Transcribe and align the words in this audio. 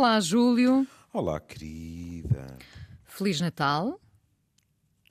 Olá, 0.00 0.18
Júlio. 0.18 0.86
Olá, 1.12 1.38
querida. 1.38 2.56
Feliz 3.04 3.38
Natal. 3.38 4.00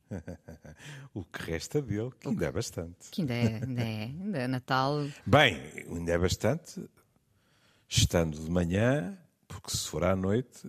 o 1.13 1.23
que 1.23 1.43
resta 1.43 1.79
dele, 1.79 2.09
que 2.19 2.27
ainda 2.27 2.47
é 2.47 2.51
bastante. 2.51 3.11
Que 3.11 3.21
ainda 3.21 3.33
é, 3.35 3.45
ainda 3.63 3.81
é, 3.83 4.03
ainda 4.05 4.37
é 4.39 4.47
Natal. 4.47 5.07
Bem, 5.27 5.61
ainda 5.87 6.11
é 6.11 6.17
bastante, 6.17 6.83
estando 7.87 8.39
de 8.39 8.49
manhã, 8.49 9.15
porque 9.47 9.69
se 9.69 9.87
for 9.87 10.03
à 10.03 10.15
noite, 10.15 10.67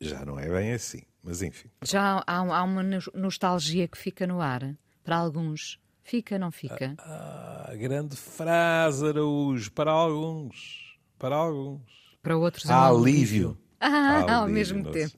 já 0.00 0.24
não 0.24 0.38
é 0.38 0.48
bem 0.48 0.72
assim. 0.72 1.02
Mas 1.20 1.42
enfim. 1.42 1.68
Já 1.82 2.22
há, 2.24 2.38
há 2.38 2.62
uma 2.62 2.84
nostalgia 3.14 3.88
que 3.88 3.98
fica 3.98 4.28
no 4.28 4.40
ar, 4.40 4.76
para 5.02 5.16
alguns. 5.16 5.80
Fica, 6.04 6.38
não 6.38 6.52
fica? 6.52 6.94
Ah, 7.00 7.72
grande 7.76 8.14
frase, 8.14 9.08
Araújo, 9.08 9.72
para 9.72 9.90
alguns. 9.90 10.96
Para 11.18 11.34
alguns. 11.34 11.96
Para 12.26 12.36
outros, 12.36 12.68
há 12.68 12.88
alívio. 12.88 13.56
Ah, 13.88 14.34
ao 14.36 14.48
mesmo 14.48 14.90
tempo. 14.90 15.16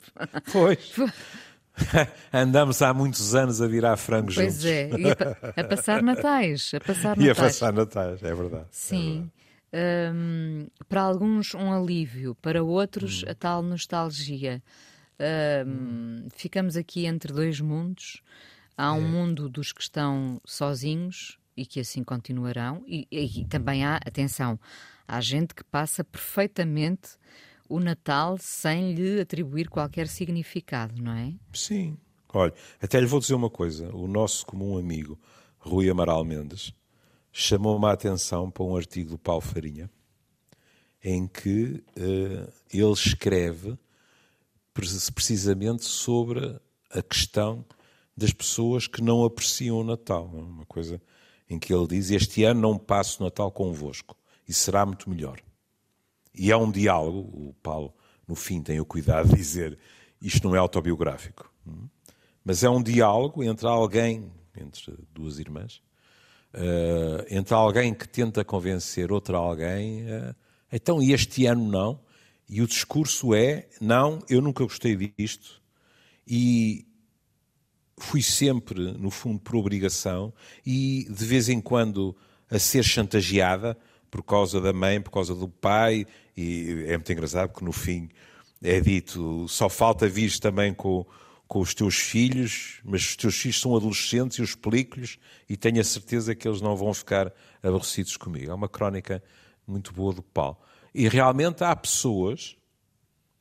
Pois. 0.52 0.94
Andamos 2.32 2.82
há 2.82 2.92
muitos 2.92 3.34
anos 3.34 3.60
a 3.60 3.66
virar 3.66 3.96
frangos 3.96 4.34
pois 4.34 4.54
juntos. 4.54 4.62
Pois 4.62 4.66
é, 4.66 5.00
e 5.00 5.10
a, 5.10 5.60
a, 5.60 5.64
passar 5.64 6.02
natais. 6.02 6.72
A 6.74 6.80
passar 6.80 7.16
natais. 7.16 7.24
E 7.26 7.30
a 7.30 7.34
passar 7.34 7.72
natais, 7.72 8.22
é 8.22 8.34
verdade. 8.34 8.66
Sim. 8.70 8.98
É 9.08 9.12
verdade. 9.12 9.32
Um, 9.70 10.66
para 10.88 11.02
alguns, 11.02 11.54
um 11.54 11.70
alívio, 11.70 12.34
para 12.36 12.62
outros, 12.62 13.22
hum. 13.22 13.30
a 13.30 13.34
tal 13.34 13.62
nostalgia. 13.62 14.62
Um, 15.20 15.70
hum. 15.70 16.26
Ficamos 16.34 16.76
aqui 16.76 17.06
entre 17.06 17.32
dois 17.32 17.60
mundos. 17.60 18.22
Há 18.76 18.92
um 18.92 19.04
é. 19.04 19.08
mundo 19.08 19.48
dos 19.48 19.72
que 19.72 19.82
estão 19.82 20.40
sozinhos 20.44 21.38
e 21.56 21.66
que 21.66 21.80
assim 21.80 22.04
continuarão, 22.04 22.84
e, 22.86 23.06
e, 23.10 23.40
e 23.40 23.44
também 23.44 23.84
há, 23.84 23.96
atenção, 23.96 24.60
há 25.08 25.20
gente 25.20 25.52
que 25.52 25.64
passa 25.64 26.04
perfeitamente 26.04 27.18
o 27.68 27.78
Natal 27.78 28.36
sem 28.38 28.94
lhe 28.94 29.20
atribuir 29.20 29.68
qualquer 29.68 30.08
significado, 30.08 31.00
não 31.00 31.12
é? 31.12 31.34
Sim. 31.52 31.96
Olha, 32.32 32.52
até 32.80 33.00
lhe 33.00 33.06
vou 33.06 33.20
dizer 33.20 33.34
uma 33.34 33.50
coisa. 33.50 33.94
O 33.94 34.06
nosso 34.06 34.44
comum 34.46 34.78
amigo, 34.78 35.18
Rui 35.58 35.88
Amaral 35.88 36.24
Mendes, 36.24 36.72
chamou-me 37.32 37.86
a 37.86 37.92
atenção 37.92 38.50
para 38.50 38.64
um 38.64 38.76
artigo 38.76 39.10
do 39.10 39.18
Paulo 39.18 39.40
Farinha, 39.40 39.90
em 41.02 41.26
que 41.26 41.82
uh, 41.96 42.52
ele 42.72 42.92
escreve 42.92 43.78
precisamente 45.14 45.84
sobre 45.84 46.60
a 46.90 47.02
questão 47.02 47.64
das 48.16 48.32
pessoas 48.32 48.86
que 48.86 49.02
não 49.02 49.24
apreciam 49.24 49.78
o 49.78 49.84
Natal. 49.84 50.30
É? 50.34 50.36
Uma 50.36 50.66
coisa 50.66 51.00
em 51.48 51.58
que 51.58 51.72
ele 51.72 51.86
diz: 51.86 52.10
Este 52.10 52.44
ano 52.44 52.60
não 52.60 52.78
passo 52.78 53.22
o 53.22 53.24
Natal 53.24 53.50
convosco 53.50 54.16
e 54.46 54.52
será 54.52 54.84
muito 54.84 55.08
melhor. 55.08 55.40
E 56.38 56.52
é 56.52 56.56
um 56.56 56.70
diálogo, 56.70 57.48
o 57.48 57.54
Paulo, 57.62 57.92
no 58.26 58.34
fim, 58.34 58.62
tem 58.62 58.78
o 58.78 58.84
cuidado 58.84 59.28
de 59.28 59.36
dizer 59.36 59.78
isto 60.22 60.48
não 60.48 60.54
é 60.54 60.58
autobiográfico, 60.58 61.52
hum? 61.66 61.88
mas 62.44 62.64
é 62.64 62.70
um 62.70 62.82
diálogo 62.82 63.42
entre 63.42 63.66
alguém, 63.66 64.30
entre 64.56 64.96
duas 65.12 65.38
irmãs, 65.38 65.82
uh, 66.54 67.24
entre 67.28 67.54
alguém 67.54 67.94
que 67.94 68.08
tenta 68.08 68.44
convencer 68.44 69.12
outra 69.12 69.36
alguém, 69.36 70.02
uh, 70.04 70.34
então, 70.72 71.02
e 71.02 71.12
este 71.12 71.46
ano 71.46 71.66
não? 71.68 72.00
E 72.48 72.62
o 72.62 72.66
discurso 72.66 73.34
é: 73.34 73.68
não, 73.80 74.20
eu 74.28 74.40
nunca 74.40 74.64
gostei 74.64 74.96
disto, 74.96 75.62
e 76.26 76.86
fui 77.98 78.22
sempre, 78.22 78.92
no 78.92 79.10
fundo, 79.10 79.40
por 79.40 79.56
obrigação, 79.56 80.32
e 80.64 81.06
de 81.10 81.24
vez 81.24 81.48
em 81.48 81.60
quando 81.60 82.16
a 82.50 82.58
ser 82.58 82.82
chantageada 82.82 83.76
por 84.10 84.22
causa 84.22 84.60
da 84.60 84.72
mãe, 84.72 85.00
por 85.00 85.10
causa 85.10 85.34
do 85.34 85.48
pai, 85.48 86.06
e 86.36 86.84
é 86.86 86.96
muito 86.96 87.12
engraçado 87.12 87.50
porque 87.50 87.64
no 87.64 87.72
fim 87.72 88.08
é 88.62 88.80
dito 88.80 89.46
só 89.48 89.68
falta 89.68 90.08
vir 90.08 90.38
também 90.40 90.74
com, 90.74 91.06
com 91.46 91.60
os 91.60 91.74
teus 91.74 91.96
filhos, 91.96 92.80
mas 92.84 93.02
os 93.02 93.16
teus 93.16 93.36
filhos 93.36 93.60
são 93.60 93.76
adolescentes 93.76 94.38
e 94.38 94.40
eu 94.40 94.44
explico-lhes 94.44 95.18
e 95.48 95.56
tenho 95.56 95.80
a 95.80 95.84
certeza 95.84 96.34
que 96.34 96.46
eles 96.46 96.60
não 96.60 96.76
vão 96.76 96.92
ficar 96.92 97.32
aborrecidos 97.62 98.16
comigo. 98.16 98.50
É 98.50 98.54
uma 98.54 98.68
crónica 98.68 99.22
muito 99.66 99.92
boa 99.92 100.12
do 100.12 100.22
Paulo. 100.22 100.58
E 100.94 101.08
realmente 101.08 101.62
há 101.62 101.74
pessoas, 101.76 102.56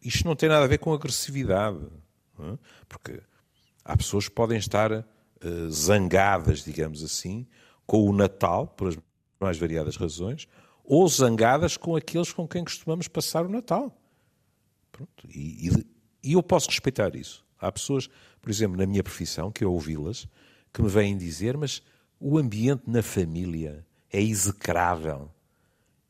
isto 0.01 0.25
não 0.27 0.35
tem 0.35 0.49
nada 0.49 0.65
a 0.65 0.67
ver 0.67 0.77
com 0.77 0.93
agressividade, 0.93 1.79
é? 2.39 2.57
porque 2.87 3.19
há 3.83 3.97
pessoas 3.97 4.27
que 4.27 4.35
podem 4.35 4.57
estar 4.57 4.91
uh, 4.91 5.71
zangadas, 5.71 6.63
digamos 6.63 7.03
assim, 7.03 7.47
com 7.85 8.07
o 8.07 8.13
Natal, 8.13 8.67
por 8.67 8.89
as 8.89 8.97
mais 9.39 9.57
variadas 9.57 9.95
razões, 9.95 10.47
ou 10.87 11.05
zangadas 11.09 11.75
com 11.75 11.97
aqueles 11.97 12.31
com 12.31 12.47
quem 12.47 12.63
costumamos 12.63 13.09
passar 13.09 13.45
o 13.45 13.49
Natal. 13.49 13.93
Pronto. 14.89 15.27
E, 15.29 15.67
e, 15.67 15.87
e, 16.23 16.33
eu 16.33 16.41
posso 16.41 16.69
respeitar 16.69 17.13
isso. 17.13 17.45
Há 17.59 17.69
pessoas, 17.69 18.07
por 18.41 18.49
exemplo, 18.49 18.77
na 18.77 18.85
minha 18.85 19.03
profissão, 19.03 19.51
que 19.51 19.65
eu 19.65 19.73
ouvi-las, 19.73 20.27
que 20.73 20.81
me 20.81 20.87
vêm 20.87 21.17
dizer, 21.17 21.57
mas 21.57 21.83
o 22.17 22.37
ambiente 22.37 22.83
na 22.87 23.03
família 23.03 23.85
é 24.09 24.21
execrável. 24.21 25.29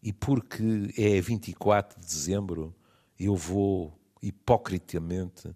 E 0.01 0.13
porque 0.13 0.93
é 0.95 1.19
24 1.19 1.99
de 1.99 2.05
dezembro, 2.05 2.75
eu 3.19 3.35
vou 3.35 3.99
hipocritamente 4.21 5.49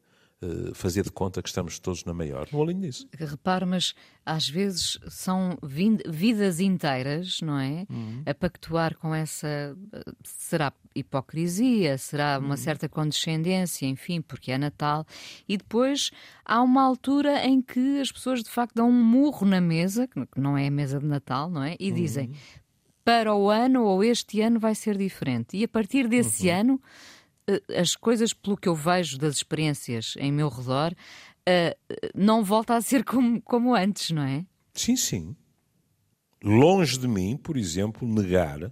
fazer 0.74 1.04
de 1.04 1.12
conta 1.12 1.42
que 1.42 1.50
estamos 1.50 1.78
todos 1.78 2.04
na 2.04 2.14
maior. 2.14 2.48
Não 2.52 2.62
alinho 2.64 2.80
nisso. 2.80 3.08
Repare, 3.14 3.66
mas 3.66 3.94
às 4.26 4.50
vezes 4.50 5.00
são 5.08 5.58
vidas 5.62 6.60
inteiras, 6.60 7.42
não 7.42 7.60
é? 7.60 7.86
Uhum. 7.90 8.24
A 8.26 8.34
pactuar 8.34 8.96
com 8.98 9.14
essa. 9.14 9.48
Eh, 9.48 10.04
será 10.24 10.74
hipocrisia, 10.96 11.98
será 11.98 12.40
uma 12.40 12.50
uhum. 12.50 12.58
certa 12.58 12.90
condescendência, 12.90 13.86
enfim, 13.86 14.22
porque 14.22 14.52
é 14.52 14.58
Natal. 14.58 15.06
E 15.48 15.58
depois 15.58 16.12
há 16.44 16.62
uma 16.62 16.82
altura 16.84 17.46
em 17.46 17.62
que 17.62 18.00
as 18.00 18.12
pessoas 18.12 18.42
de 18.44 18.50
facto 18.50 18.76
dão 18.76 18.90
um 18.90 19.04
murro 19.04 19.46
na 19.46 19.62
mesa, 19.62 20.08
que 20.08 20.20
não 20.36 20.58
é 20.58 20.68
a 20.68 20.72
mesa 20.72 21.00
de 21.00 21.06
Natal, 21.06 21.50
não 21.50 21.64
é? 21.64 21.76
E 21.80 21.90
uhum. 21.90 21.96
dizem 21.96 22.32
para 23.04 23.34
o 23.34 23.50
ano 23.50 23.84
ou 23.84 24.04
este 24.04 24.42
ano 24.42 24.60
vai 24.60 24.76
ser 24.76 24.98
diferente. 24.98 25.58
E 25.58 25.64
a 25.64 25.68
partir 25.68 26.08
desse 26.08 26.50
uhum. 26.50 26.60
ano 26.60 26.82
eh, 26.84 27.21
as 27.76 27.96
coisas, 27.96 28.34
pelo 28.34 28.58
que 28.58 28.68
eu 28.68 28.76
vejo 28.76 29.18
das 29.18 29.36
experiências 29.36 30.16
em 30.18 30.32
meu 30.32 30.50
redor, 30.50 30.94
uh, 30.94 32.10
não 32.16 32.44
volta 32.44 32.76
a 32.76 32.82
ser 32.82 33.04
como, 33.04 33.42
como 33.42 33.76
antes, 33.76 34.12
não 34.12 34.24
é? 34.24 34.46
Sim, 34.74 34.96
sim. 34.96 35.36
Longe 36.44 36.98
de 36.98 37.08
mim, 37.08 37.38
por 37.38 37.58
exemplo, 37.58 38.08
negar 38.08 38.72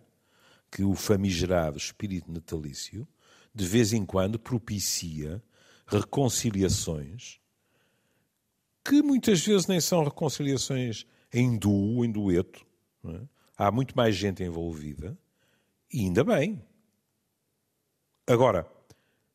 que 0.72 0.84
o 0.84 0.96
famigerado 0.96 1.78
espírito 1.78 2.32
natalício 2.32 3.08
de 3.54 3.66
vez 3.66 3.94
em 3.94 4.06
quando 4.06 4.40
propicia 4.40 5.42
reconciliações 5.86 7.40
que 8.84 9.04
muitas 9.04 9.46
vezes 9.46 9.68
nem 9.68 9.80
são 9.80 10.04
reconciliações 10.04 11.06
em 11.32 11.58
duo, 11.58 12.04
em 12.04 12.12
dueto. 12.12 12.66
É? 13.06 13.22
Há 13.56 13.72
muito 13.72 13.96
mais 13.96 14.16
gente 14.16 14.44
envolvida 14.44 15.18
e 15.94 16.02
ainda 16.02 16.24
bem. 16.24 16.62
Agora, 18.30 18.64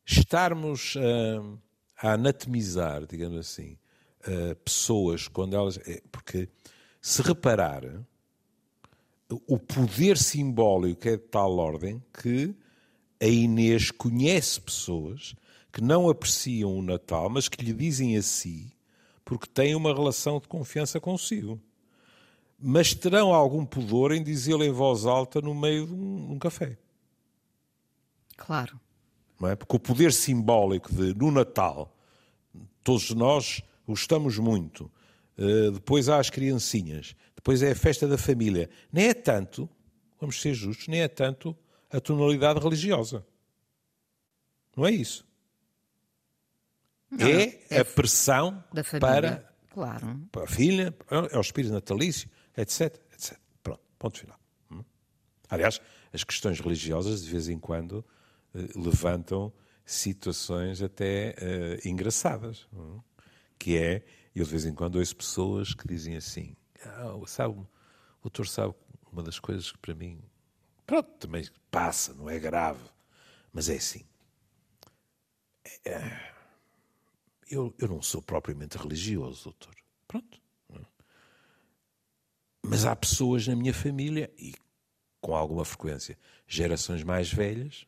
estarmos 0.06 0.94
uh, 0.94 1.58
a 2.00 2.12
anatomizar, 2.12 3.04
digamos 3.04 3.40
assim, 3.40 3.76
uh, 4.20 4.54
pessoas 4.64 5.26
quando 5.26 5.56
elas. 5.56 5.78
É, 5.78 6.00
porque, 6.12 6.48
se 7.00 7.20
reparar, 7.20 7.82
o 9.48 9.58
poder 9.58 10.16
simbólico 10.16 11.08
é 11.08 11.16
de 11.16 11.24
tal 11.24 11.56
ordem 11.56 12.00
que 12.22 12.54
a 13.20 13.26
Inês 13.26 13.90
conhece 13.90 14.60
pessoas 14.60 15.34
que 15.72 15.80
não 15.82 16.08
apreciam 16.08 16.78
o 16.78 16.80
Natal, 16.80 17.28
mas 17.28 17.48
que 17.48 17.64
lhe 17.64 17.72
dizem 17.72 18.16
a 18.16 18.22
si 18.22 18.72
porque 19.24 19.48
têm 19.48 19.74
uma 19.74 19.92
relação 19.92 20.38
de 20.38 20.46
confiança 20.46 21.00
consigo. 21.00 21.60
Mas 22.56 22.94
terão 22.94 23.34
algum 23.34 23.66
pudor 23.66 24.12
em 24.12 24.22
dizê-lo 24.22 24.62
em 24.62 24.70
voz 24.70 25.04
alta 25.04 25.40
no 25.40 25.52
meio 25.52 25.84
de 25.84 25.92
um, 25.92 26.34
um 26.34 26.38
café. 26.38 26.78
Claro 28.36 28.83
é? 29.46 29.56
Porque 29.56 29.76
o 29.76 29.80
poder 29.80 30.12
simbólico 30.12 30.92
de 30.94 31.14
no 31.14 31.30
Natal, 31.30 31.96
todos 32.82 33.10
nós 33.10 33.62
gostamos 33.86 34.38
muito. 34.38 34.90
Uh, 35.36 35.72
depois 35.72 36.08
há 36.08 36.18
as 36.18 36.30
criancinhas, 36.30 37.16
depois 37.34 37.62
é 37.62 37.72
a 37.72 37.76
festa 37.76 38.06
da 38.06 38.16
família. 38.16 38.70
Nem 38.92 39.08
é 39.08 39.14
tanto, 39.14 39.68
vamos 40.20 40.40
ser 40.40 40.54
justos, 40.54 40.88
nem 40.88 41.00
é 41.00 41.08
tanto 41.08 41.56
a 41.90 42.00
tonalidade 42.00 42.60
religiosa. 42.60 43.24
Não 44.76 44.86
é 44.86 44.90
isso. 44.90 45.26
Não, 47.10 47.26
é, 47.26 47.60
é, 47.70 47.80
a 47.80 47.84
pressão 47.84 48.64
para, 48.98 49.48
claro. 49.70 50.20
para 50.32 50.44
a 50.44 50.46
filha, 50.46 50.94
é 51.30 51.38
o 51.38 51.40
espírito 51.40 51.72
natalício, 51.72 52.28
etc, 52.56 53.00
etc. 53.12 53.38
Pronto, 53.62 53.80
ponto 53.98 54.18
final. 54.18 54.38
Hum? 54.70 54.82
Aliás, 55.48 55.80
as 56.12 56.24
questões 56.24 56.58
religiosas, 56.60 57.22
de 57.22 57.30
vez 57.30 57.48
em 57.48 57.58
quando, 57.58 58.04
levantam 58.74 59.52
situações 59.84 60.80
até 60.82 61.34
uh, 61.38 61.88
engraçadas. 61.88 62.66
Não? 62.72 63.02
Que 63.58 63.76
é, 63.76 64.04
eu 64.34 64.44
de 64.44 64.50
vez 64.50 64.64
em 64.64 64.74
quando 64.74 64.96
ouço 64.96 65.16
pessoas 65.16 65.74
que 65.74 65.86
dizem 65.86 66.16
assim: 66.16 66.56
ah, 66.84 67.14
sabe, 67.26 67.54
o 67.58 67.66
doutor 68.22 68.46
sabe 68.46 68.74
uma 69.10 69.22
das 69.22 69.38
coisas 69.38 69.70
que 69.70 69.78
para 69.78 69.94
mim, 69.94 70.22
pronto, 70.86 71.10
também 71.18 71.46
passa, 71.70 72.14
não 72.14 72.28
é 72.28 72.38
grave, 72.38 72.84
mas 73.52 73.68
é 73.68 73.76
assim. 73.76 74.04
É, 75.84 76.34
eu, 77.50 77.74
eu 77.78 77.88
não 77.88 78.02
sou 78.02 78.20
propriamente 78.22 78.76
religioso, 78.76 79.44
doutor. 79.44 79.74
Pronto. 80.06 80.44
Mas 82.66 82.86
há 82.86 82.96
pessoas 82.96 83.46
na 83.46 83.54
minha 83.54 83.74
família, 83.74 84.32
e 84.38 84.54
com 85.20 85.36
alguma 85.36 85.66
frequência, 85.66 86.18
gerações 86.46 87.02
mais 87.02 87.30
velhas, 87.30 87.86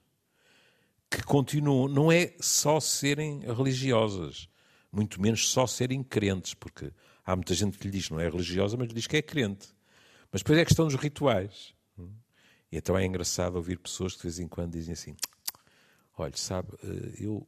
que 1.10 1.22
continuam, 1.22 1.88
não 1.88 2.10
é 2.10 2.34
só 2.40 2.80
serem 2.80 3.40
religiosas, 3.40 4.48
muito 4.90 5.20
menos 5.20 5.48
só 5.48 5.66
serem 5.66 6.02
crentes, 6.02 6.54
porque 6.54 6.92
há 7.24 7.36
muita 7.36 7.54
gente 7.54 7.78
que 7.78 7.84
lhe 7.86 7.92
diz 7.92 8.06
que 8.06 8.12
não 8.12 8.20
é 8.20 8.28
religiosa, 8.28 8.76
mas 8.76 8.88
lhe 8.88 8.94
diz 8.94 9.06
que 9.06 9.16
é 9.16 9.22
crente. 9.22 9.68
Mas 10.32 10.42
depois 10.42 10.58
é 10.58 10.62
a 10.62 10.66
questão 10.66 10.86
dos 10.86 10.96
rituais. 10.96 11.74
E 12.70 12.76
então 12.76 12.98
é 12.98 13.04
engraçado 13.04 13.56
ouvir 13.56 13.78
pessoas 13.78 14.12
que 14.12 14.18
de 14.18 14.24
vez 14.24 14.38
em 14.38 14.48
quando 14.48 14.72
dizem 14.72 14.92
assim: 14.92 15.16
olha, 16.16 16.36
sabe, 16.36 16.68
eh, 16.82 17.24
eu 17.24 17.46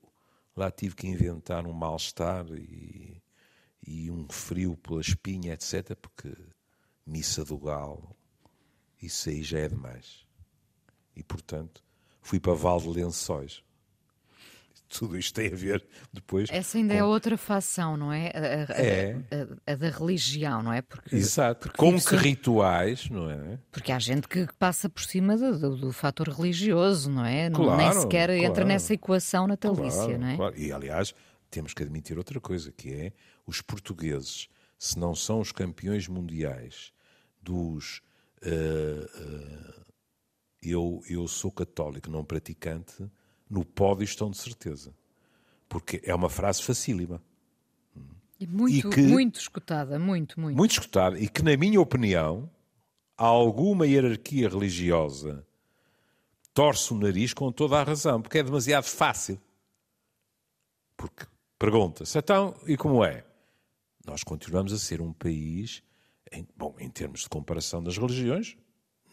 lá 0.57 0.71
tive 0.71 0.95
que 0.95 1.07
inventar 1.07 1.67
um 1.67 1.73
mal-estar 1.73 2.47
e, 2.53 3.23
e 3.87 4.11
um 4.11 4.29
frio 4.29 4.77
pela 4.77 5.01
espinha, 5.01 5.55
etc., 5.55 5.95
porque 5.97 6.33
missa 7.07 7.45
do 7.45 7.59
galo, 7.59 8.17
isso 9.01 9.29
aí 9.29 9.43
já 9.43 9.59
é 9.61 9.69
demais. 9.69 10.27
E, 11.15 11.23
portanto, 11.23 11.83
fui 12.21 12.41
para 12.41 12.55
Val 12.55 12.81
de 12.81 12.89
Lençóis. 12.89 13.63
Tudo 14.89 15.19
isto 15.19 15.35
tem 15.35 15.53
a 15.53 15.55
ver 15.55 15.85
depois. 16.11 16.49
Essa 16.51 16.79
ainda 16.79 16.95
com... 16.95 17.01
é 17.01 17.05
outra 17.05 17.37
facção, 17.37 17.95
não 17.97 18.11
é? 18.11 18.29
A, 18.35 18.73
a, 18.73 18.77
é. 18.81 19.17
A, 19.67 19.73
a, 19.73 19.77
da 19.77 19.91
religião, 19.91 20.63
não 20.63 20.73
é? 20.73 20.81
Porque, 20.81 21.15
Exato. 21.15 21.69
Porque 21.69 21.77
com 21.77 22.01
que 22.01 22.17
rituais, 22.17 23.11
não 23.11 23.31
é? 23.31 23.59
Porque 23.71 23.93
há 23.93 23.99
gente 23.99 24.27
que 24.27 24.49
passa 24.59 24.89
por 24.89 25.03
cima 25.03 25.37
do, 25.37 25.59
do, 25.59 25.77
do 25.77 25.93
fator 25.93 26.31
religioso, 26.31 27.11
não 27.11 27.25
é? 27.25 27.51
Claro, 27.51 27.77
Nem 27.77 27.93
sequer 27.93 28.29
claro, 28.29 28.43
entra 28.43 28.65
nessa 28.65 28.95
equação 28.95 29.47
natalícia, 29.47 30.05
claro, 30.05 30.19
não 30.19 30.29
é? 30.29 30.37
Claro. 30.37 30.59
E 30.59 30.73
aliás, 30.73 31.15
temos 31.51 31.75
que 31.75 31.83
admitir 31.83 32.17
outra 32.17 32.41
coisa, 32.41 32.73
que 32.73 32.91
é 32.91 33.13
os 33.47 33.61
portugueses, 33.61 34.49
se 34.79 34.99
não 34.99 35.15
são 35.15 35.41
os 35.41 35.53
campeões 35.53 36.09
mundiais 36.09 36.93
dos. 37.43 38.01
Uh, 38.43 39.05
uh, 39.05 39.88
eu, 40.63 41.03
eu 41.09 41.27
sou 41.29 41.51
católico, 41.51 42.11
não 42.11 42.25
praticante 42.25 43.09
no 43.49 43.65
pódio 43.65 44.05
estão 44.05 44.31
de 44.31 44.37
certeza. 44.37 44.95
Porque 45.69 46.01
é 46.05 46.15
uma 46.15 46.29
frase 46.29 46.63
facílima. 46.63 47.23
E 48.41 48.47
muito, 48.47 48.89
e 48.89 48.91
que, 48.91 49.01
muito 49.03 49.41
escutada, 49.41 49.99
muito, 49.99 50.41
muito. 50.41 50.57
Muito 50.57 50.73
escutada. 50.73 51.19
E 51.19 51.29
que, 51.29 51.43
na 51.43 51.57
minha 51.57 51.81
opinião, 51.81 52.49
alguma 53.17 53.87
hierarquia 53.87 54.49
religiosa 54.49 55.45
torce 56.55 56.93
o 56.93 56.99
nariz 56.99 57.35
com 57.35 57.51
toda 57.51 57.79
a 57.79 57.83
razão, 57.83 58.23
porque 58.23 58.39
é 58.39 58.43
demasiado 58.43 58.85
fácil. 58.85 59.41
Porque 60.97 61.27
pergunta-se, 61.59 62.19
então, 62.19 62.55
e 62.67 62.77
como 62.77 63.05
é? 63.05 63.25
Nós 64.07 64.23
continuamos 64.23 64.73
a 64.73 64.79
ser 64.79 65.01
um 65.01 65.13
país, 65.13 65.83
em, 66.33 66.47
bom, 66.57 66.75
em 66.79 66.89
termos 66.89 67.21
de 67.21 67.29
comparação 67.29 67.83
das 67.83 67.99
religiões, 67.99 68.57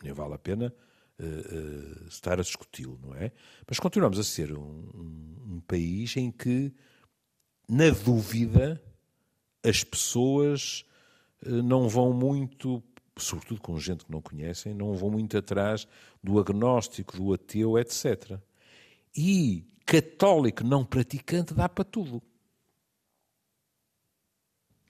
nem 0.01 0.13
vale 0.13 0.35
a 0.35 0.37
pena 0.37 0.73
uh, 1.19 2.07
estar 2.07 2.39
a 2.39 2.43
discuti-lo, 2.43 2.99
não 3.01 3.13
é? 3.15 3.31
Mas 3.67 3.79
continuamos 3.79 4.19
a 4.19 4.23
ser 4.23 4.51
um, 4.57 4.61
um, 4.61 5.55
um 5.55 5.59
país 5.61 6.15
em 6.17 6.31
que, 6.31 6.73
na 7.67 7.89
dúvida, 7.89 8.81
as 9.63 9.83
pessoas 9.83 10.85
uh, 11.45 11.61
não 11.63 11.87
vão 11.87 12.13
muito, 12.13 12.83
sobretudo 13.17 13.61
com 13.61 13.79
gente 13.79 14.05
que 14.05 14.11
não 14.11 14.21
conhecem, 14.21 14.73
não 14.73 14.93
vão 14.93 15.09
muito 15.09 15.37
atrás 15.37 15.87
do 16.23 16.39
agnóstico, 16.39 17.17
do 17.17 17.33
ateu, 17.33 17.77
etc. 17.77 18.39
E 19.15 19.65
católico 19.85 20.63
não 20.63 20.83
praticante 20.83 21.53
dá 21.53 21.69
para 21.69 21.85
tudo. 21.85 22.21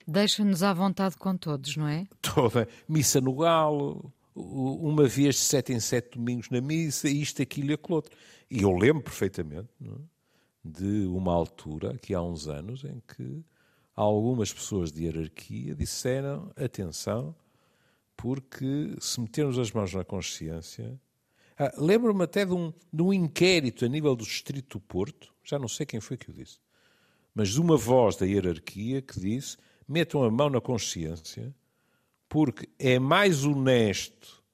Deixa-nos 0.08 0.62
à 0.62 0.72
vontade 0.72 1.16
com 1.16 1.36
todos, 1.36 1.76
não 1.76 1.88
é? 1.88 2.06
Toda. 2.22 2.68
Missa 2.88 3.20
no 3.20 3.34
galo, 3.34 4.12
uma 4.36 5.08
vez 5.08 5.36
de 5.36 5.40
sete 5.40 5.72
em 5.72 5.80
sete 5.80 6.18
domingos 6.18 6.50
na 6.50 6.60
missa, 6.60 7.08
isto, 7.08 7.40
aquilo 7.40 7.70
e 7.70 7.74
aquilo 7.74 7.96
outro. 7.96 8.14
E 8.50 8.62
eu 8.62 8.76
lembro 8.76 9.02
perfeitamente 9.02 9.68
é? 9.82 9.88
de 10.62 11.06
uma 11.06 11.32
altura, 11.32 11.92
aqui 11.92 12.14
há 12.14 12.20
uns 12.20 12.46
anos, 12.46 12.84
em 12.84 13.00
que 13.00 13.42
algumas 13.94 14.52
pessoas 14.52 14.92
de 14.92 15.04
hierarquia 15.04 15.74
disseram: 15.74 16.52
atenção, 16.54 17.34
porque 18.16 18.94
se 19.00 19.20
metermos 19.20 19.58
as 19.58 19.72
mãos 19.72 19.92
na 19.94 20.04
consciência. 20.04 21.00
Ah, 21.58 21.72
Lembro-me 21.78 22.22
até 22.22 22.44
de 22.44 22.52
um, 22.52 22.70
de 22.92 23.02
um 23.02 23.12
inquérito 23.12 23.86
a 23.86 23.88
nível 23.88 24.14
do 24.14 24.24
Distrito 24.24 24.78
do 24.78 24.80
Porto, 24.84 25.32
já 25.42 25.58
não 25.58 25.68
sei 25.68 25.86
quem 25.86 26.00
foi 26.00 26.18
que 26.18 26.30
o 26.30 26.34
disse, 26.34 26.58
mas 27.34 27.48
de 27.48 27.60
uma 27.60 27.78
voz 27.78 28.16
da 28.16 28.26
hierarquia 28.26 29.00
que 29.00 29.18
disse: 29.18 29.56
metam 29.88 30.22
a 30.22 30.30
mão 30.30 30.50
na 30.50 30.60
consciência 30.60 31.54
porque 32.36 32.68
é 32.78 32.98
mais 32.98 33.46
honesto 33.46 34.44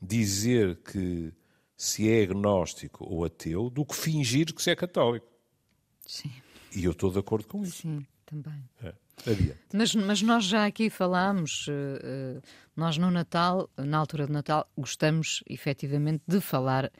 dizer 0.00 0.76
que 0.76 1.30
se 1.76 2.10
é 2.10 2.22
agnóstico 2.22 3.04
ou 3.04 3.26
ateu 3.26 3.68
do 3.68 3.84
que 3.84 3.94
fingir 3.94 4.54
que 4.54 4.62
se 4.62 4.70
é 4.70 4.74
católico. 4.74 5.26
Sim. 6.06 6.32
E 6.74 6.82
eu 6.82 6.92
estou 6.92 7.12
de 7.12 7.18
acordo 7.18 7.46
com 7.46 7.62
isso. 7.62 7.82
Sim, 7.82 8.06
também. 8.24 8.66
É. 8.82 8.94
Mas, 9.70 9.94
mas 9.94 10.22
nós 10.22 10.44
já 10.46 10.64
aqui 10.64 10.88
falámos, 10.88 11.68
uh, 11.68 12.40
nós 12.74 12.96
no 12.96 13.10
Natal, 13.10 13.68
na 13.76 13.98
altura 13.98 14.26
do 14.26 14.32
Natal, 14.32 14.66
gostamos 14.74 15.44
efetivamente 15.46 16.22
de 16.26 16.40
falar 16.40 16.90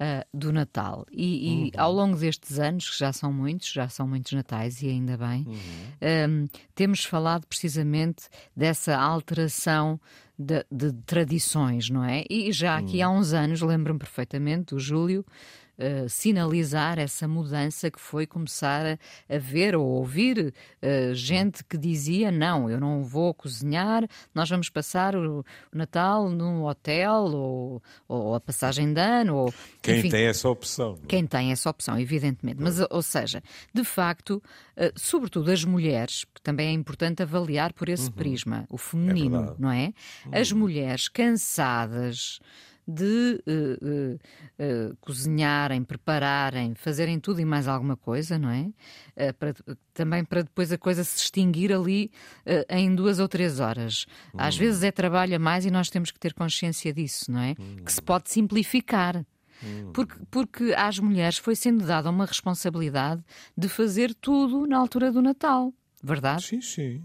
uh, 0.00 0.26
do 0.32 0.52
Natal. 0.52 1.06
E, 1.10 1.48
e 1.48 1.64
uhum. 1.64 1.70
ao 1.76 1.92
longo 1.92 2.16
destes 2.16 2.58
anos, 2.58 2.90
que 2.90 2.98
já 2.98 3.12
são 3.12 3.32
muitos, 3.32 3.70
já 3.70 3.88
são 3.88 4.06
muitos 4.06 4.32
natais 4.32 4.82
e 4.82 4.88
ainda 4.88 5.16
bem, 5.16 5.44
uhum. 5.46 6.44
um, 6.44 6.46
temos 6.74 7.04
falado 7.04 7.46
precisamente 7.46 8.28
dessa 8.56 8.96
alteração 8.96 10.00
de, 10.38 10.64
de, 10.70 10.92
tradições, 11.06 11.88
não 11.88 12.04
é? 12.04 12.24
E 12.28 12.50
já 12.52 12.76
aqui 12.76 12.98
uhum. 12.98 13.04
há 13.04 13.10
uns 13.10 13.32
anos, 13.32 13.60
lembro-me 13.60 13.98
perfeitamente, 13.98 14.74
o 14.74 14.78
Júlio 14.78 15.24
uh, 15.78 16.08
sinalizar 16.08 16.98
essa 16.98 17.26
mudança 17.26 17.90
que 17.90 18.00
foi 18.00 18.26
começar 18.26 18.86
a, 18.86 19.34
a 19.34 19.38
ver 19.38 19.76
ou 19.76 19.86
ouvir 19.86 20.52
uh, 20.82 21.14
gente 21.14 21.64
que 21.64 21.76
dizia: 21.76 22.30
não, 22.30 22.68
eu 22.70 22.80
não 22.80 23.02
vou 23.02 23.32
cozinhar, 23.34 24.08
nós 24.34 24.48
vamos 24.48 24.68
passar 24.68 25.16
o, 25.16 25.40
o 25.40 25.44
Natal 25.76 26.28
num 26.28 26.64
hotel 26.64 27.24
ou, 27.24 27.82
ou, 28.08 28.34
a 28.34 28.40
passagem 28.40 28.92
de 28.92 29.00
ano. 29.00 29.36
Ou, 29.36 29.54
quem 29.82 29.98
enfim, 29.98 30.10
tem 30.10 30.26
essa 30.26 30.48
opção. 30.48 30.98
É? 31.02 31.06
Quem 31.06 31.26
tem 31.26 31.52
essa 31.52 31.70
opção, 31.70 31.98
evidentemente. 31.98 32.60
Mas, 32.60 32.80
ou 32.90 33.02
seja, 33.02 33.42
de 33.72 33.84
facto, 33.84 34.42
uh, 34.76 34.92
sobretudo 34.96 35.50
as 35.50 35.64
mulheres, 35.64 36.24
que 36.24 36.40
também 36.40 36.68
é 36.68 36.72
importante 36.72 37.22
avaliar 37.22 37.72
por 37.72 37.88
esse 37.88 38.06
uhum. 38.06 38.12
prisma, 38.12 38.66
o 38.68 38.78
feminino, 38.78 39.56
é 39.58 39.62
não 39.62 39.70
é? 39.70 39.92
Uhum. 40.26 40.32
As 40.32 40.52
mulheres 40.52 41.08
cansadas 41.08 42.40
de 42.86 43.42
uh, 43.46 43.86
uh, 43.86 44.14
uh, 44.14 44.96
cozinharem, 45.00 45.82
prepararem, 45.82 46.74
fazerem 46.74 47.18
tudo 47.18 47.40
e 47.40 47.44
mais 47.44 47.66
alguma 47.66 47.96
coisa, 47.96 48.38
não 48.38 48.50
é? 48.50 48.70
Para, 49.38 49.54
também 49.92 50.24
para 50.24 50.42
depois 50.42 50.72
a 50.72 50.78
coisa 50.78 51.04
se 51.04 51.18
extinguir 51.18 51.72
ali 51.72 52.10
em 52.68 52.94
duas 52.94 53.18
ou 53.18 53.28
três 53.28 53.60
horas. 53.60 54.06
Hum. 54.34 54.38
Às 54.38 54.56
vezes 54.56 54.82
é 54.82 54.90
trabalho 54.90 55.36
a 55.36 55.38
mais 55.38 55.64
e 55.64 55.70
nós 55.70 55.88
temos 55.88 56.10
que 56.10 56.18
ter 56.18 56.34
consciência 56.34 56.92
disso, 56.92 57.30
não 57.30 57.40
é? 57.40 57.54
Hum. 57.58 57.76
Que 57.84 57.92
se 57.92 58.02
pode 58.02 58.30
simplificar. 58.30 59.24
Hum. 59.62 59.90
Porque, 59.92 60.16
porque 60.30 60.74
às 60.76 60.98
mulheres 60.98 61.38
foi 61.38 61.54
sendo 61.54 61.86
dada 61.86 62.10
uma 62.10 62.26
responsabilidade 62.26 63.22
de 63.56 63.68
fazer 63.68 64.12
tudo 64.14 64.66
na 64.66 64.76
altura 64.76 65.12
do 65.12 65.22
Natal, 65.22 65.72
verdade? 66.02 66.44
Sim, 66.44 66.60
sim. 66.60 67.04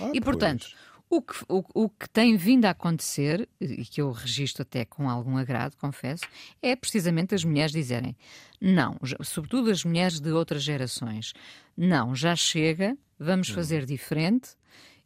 Ah, 0.00 0.10
e 0.14 0.20
portanto, 0.20 0.66
o 1.12 1.20
que, 1.20 1.34
o, 1.46 1.62
o, 1.74 1.88
que 1.90 2.08
tem 2.08 2.38
vindo 2.38 2.64
a 2.64 2.70
acontecer, 2.70 3.46
e 3.60 3.84
que 3.84 4.00
eu 4.00 4.10
registro 4.10 4.62
até 4.62 4.82
com 4.86 5.10
algum 5.10 5.36
agrado, 5.36 5.76
confesso, 5.76 6.24
é 6.62 6.74
precisamente 6.74 7.34
as 7.34 7.44
mulheres 7.44 7.70
dizerem 7.70 8.16
não, 8.58 8.96
sobretudo 9.20 9.70
as 9.70 9.84
mulheres 9.84 10.18
de 10.18 10.32
outras 10.32 10.62
gerações, 10.62 11.34
não, 11.76 12.14
já 12.14 12.34
chega, 12.34 12.96
vamos 13.18 13.50
uhum. 13.50 13.54
fazer 13.56 13.84
diferente 13.84 14.56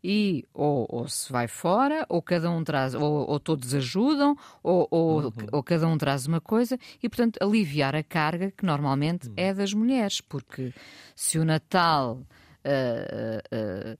e 0.04 0.44
ou, 0.54 0.86
ou, 0.88 1.08
se 1.08 1.32
vai 1.32 1.48
fora, 1.48 2.06
ou 2.08 2.22
cada 2.22 2.48
um 2.52 2.62
traz, 2.62 2.94
ou, 2.94 3.28
ou 3.28 3.40
todos 3.40 3.74
ajudam, 3.74 4.36
ou, 4.62 4.86
ou, 4.88 5.22
uhum. 5.22 5.32
ou, 5.50 5.60
cada 5.60 5.88
um 5.88 5.98
traz 5.98 6.24
uma 6.28 6.40
coisa, 6.40 6.78
e 7.02 7.08
portanto 7.08 7.36
aliviar 7.42 7.96
a 7.96 8.04
carga 8.04 8.52
que 8.52 8.64
normalmente 8.64 9.26
uhum. 9.26 9.34
é 9.36 9.52
das 9.52 9.74
mulheres, 9.74 10.20
porque 10.20 10.72
se 11.16 11.36
o 11.36 11.44
Natal. 11.44 12.20
Uh, 12.64 13.38
uh, 13.54 13.92
uh, 13.92 13.98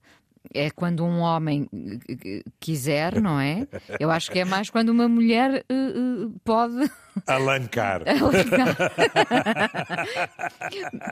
é 0.53 0.69
quando 0.69 1.03
um 1.03 1.19
homem 1.19 1.67
eh, 2.09 2.43
quiser, 2.59 3.21
não 3.21 3.39
é? 3.39 3.67
Eu 3.99 4.11
acho 4.11 4.31
que 4.31 4.39
é 4.39 4.45
mais 4.45 4.69
quando 4.69 4.89
uma 4.89 5.07
mulher 5.07 5.65
uh, 5.69 6.25
uh, 6.25 6.39
pode. 6.43 6.91
Alancar. 7.25 8.03
Alancar. 8.07 8.75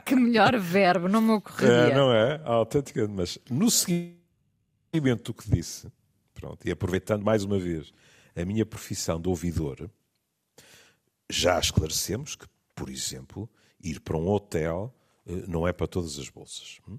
que 0.04 0.14
melhor 0.14 0.58
verbo, 0.58 1.08
não 1.08 1.20
me 1.20 1.32
ocorreria. 1.32 1.92
É, 1.92 1.94
não 1.94 2.12
é? 2.12 2.40
Autenticamente. 2.44 3.12
Mas 3.14 3.38
no 3.50 3.70
seguimento 3.70 5.24
do 5.24 5.34
que 5.34 5.50
disse, 5.50 5.88
pronto, 6.34 6.66
e 6.66 6.70
aproveitando 6.70 7.24
mais 7.24 7.44
uma 7.44 7.58
vez 7.58 7.92
a 8.34 8.44
minha 8.44 8.64
profissão 8.64 9.20
de 9.20 9.28
ouvidor, 9.28 9.90
já 11.28 11.58
esclarecemos 11.58 12.36
que, 12.36 12.46
por 12.74 12.88
exemplo, 12.88 13.48
ir 13.82 14.00
para 14.00 14.16
um 14.16 14.28
hotel 14.28 14.94
não 15.48 15.66
é 15.66 15.72
para 15.72 15.86
todas 15.86 16.18
as 16.18 16.28
bolsas. 16.28 16.78
Hum? 16.88 16.98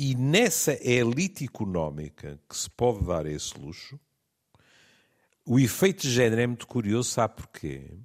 E 0.00 0.14
nessa 0.14 0.78
elite 0.80 1.44
económica 1.44 2.40
que 2.48 2.56
se 2.56 2.70
pode 2.70 3.04
dar 3.04 3.26
esse 3.26 3.58
luxo, 3.58 3.98
o 5.44 5.58
efeito 5.58 6.02
de 6.02 6.12
género 6.12 6.40
é 6.40 6.46
muito 6.46 6.68
curioso, 6.68 7.10
sabe 7.10 7.34
porquê? 7.34 7.98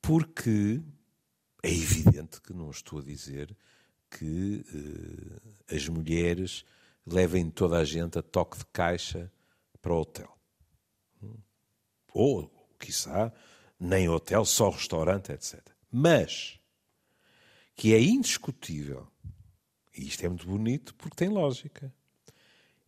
Porque 0.00 0.80
é 1.64 1.68
evidente 1.68 2.40
que 2.40 2.52
não 2.52 2.70
estou 2.70 3.00
a 3.00 3.02
dizer 3.02 3.56
que 4.08 4.64
uh, 4.72 5.74
as 5.74 5.88
mulheres 5.88 6.64
levem 7.04 7.50
toda 7.50 7.78
a 7.78 7.84
gente 7.84 8.16
a 8.16 8.22
toque 8.22 8.58
de 8.58 8.66
caixa 8.66 9.32
para 9.82 9.92
o 9.92 10.02
hotel. 10.02 10.38
Ou, 12.14 12.48
quiçá, 12.78 13.32
nem 13.80 14.08
hotel, 14.08 14.44
só 14.44 14.70
restaurante, 14.70 15.32
etc. 15.32 15.60
Mas 15.90 16.60
que 17.74 17.92
é 17.94 18.00
indiscutível, 18.00 19.09
e 19.96 20.06
isto 20.06 20.24
é 20.24 20.28
muito 20.28 20.46
bonito 20.46 20.94
porque 20.94 21.16
tem 21.16 21.28
lógica, 21.28 21.92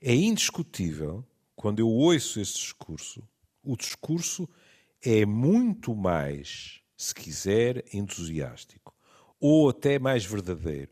é 0.00 0.14
indiscutível, 0.14 1.24
quando 1.54 1.78
eu 1.78 1.88
ouço 1.88 2.40
esse 2.40 2.54
discurso, 2.54 3.22
o 3.62 3.76
discurso 3.76 4.48
é 5.00 5.24
muito 5.24 5.94
mais, 5.94 6.80
se 6.96 7.14
quiser, 7.14 7.84
entusiástico, 7.92 8.94
ou 9.38 9.68
até 9.70 9.98
mais 9.98 10.24
verdadeiro, 10.24 10.90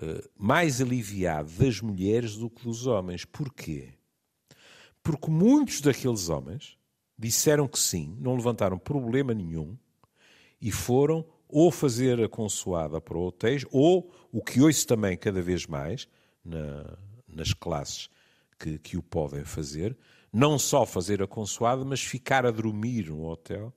eh, 0.00 0.28
mais 0.36 0.80
aliviado 0.80 1.50
das 1.52 1.80
mulheres 1.80 2.36
do 2.36 2.48
que 2.48 2.62
dos 2.62 2.86
homens. 2.86 3.24
Porquê? 3.24 3.94
Porque 5.02 5.30
muitos 5.30 5.80
daqueles 5.80 6.28
homens 6.28 6.78
disseram 7.18 7.66
que 7.66 7.78
sim, 7.78 8.16
não 8.20 8.36
levantaram 8.36 8.78
problema 8.78 9.34
nenhum 9.34 9.76
e 10.60 10.70
foram 10.70 11.26
ou 11.48 11.70
fazer 11.70 12.22
a 12.22 12.28
consoada 12.28 13.00
para 13.00 13.18
hotéis, 13.18 13.64
ou 13.70 14.10
o 14.30 14.42
que 14.42 14.60
ouço 14.60 14.86
também 14.86 15.16
cada 15.16 15.40
vez 15.40 15.66
mais 15.66 16.08
na, 16.44 16.98
nas 17.26 17.52
classes 17.52 18.08
que, 18.58 18.78
que 18.78 18.96
o 18.96 19.02
podem 19.02 19.44
fazer, 19.44 19.96
não 20.32 20.58
só 20.58 20.84
fazer 20.84 21.22
a 21.22 21.26
consoada, 21.26 21.84
mas 21.84 22.00
ficar 22.00 22.44
a 22.44 22.50
dormir 22.50 23.08
no 23.08 23.26
hotel 23.26 23.72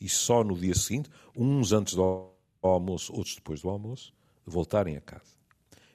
e 0.00 0.08
só 0.08 0.44
no 0.44 0.56
dia 0.56 0.74
seguinte, 0.74 1.10
uns 1.34 1.72
antes 1.72 1.94
do 1.94 2.30
almoço, 2.62 3.12
outros 3.12 3.34
depois 3.34 3.62
do 3.62 3.68
almoço, 3.68 4.12
voltarem 4.44 4.96
a 4.96 5.00
casa. 5.00 5.34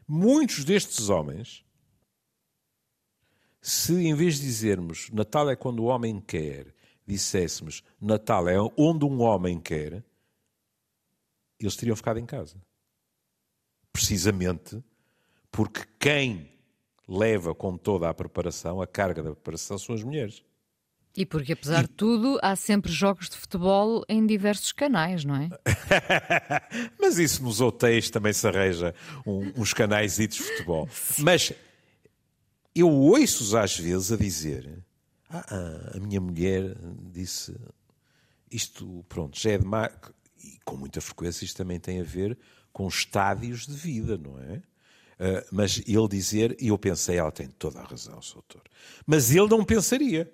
Muitos 0.07 0.65
destes 0.65 1.09
homens, 1.09 1.63
se 3.61 3.93
em 3.93 4.13
vez 4.13 4.35
de 4.35 4.41
dizermos 4.41 5.09
Natal 5.11 5.49
é 5.49 5.55
quando 5.55 5.79
o 5.79 5.85
homem 5.85 6.19
quer, 6.19 6.73
disséssemos 7.05 7.83
Natal 7.99 8.49
é 8.49 8.57
onde 8.77 9.05
um 9.05 9.21
homem 9.21 9.59
quer, 9.59 10.03
eles 11.65 11.75
teriam 11.75 11.95
ficado 11.95 12.19
em 12.19 12.25
casa. 12.25 12.55
Precisamente 13.91 14.81
porque 15.51 15.81
quem 15.99 16.49
leva 17.07 17.53
com 17.53 17.77
toda 17.77 18.09
a 18.09 18.13
preparação, 18.13 18.81
a 18.81 18.87
carga 18.87 19.21
da 19.21 19.31
preparação, 19.31 19.77
são 19.77 19.93
as 19.93 20.03
mulheres. 20.03 20.43
E 21.15 21.25
porque, 21.25 21.51
apesar 21.51 21.83
e... 21.83 21.87
de 21.87 21.93
tudo, 21.93 22.39
há 22.41 22.55
sempre 22.55 22.91
jogos 22.91 23.29
de 23.29 23.35
futebol 23.35 24.03
em 24.07 24.25
diversos 24.25 24.71
canais, 24.71 25.25
não 25.25 25.35
é? 25.35 25.49
Mas 26.99 27.17
isso 27.17 27.43
nos 27.43 27.59
hotéis 27.59 28.09
também 28.09 28.31
se 28.31 28.47
arranja 28.47 28.95
um, 29.25 29.51
uns 29.57 29.73
canais 29.73 30.15
de 30.15 30.41
futebol. 30.41 30.87
Sim. 30.89 31.23
Mas 31.23 31.53
eu 32.73 32.89
ouço-os 32.89 33.53
às 33.53 33.77
vezes 33.77 34.11
a 34.11 34.15
dizer: 34.15 34.81
ah, 35.29 35.45
ah, 35.49 35.97
a 35.97 35.99
minha 35.99 36.21
mulher 36.21 36.77
disse 37.11 37.53
isto, 38.49 39.05
pronto, 39.09 39.37
já 39.37 39.51
é 39.51 39.57
demais. 39.57 39.91
E 40.43 40.59
com 40.65 40.75
muita 40.75 41.01
frequência 41.01 41.45
isto 41.45 41.57
também 41.57 41.79
tem 41.79 42.01
a 42.01 42.03
ver 42.03 42.37
com 42.71 42.87
estádios 42.87 43.65
de 43.67 43.73
vida, 43.73 44.17
não 44.17 44.39
é? 44.39 44.55
Uh, 45.21 45.45
mas 45.51 45.81
ele 45.85 46.07
dizer, 46.07 46.57
e 46.59 46.69
eu 46.69 46.77
pensei, 46.77 47.17
ela 47.17 47.31
tem 47.31 47.47
toda 47.47 47.79
a 47.79 47.83
razão, 47.83 48.19
Sr. 48.21 48.33
Doutor. 48.35 48.63
Mas 49.05 49.29
ele 49.29 49.47
não 49.47 49.63
pensaria. 49.63 50.31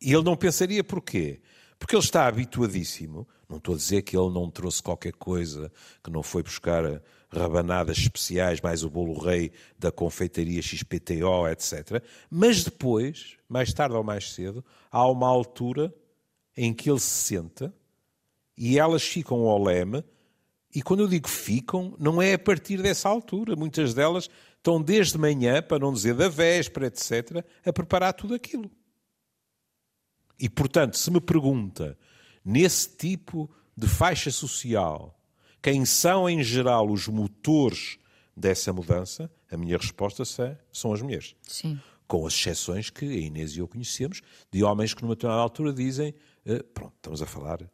E 0.00 0.12
ele 0.12 0.24
não 0.24 0.36
pensaria 0.36 0.82
porquê? 0.82 1.40
Porque 1.78 1.94
ele 1.94 2.02
está 2.02 2.26
habituadíssimo. 2.26 3.26
Não 3.48 3.58
estou 3.58 3.74
a 3.74 3.78
dizer 3.78 4.02
que 4.02 4.16
ele 4.16 4.32
não 4.32 4.50
trouxe 4.50 4.82
qualquer 4.82 5.12
coisa, 5.12 5.70
que 6.02 6.10
não 6.10 6.22
foi 6.22 6.42
buscar 6.42 7.00
rabanadas 7.30 7.98
especiais, 7.98 8.60
mais 8.60 8.82
o 8.82 8.90
bolo 8.90 9.18
rei 9.18 9.52
da 9.78 9.92
confeitaria 9.92 10.60
XPTO, 10.60 11.46
etc. 11.48 12.02
Mas 12.30 12.64
depois, 12.64 13.36
mais 13.48 13.72
tarde 13.72 13.94
ou 13.94 14.02
mais 14.02 14.32
cedo, 14.32 14.64
há 14.90 15.06
uma 15.08 15.28
altura 15.28 15.94
em 16.56 16.72
que 16.72 16.90
ele 16.90 17.00
se 17.00 17.28
senta 17.28 17.74
e 18.56 18.78
elas 18.78 19.02
ficam 19.02 19.46
ao 19.46 19.62
leme. 19.62 20.04
E 20.74 20.82
quando 20.82 21.00
eu 21.00 21.08
digo 21.08 21.28
ficam, 21.28 21.94
não 21.98 22.20
é 22.20 22.34
a 22.34 22.38
partir 22.38 22.82
dessa 22.82 23.08
altura. 23.08 23.56
Muitas 23.56 23.94
delas 23.94 24.28
estão 24.56 24.80
desde 24.80 25.16
manhã, 25.16 25.62
para 25.62 25.78
não 25.78 25.92
dizer 25.92 26.14
da 26.14 26.28
véspera, 26.28 26.86
etc., 26.86 27.44
a 27.64 27.72
preparar 27.72 28.12
tudo 28.12 28.34
aquilo. 28.34 28.70
E, 30.38 30.48
portanto, 30.48 30.98
se 30.98 31.10
me 31.10 31.20
pergunta, 31.20 31.98
nesse 32.44 32.94
tipo 32.96 33.50
de 33.76 33.86
faixa 33.86 34.30
social, 34.30 35.18
quem 35.62 35.84
são 35.84 36.28
em 36.28 36.42
geral 36.42 36.90
os 36.90 37.08
motores 37.08 37.98
dessa 38.36 38.72
mudança, 38.72 39.30
a 39.50 39.56
minha 39.56 39.78
resposta 39.78 40.24
são 40.72 40.92
as 40.92 41.00
mulheres. 41.00 41.34
Sim. 41.42 41.80
Com 42.06 42.26
as 42.26 42.34
exceções 42.34 42.90
que 42.90 43.04
a 43.04 43.16
Inês 43.16 43.56
e 43.56 43.60
eu 43.60 43.68
conhecemos, 43.68 44.20
de 44.52 44.62
homens 44.62 44.92
que 44.94 45.02
numa 45.02 45.14
determinada 45.14 45.42
altura 45.42 45.72
dizem, 45.72 46.14
eh, 46.44 46.62
pronto, 46.62 46.92
estamos 46.96 47.22
a 47.22 47.26
falar, 47.26 47.68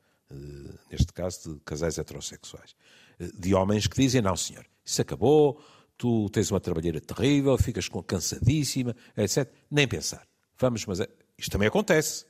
neste 0.90 1.12
caso, 1.12 1.54
de 1.54 1.60
casais 1.60 1.98
heterossexuais, 1.98 2.74
eh, 3.18 3.30
de 3.34 3.54
homens 3.54 3.86
que 3.86 3.96
dizem, 3.96 4.22
não 4.22 4.36
senhor, 4.36 4.66
isso 4.84 5.00
acabou, 5.02 5.62
tu 5.96 6.28
tens 6.30 6.50
uma 6.50 6.60
trabalheira 6.60 7.00
terrível, 7.00 7.56
ficas 7.58 7.88
cansadíssima, 8.06 8.96
etc. 9.16 9.48
Nem 9.70 9.86
pensar. 9.86 10.26
Vamos, 10.58 10.84
mas 10.86 11.00
isto 11.38 11.50
também 11.50 11.68
acontece. 11.68 12.26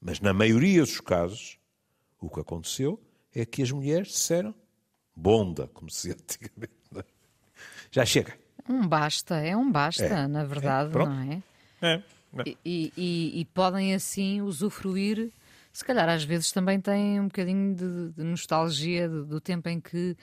Mas 0.00 0.20
na 0.20 0.32
maioria 0.32 0.80
dos 0.80 1.00
casos, 1.00 1.58
o 2.18 2.28
que 2.30 2.40
aconteceu 2.40 3.00
é 3.34 3.44
que 3.44 3.62
as 3.62 3.70
mulheres 3.70 4.08
disseram 4.08 4.54
bonda, 5.14 5.68
como 5.68 5.90
se 5.90 6.10
antigamente. 6.12 6.72
É? 6.96 7.04
Já 7.90 8.04
chega. 8.04 8.38
Um 8.68 8.86
basta, 8.86 9.36
é 9.36 9.56
um 9.56 9.70
basta, 9.70 10.04
é, 10.04 10.26
na 10.26 10.44
verdade, 10.44 10.90
é, 10.94 10.98
não 10.98 11.32
é? 11.32 11.42
É. 11.82 12.02
E, 12.64 12.92
e, 12.96 13.40
e, 13.40 13.44
podem 13.46 13.92
assim 13.92 14.40
usufruir, 14.40 15.32
se 15.72 15.84
calhar 15.84 16.08
às 16.08 16.24
vezes 16.24 16.50
também 16.50 16.80
têm 16.80 17.20
um 17.20 17.24
bocadinho 17.24 17.74
de, 17.74 18.10
de 18.10 18.24
nostalgia 18.24 19.08
do, 19.08 19.24
do, 19.24 19.40
tempo 19.40 19.68
em 19.68 19.80
que, 19.80 20.16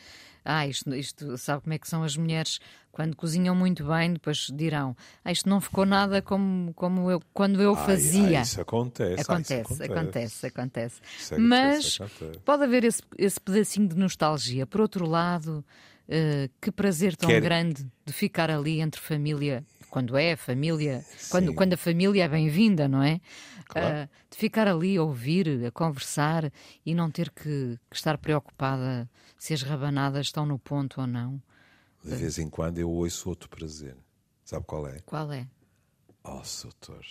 ah, 0.43 0.67
isto, 0.67 0.93
isto, 0.93 1.37
sabe 1.37 1.63
como 1.63 1.73
é 1.73 1.77
que 1.77 1.87
são 1.87 2.03
as 2.03 2.17
mulheres 2.17 2.59
quando 2.91 3.15
cozinham 3.15 3.55
muito 3.55 3.85
bem, 3.85 4.13
depois 4.13 4.47
dirão: 4.53 4.95
ah, 5.23 5.31
isto 5.31 5.47
não 5.47 5.61
ficou 5.61 5.85
nada 5.85 6.21
como, 6.21 6.73
como 6.73 7.09
eu, 7.09 7.21
quando 7.33 7.61
eu 7.61 7.75
fazia. 7.75 8.39
Ai, 8.39 8.43
isso 8.43 8.59
acontece. 8.59 9.21
Acontece, 9.21 9.53
ai, 9.53 9.61
isso 9.61 9.83
acontece, 9.83 10.45
acontece. 10.47 11.01
Isso 11.17 11.35
é 11.35 11.37
Mas 11.37 11.97
acontece. 12.01 12.39
pode 12.39 12.63
haver 12.63 12.83
esse, 12.83 13.01
esse 13.17 13.39
pedacinho 13.39 13.87
de 13.87 13.95
nostalgia. 13.95 14.65
Por 14.65 14.81
outro 14.81 15.07
lado, 15.07 15.63
uh, 16.07 16.49
que 16.59 16.71
prazer 16.71 17.15
tão 17.15 17.29
Quer... 17.29 17.41
grande 17.41 17.85
de 18.05 18.13
ficar 18.13 18.49
ali 18.49 18.81
entre 18.81 18.99
família. 18.99 19.63
Quando 19.89 20.17
é 20.17 20.35
família, 20.35 21.03
quando, 21.29 21.53
quando 21.53 21.73
a 21.73 21.77
família 21.77 22.25
é 22.25 22.27
bem-vinda, 22.27 22.87
não 22.87 23.01
é? 23.01 23.21
Claro. 23.67 24.05
Uh, 24.05 24.09
de 24.29 24.37
ficar 24.37 24.67
ali 24.67 24.97
a 24.97 25.03
ouvir, 25.03 25.65
a 25.65 25.71
conversar 25.71 26.51
e 26.85 26.93
não 26.93 27.09
ter 27.09 27.29
que, 27.29 27.79
que 27.89 27.95
estar 27.95 28.17
preocupada 28.17 29.09
se 29.37 29.53
as 29.53 29.61
rabanadas 29.61 30.27
estão 30.27 30.45
no 30.45 30.59
ponto 30.59 31.01
ou 31.01 31.07
não. 31.07 31.41
De 32.03 32.15
vez 32.15 32.37
em 32.37 32.49
quando 32.49 32.79
eu 32.79 32.89
ouço 32.89 33.29
outro 33.29 33.49
prazer. 33.49 33.95
Sabe 34.43 34.65
qual 34.65 34.87
é? 34.87 34.99
Qual 35.05 35.31
é? 35.31 35.47
Oh, 36.23 36.41
doutor. 36.63 37.05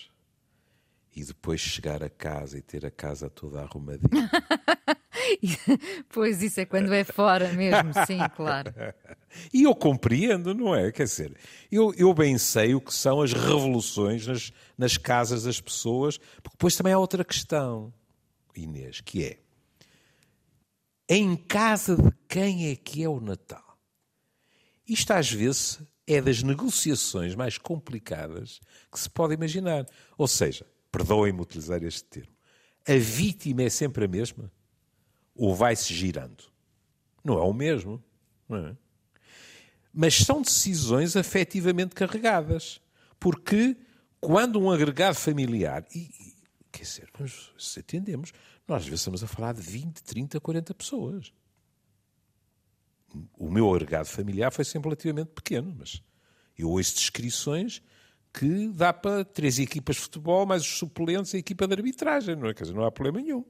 E 1.14 1.24
depois 1.24 1.60
chegar 1.60 2.02
a 2.02 2.10
casa 2.10 2.58
e 2.58 2.62
ter 2.62 2.84
a 2.84 2.90
casa 2.90 3.28
toda 3.28 3.62
arrumadinha. 3.62 4.30
pois 6.10 6.42
isso 6.42 6.60
é 6.60 6.64
quando 6.64 6.92
é 6.92 7.04
fora 7.04 7.52
mesmo, 7.52 7.92
sim, 8.06 8.18
claro. 8.34 8.72
E 9.52 9.64
eu 9.64 9.74
compreendo, 9.74 10.54
não 10.54 10.74
é? 10.74 10.90
Quer 10.92 11.04
dizer, 11.04 11.36
eu, 11.70 11.92
eu 11.96 12.12
bem 12.14 12.38
sei 12.38 12.74
o 12.74 12.80
que 12.80 12.92
são 12.92 13.20
as 13.20 13.32
revoluções 13.32 14.26
nas, 14.26 14.52
nas 14.76 14.96
casas 14.96 15.44
das 15.44 15.60
pessoas, 15.60 16.18
porque 16.42 16.56
depois 16.56 16.76
também 16.76 16.92
há 16.92 16.98
outra 16.98 17.24
questão, 17.24 17.92
Inês, 18.56 19.00
que 19.00 19.24
é 19.24 19.38
em 21.08 21.36
casa 21.36 21.96
de 21.96 22.10
quem 22.28 22.70
é 22.70 22.76
que 22.76 23.02
é 23.02 23.08
o 23.08 23.20
Natal? 23.20 23.78
Isto 24.88 25.12
às 25.12 25.30
vezes 25.30 25.80
é 26.06 26.20
das 26.20 26.42
negociações 26.42 27.34
mais 27.34 27.58
complicadas 27.58 28.60
que 28.90 28.98
se 28.98 29.10
pode 29.10 29.34
imaginar. 29.34 29.86
Ou 30.16 30.28
seja, 30.28 30.66
perdoem-me 30.90 31.40
utilizar 31.40 31.82
este 31.82 32.04
termo, 32.04 32.32
a 32.86 32.94
vítima 32.94 33.62
é 33.62 33.68
sempre 33.68 34.04
a 34.04 34.08
mesma? 34.08 34.50
Ou 35.36 35.54
vai-se 35.54 35.92
girando? 35.92 36.44
Não 37.22 37.38
é 37.38 37.42
o 37.42 37.52
mesmo, 37.52 38.02
não 38.48 38.58
é? 38.58 38.76
Mas 39.92 40.16
são 40.16 40.42
decisões 40.42 41.16
afetivamente 41.16 41.94
carregadas. 41.94 42.80
Porque 43.18 43.76
quando 44.20 44.60
um 44.60 44.70
agregado 44.70 45.16
familiar, 45.16 45.84
e, 45.94 46.10
quer 46.70 46.82
dizer, 46.82 47.08
se 47.58 47.80
atendemos, 47.80 48.32
nós 48.66 48.82
às 48.82 48.84
vezes 48.84 49.00
estamos 49.00 49.22
a 49.22 49.26
falar 49.26 49.52
de 49.52 49.62
20, 49.62 50.02
30, 50.02 50.40
40 50.40 50.74
pessoas. 50.74 51.32
o 53.38 53.50
meu 53.50 53.72
agregado 53.72 54.08
familiar 54.08 54.52
foi 54.52 54.64
sempre 54.64 54.88
relativamente 54.88 55.28
pequeno, 55.28 55.74
mas 55.78 56.02
eu 56.58 56.70
ouço 56.70 56.94
descrições 56.94 57.82
que 58.32 58.68
dá 58.68 58.92
para 58.92 59.24
três 59.24 59.58
equipas 59.58 59.96
de 59.96 60.02
futebol, 60.02 60.44
mais 60.44 60.62
os 60.62 60.78
suplentes 60.78 61.32
e 61.32 61.36
a 61.36 61.40
equipa 61.40 61.66
de 61.66 61.74
arbitragem, 61.74 62.36
não 62.36 62.48
é? 62.48 62.54
Quer 62.54 62.64
dizer, 62.64 62.74
não 62.74 62.84
há 62.84 62.92
problema 62.92 63.20
nenhum. 63.20 63.44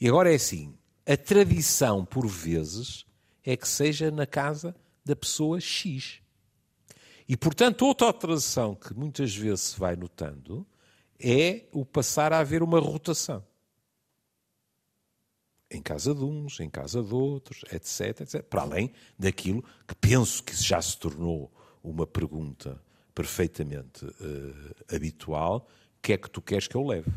E 0.00 0.08
agora 0.08 0.32
é 0.32 0.34
assim, 0.34 0.74
a 1.06 1.16
tradição, 1.16 2.04
por 2.04 2.26
vezes, 2.26 3.04
é 3.44 3.56
que 3.56 3.66
seja 3.66 4.10
na 4.10 4.26
casa 4.26 4.74
da 5.04 5.16
pessoa 5.16 5.60
X. 5.60 6.20
E, 7.28 7.36
portanto, 7.36 7.86
outra 7.86 8.12
tradição 8.12 8.74
que 8.74 8.94
muitas 8.94 9.34
vezes 9.34 9.60
se 9.60 9.80
vai 9.80 9.96
notando 9.96 10.66
é 11.18 11.66
o 11.72 11.84
passar 11.84 12.32
a 12.32 12.38
haver 12.38 12.62
uma 12.62 12.78
rotação. 12.78 13.44
Em 15.70 15.80
casa 15.80 16.14
de 16.14 16.22
uns, 16.22 16.60
em 16.60 16.68
casa 16.68 17.02
de 17.02 17.14
outros, 17.14 17.64
etc, 17.72 18.20
etc. 18.20 18.42
Para 18.42 18.62
além 18.62 18.92
daquilo 19.18 19.64
que 19.86 19.94
penso 19.94 20.42
que 20.42 20.54
já 20.54 20.82
se 20.82 20.98
tornou 20.98 21.50
uma 21.82 22.06
pergunta 22.06 22.80
perfeitamente 23.14 24.04
uh, 24.04 24.94
habitual: 24.94 25.66
que 26.02 26.12
é 26.12 26.18
que 26.18 26.28
tu 26.28 26.42
queres 26.42 26.66
que 26.66 26.74
eu 26.74 26.84
leve? 26.84 27.10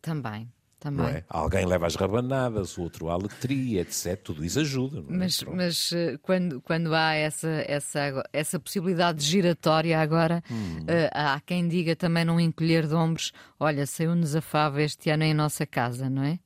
Também. 0.00 0.50
Também. 0.80 1.06
É? 1.08 1.24
Alguém 1.28 1.66
leva 1.66 1.86
as 1.86 1.94
rabanadas, 1.94 2.78
o 2.78 2.82
outro 2.82 3.10
a 3.10 3.16
letria, 3.16 3.82
etc. 3.82 4.16
Tudo 4.16 4.42
isso 4.42 4.60
ajuda. 4.60 5.00
É? 5.00 5.02
Mas, 5.08 5.42
mas 5.42 5.92
eh, 5.92 6.18
quando, 6.22 6.58
quando 6.62 6.94
há 6.94 7.12
essa, 7.12 7.50
essa, 7.68 8.26
essa 8.32 8.58
possibilidade 8.58 9.22
giratória 9.22 10.00
agora, 10.00 10.42
hum. 10.50 10.78
uh, 10.80 11.10
há 11.12 11.38
quem 11.40 11.68
diga 11.68 11.94
também 11.94 12.24
não 12.24 12.40
encolher 12.40 12.86
de 12.86 12.94
ombros: 12.94 13.30
olha, 13.58 13.84
saiu-nos 13.84 14.34
a 14.34 14.40
fava 14.40 14.82
este 14.82 15.10
ano 15.10 15.22
em 15.24 15.34
nossa 15.34 15.66
casa, 15.66 16.08
não 16.08 16.24
é? 16.24 16.38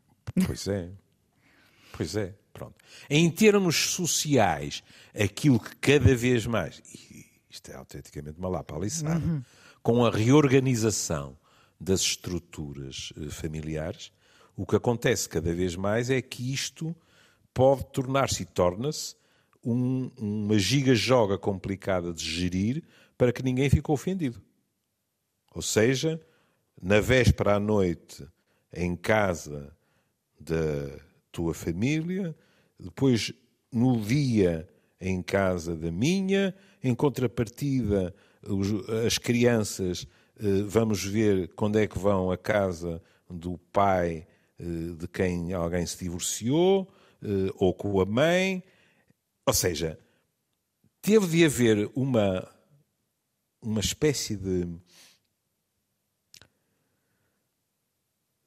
Pois 0.44 0.66
é. 0.66 0.90
Pois 1.92 2.16
é. 2.16 2.34
Pronto. 2.52 2.74
Em 3.08 3.30
termos 3.30 3.76
sociais, 3.76 4.82
aquilo 5.14 5.60
que 5.60 5.76
cada 5.76 6.14
vez 6.16 6.44
mais, 6.44 6.82
isto 7.48 7.70
é 7.70 7.76
autenticamente 7.76 8.38
uma 8.38 8.48
lapa 8.48 8.76
uhum. 8.76 9.42
com 9.80 10.04
a 10.04 10.10
reorganização 10.10 11.36
das 11.80 12.00
estruturas 12.00 13.12
eh, 13.16 13.28
familiares, 13.28 14.12
o 14.56 14.64
que 14.64 14.76
acontece 14.76 15.28
cada 15.28 15.52
vez 15.52 15.76
mais 15.76 16.10
é 16.10 16.20
que 16.22 16.52
isto 16.52 16.94
pode 17.52 17.84
tornar-se 17.86 18.42
e 18.42 18.46
torna-se 18.46 19.16
um, 19.64 20.10
uma 20.18 20.58
giga-joga 20.58 21.38
complicada 21.38 22.12
de 22.12 22.24
gerir 22.24 22.82
para 23.16 23.32
que 23.32 23.42
ninguém 23.42 23.70
fique 23.70 23.90
ofendido. 23.90 24.40
Ou 25.54 25.62
seja, 25.62 26.20
na 26.80 27.00
véspera 27.00 27.54
à 27.54 27.60
noite, 27.60 28.26
em 28.72 28.96
casa 28.96 29.72
da 30.38 30.98
tua 31.30 31.54
família, 31.54 32.36
depois 32.78 33.32
no 33.72 34.00
dia 34.00 34.68
em 35.00 35.22
casa 35.22 35.76
da 35.76 35.90
minha, 35.90 36.54
em 36.82 36.94
contrapartida, 36.94 38.14
as 39.06 39.18
crianças, 39.18 40.06
eh, 40.38 40.62
vamos 40.66 41.04
ver 41.04 41.48
quando 41.54 41.78
é 41.78 41.86
que 41.86 41.98
vão 41.98 42.30
à 42.30 42.36
casa 42.36 43.02
do 43.28 43.58
pai 43.72 44.26
de 44.58 45.08
quem 45.08 45.52
alguém 45.52 45.84
se 45.86 45.98
divorciou, 45.98 46.92
eh, 47.22 47.52
ou 47.56 47.74
com 47.74 48.00
a 48.00 48.04
mãe. 48.04 48.62
Ou 49.46 49.52
seja, 49.52 49.98
teve 51.02 51.26
de 51.26 51.44
haver 51.44 51.90
uma, 51.94 52.48
uma 53.60 53.80
espécie 53.80 54.36
de, 54.36 54.66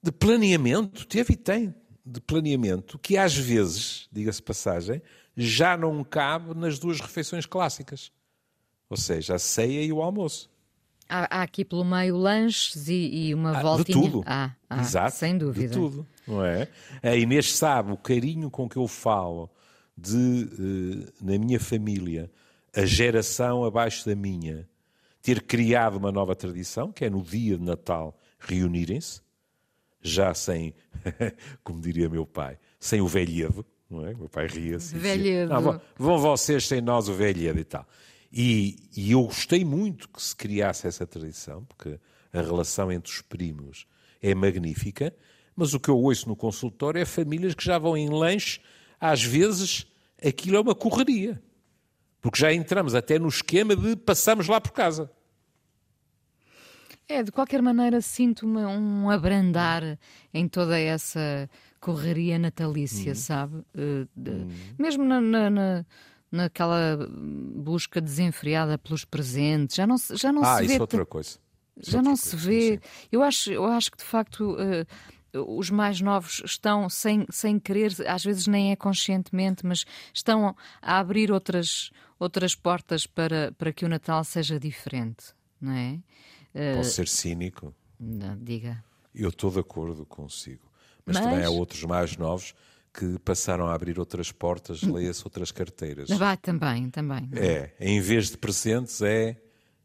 de 0.02 0.12
planeamento, 0.12 1.06
teve 1.06 1.34
e 1.34 1.38
tem, 1.38 1.76
de 2.06 2.22
planeamento, 2.22 2.98
que 2.98 3.18
às 3.18 3.36
vezes, 3.36 4.08
diga-se 4.12 4.42
passagem, 4.42 5.02
já 5.36 5.76
não 5.76 6.04
cabe 6.04 6.56
nas 6.56 6.80
duas 6.80 7.00
refeições 7.00 7.46
clássicas. 7.46 8.12
Ou 8.90 8.98
seja, 8.98 9.36
a 9.36 9.40
ceia 9.40 9.84
e 9.84 9.92
o 9.92 10.02
almoço. 10.02 10.50
Há, 11.10 11.40
há, 11.40 11.42
aqui 11.44 11.64
pelo 11.64 11.86
meio 11.86 12.18
lanches 12.18 12.88
e, 12.88 13.28
e 13.28 13.34
uma 13.34 13.58
ah, 13.58 13.62
voltinha. 13.62 14.02
De 14.02 14.12
tudo. 14.12 14.24
Ah, 14.26 14.52
ah, 14.70 14.82
Exato. 14.82 15.16
Sem 15.16 15.38
dúvida. 15.38 15.68
De 15.68 15.74
tudo, 15.74 16.08
não 16.28 16.44
é? 16.44 16.68
A 17.02 17.16
Inês 17.16 17.54
sabe 17.54 17.92
o 17.92 17.98
carinho 17.98 18.50
com 18.50 18.68
que 18.68 18.78
eu 18.78 18.88
falo 18.88 19.50
de, 19.98 21.08
eh, 21.08 21.12
na 21.22 21.38
minha 21.38 21.60
família, 21.60 22.30
a 22.76 22.86
geração 22.86 23.64
abaixo 23.64 24.06
da 24.08 24.16
minha, 24.16 24.68
ter 25.22 25.42
criado 25.42 25.98
uma 25.98 26.12
nova 26.12 26.36
tradição, 26.36 26.92
que 26.92 27.06
é 27.06 27.10
no 27.10 27.22
dia 27.22 27.58
de 27.58 27.64
Natal 27.64 28.16
reunirem-se, 28.40 29.22
já 30.02 30.34
sem, 30.34 30.74
como 31.64 31.82
diria 31.82 32.08
meu 32.08 32.26
pai, 32.26 32.58
sem 32.80 33.02
o 33.02 33.08
velhedo, 33.08 33.66
não 33.90 34.06
é? 34.06 34.14
Meu 34.14 34.30
pai 34.30 34.48
ria-se. 34.48 34.96
Velhedo. 34.96 35.52
Não, 35.54 35.82
vão 35.98 36.18
vocês 36.18 36.68
sem 36.68 36.82
nós 36.82 37.10
o 37.10 37.14
velhedo 37.14 37.60
e 37.60 37.64
tal. 37.64 37.88
E, 38.32 38.90
e, 38.96 39.12
eu 39.12 39.24
gostei 39.24 39.64
muito 39.64 40.10
que 40.10 40.22
se 40.22 40.36
criasse 40.36 40.86
essa 40.88 41.08
tradição, 41.08 41.64
porque 41.66 42.00
a 42.34 42.42
relação 42.42 42.92
entre 42.92 43.12
os 43.12 43.22
primos 43.22 43.88
é 44.22 44.36
magnífica, 44.36 45.16
mas 45.56 45.74
o 45.74 45.80
que 45.80 45.90
eu 45.90 45.98
ouço 45.98 46.28
no 46.28 46.36
consultório 46.36 47.00
é 47.00 47.06
famílias 47.06 47.56
que 47.56 47.64
já 47.64 47.80
vão 47.80 47.96
em 47.96 48.10
lanche, 48.10 48.60
às 49.00 49.24
vezes 49.24 49.88
aquilo 50.24 50.58
é 50.58 50.60
uma 50.60 50.76
correria. 50.76 51.42
Porque 52.22 52.40
já 52.40 52.54
entramos 52.54 52.94
até 52.94 53.18
no 53.18 53.28
esquema 53.28 53.76
de 53.76 53.96
passamos 53.96 54.48
lá 54.48 54.60
por 54.60 54.72
casa. 54.72 55.10
É, 57.10 57.24
de 57.24 57.32
qualquer 57.32 57.62
maneira, 57.62 58.02
sinto 58.02 58.46
um 58.46 59.10
abrandar 59.10 59.98
em 60.34 60.46
toda 60.48 60.78
essa 60.78 61.50
correria 61.80 62.38
natalícia, 62.38 63.14
hum. 63.14 63.16
sabe? 63.16 63.58
Uh, 63.74 64.08
de, 64.14 64.32
hum. 64.32 64.50
Mesmo 64.78 65.06
na, 65.06 65.22
na, 65.22 65.50
na 65.50 65.86
naquela 66.32 66.98
busca 67.56 68.02
desenfreada 68.02 68.78
pelos 68.78 69.06
presentes. 69.06 69.76
Já 69.76 69.88
não, 69.88 69.96
já 70.14 70.32
não 70.32 70.44
ah, 70.44 70.58
se 70.58 70.62
vê. 70.62 70.64
Ah, 70.64 70.66
isso 70.66 70.76
é 70.76 70.82
outra 70.82 71.06
coisa. 71.06 71.30
Isso 71.78 71.92
já 71.92 71.98
outra 71.98 72.12
não 72.12 72.18
coisa, 72.18 72.30
se 72.30 72.36
vê. 72.36 72.72
Sim. 72.74 72.80
Eu, 73.12 73.24
acho, 73.24 73.52
eu 73.52 73.66
acho 73.66 73.92
que 73.92 73.98
de 73.98 74.04
facto. 74.04 74.54
Uh, 74.56 74.86
os 75.34 75.70
mais 75.70 76.02
novos 76.02 76.42
estão 76.44 76.90
sem, 76.90 77.26
sem 77.30 77.60
querer, 77.60 77.94
às 78.08 78.24
vezes 78.24 78.48
nem 78.48 78.72
é 78.72 78.76
conscientemente, 78.76 79.64
mas 79.66 79.86
estão 80.12 80.56
a 80.82 80.98
abrir 80.98 81.32
outras, 81.32 81.92
outras 82.18 82.56
portas 82.56 83.06
para, 83.06 83.52
para 83.52 83.72
que 83.72 83.86
o 83.86 83.90
Natal 83.90 84.24
seja 84.24 84.60
diferente, 84.60 85.36
não 85.62 85.74
é? 85.74 86.00
Uh, 86.56 86.78
Posso 86.78 86.92
ser 86.92 87.08
cínico? 87.08 87.76
Não, 88.00 88.36
diga. 88.38 88.84
Eu 89.14 89.30
estou 89.30 89.52
de 89.52 89.60
acordo 89.60 90.06
consigo. 90.06 90.72
Mas, 91.06 91.18
mas, 91.18 91.26
também 91.26 91.46
há 91.46 91.50
outros 91.50 91.84
mais 91.84 92.18
novos 92.18 92.54
que 92.98 93.20
passaram 93.20 93.68
a 93.68 93.76
abrir 93.76 94.00
outras 94.00 94.32
portas, 94.32 94.82
hum. 94.82 94.94
leia-se 94.94 95.24
outras 95.24 95.52
carteiras. 95.52 96.10
Vai 96.10 96.36
também, 96.36 96.90
também. 96.90 97.30
É, 97.34 97.70
em 97.80 98.02
vez 98.02 98.32
de 98.32 98.38
presentes 98.38 99.02
é 99.04 99.38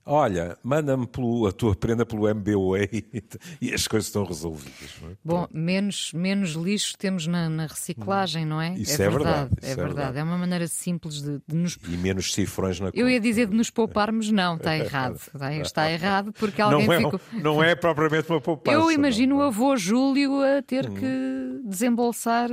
Olha, 0.04 0.58
manda-me 0.64 1.06
a 1.48 1.52
tua 1.52 1.76
prenda 1.76 2.04
pelo 2.04 2.28
MBWay 2.28 2.88
e 3.62 3.72
as 3.72 3.86
coisas 3.86 4.08
estão 4.08 4.24
resolvidas. 4.24 4.96
É? 5.04 5.14
Bom, 5.24 5.46
menos, 5.52 6.12
menos 6.12 6.50
lixo 6.50 6.94
temos 6.98 7.28
na, 7.28 7.48
na 7.48 7.66
reciclagem, 7.66 8.44
não 8.44 8.60
é? 8.60 8.74
Isso 8.74 9.00
é, 9.00 9.04
é 9.04 9.10
verdade. 9.10 9.50
É, 9.62 9.70
é 9.70 9.76
verdade. 9.76 10.18
É 10.18 10.22
uma 10.24 10.36
maneira 10.36 10.66
simples 10.66 11.22
de, 11.22 11.40
de, 11.46 11.54
nos. 11.54 11.78
E 11.88 11.96
menos 11.96 12.34
cifrões 12.34 12.80
na 12.80 12.90
Eu 12.92 13.08
ia 13.08 13.20
dizer 13.20 13.46
de 13.46 13.56
nos 13.56 13.70
pouparmos, 13.70 14.28
não, 14.32 14.56
está 14.56 14.74
errado. 14.76 15.20
Está, 15.32 15.54
está 15.54 15.92
errado 15.92 16.32
porque 16.32 16.60
alguém 16.60 16.84
não 16.84 16.92
é, 16.92 16.98
ficou. 16.98 17.20
Não 17.34 17.62
é 17.62 17.74
propriamente 17.76 18.28
uma 18.28 18.40
poupança. 18.40 18.76
Eu 18.76 18.90
imagino 18.90 19.36
não. 19.36 19.42
o 19.42 19.46
avô 19.46 19.76
Júlio 19.76 20.40
a 20.42 20.62
ter 20.62 20.90
hum. 20.90 20.94
que 20.94 21.68
desembolsar. 21.68 22.50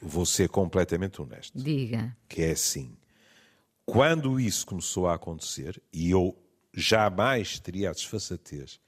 Vou 0.00 0.24
ser 0.24 0.48
completamente 0.48 1.20
honesto. 1.20 1.58
Diga. 1.58 2.16
Que 2.28 2.42
é 2.42 2.50
assim. 2.52 2.96
Quando 3.84 4.38
isso 4.38 4.66
começou 4.66 5.08
a 5.08 5.14
acontecer, 5.14 5.82
e 5.92 6.10
eu 6.10 6.36
jamais 6.72 7.58
teria 7.58 7.90
a 7.90 7.92
desfaçatez 7.92 8.80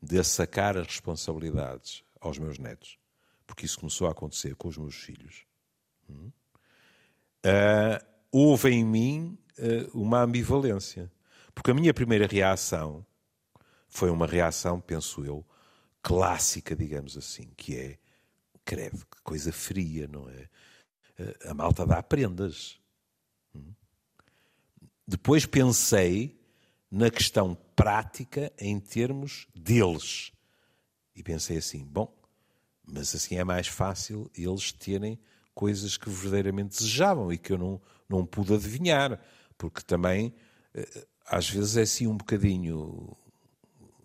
de 0.00 0.22
sacar 0.24 0.76
as 0.76 0.86
responsabilidades 0.86 2.02
aos 2.20 2.38
meus 2.38 2.58
netos, 2.58 2.98
porque 3.46 3.66
isso 3.66 3.78
começou 3.78 4.06
a 4.08 4.12
acontecer 4.12 4.54
com 4.56 4.68
os 4.68 4.76
meus 4.78 4.94
filhos. 4.94 5.44
Uh, 7.44 8.04
houve 8.32 8.70
em 8.70 8.84
mim 8.84 9.38
uh, 9.58 9.98
uma 9.98 10.22
ambivalência. 10.22 11.10
Porque 11.54 11.70
a 11.72 11.74
minha 11.74 11.92
primeira 11.92 12.26
reação 12.26 13.04
foi 13.88 14.10
uma 14.10 14.26
reação, 14.26 14.80
penso 14.80 15.24
eu, 15.24 15.44
clássica, 16.00 16.76
digamos 16.76 17.16
assim, 17.16 17.50
que 17.56 17.76
é, 17.76 17.98
credo, 18.68 18.98
que 18.98 19.22
coisa 19.22 19.50
fria, 19.50 20.06
não 20.06 20.28
é? 20.28 20.48
Uh, 21.18 21.50
a 21.50 21.54
malta 21.54 21.86
dá 21.86 22.02
prendas. 22.02 22.78
Hum? 23.54 23.72
Depois 25.06 25.46
pensei 25.46 26.38
na 26.90 27.10
questão 27.10 27.54
prática 27.74 28.52
em 28.58 28.78
termos 28.78 29.46
deles. 29.54 30.32
E 31.16 31.22
pensei 31.22 31.56
assim: 31.56 31.82
bom, 31.82 32.14
mas 32.86 33.14
assim 33.14 33.36
é 33.36 33.44
mais 33.44 33.66
fácil 33.66 34.30
eles 34.36 34.70
terem 34.70 35.18
coisas 35.54 35.96
que 35.96 36.10
verdadeiramente 36.10 36.76
desejavam 36.76 37.32
e 37.32 37.38
que 37.38 37.54
eu 37.54 37.58
não, 37.58 37.80
não 38.06 38.26
pude 38.26 38.52
adivinhar, 38.52 39.18
porque 39.56 39.80
também 39.80 40.34
eh, 40.74 41.06
às 41.26 41.48
vezes 41.48 41.76
é 41.76 41.82
assim 41.82 42.06
um 42.06 42.16
bocadinho 42.16 43.16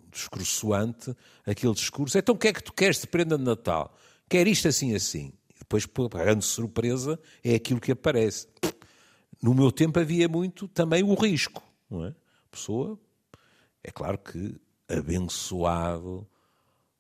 discursoante 0.10 1.16
aquele 1.46 1.74
discurso. 1.74 2.18
Então 2.18 2.34
o 2.34 2.38
que 2.38 2.48
é 2.48 2.54
que 2.54 2.64
tu 2.64 2.72
queres 2.72 3.02
de 3.02 3.08
prenda 3.08 3.38
de 3.38 3.44
Natal? 3.44 3.96
Quer 4.34 4.48
isto 4.48 4.68
assim 4.68 4.96
assim. 4.96 5.32
E 5.48 5.60
depois, 5.60 5.86
para 5.86 6.24
grande 6.24 6.44
surpresa, 6.44 7.20
é 7.44 7.54
aquilo 7.54 7.80
que 7.80 7.92
aparece. 7.92 8.48
no 9.40 9.54
meu 9.54 9.72
tempo 9.72 10.00
havia 10.00 10.28
muito 10.28 10.68
também 10.68 11.04
o 11.04 11.14
risco, 11.14 11.62
não 11.88 12.04
é? 12.04 12.08
A 12.08 12.50
pessoa, 12.50 13.00
é 13.84 13.92
claro 13.92 14.18
que 14.18 14.60
abençoado 14.90 16.28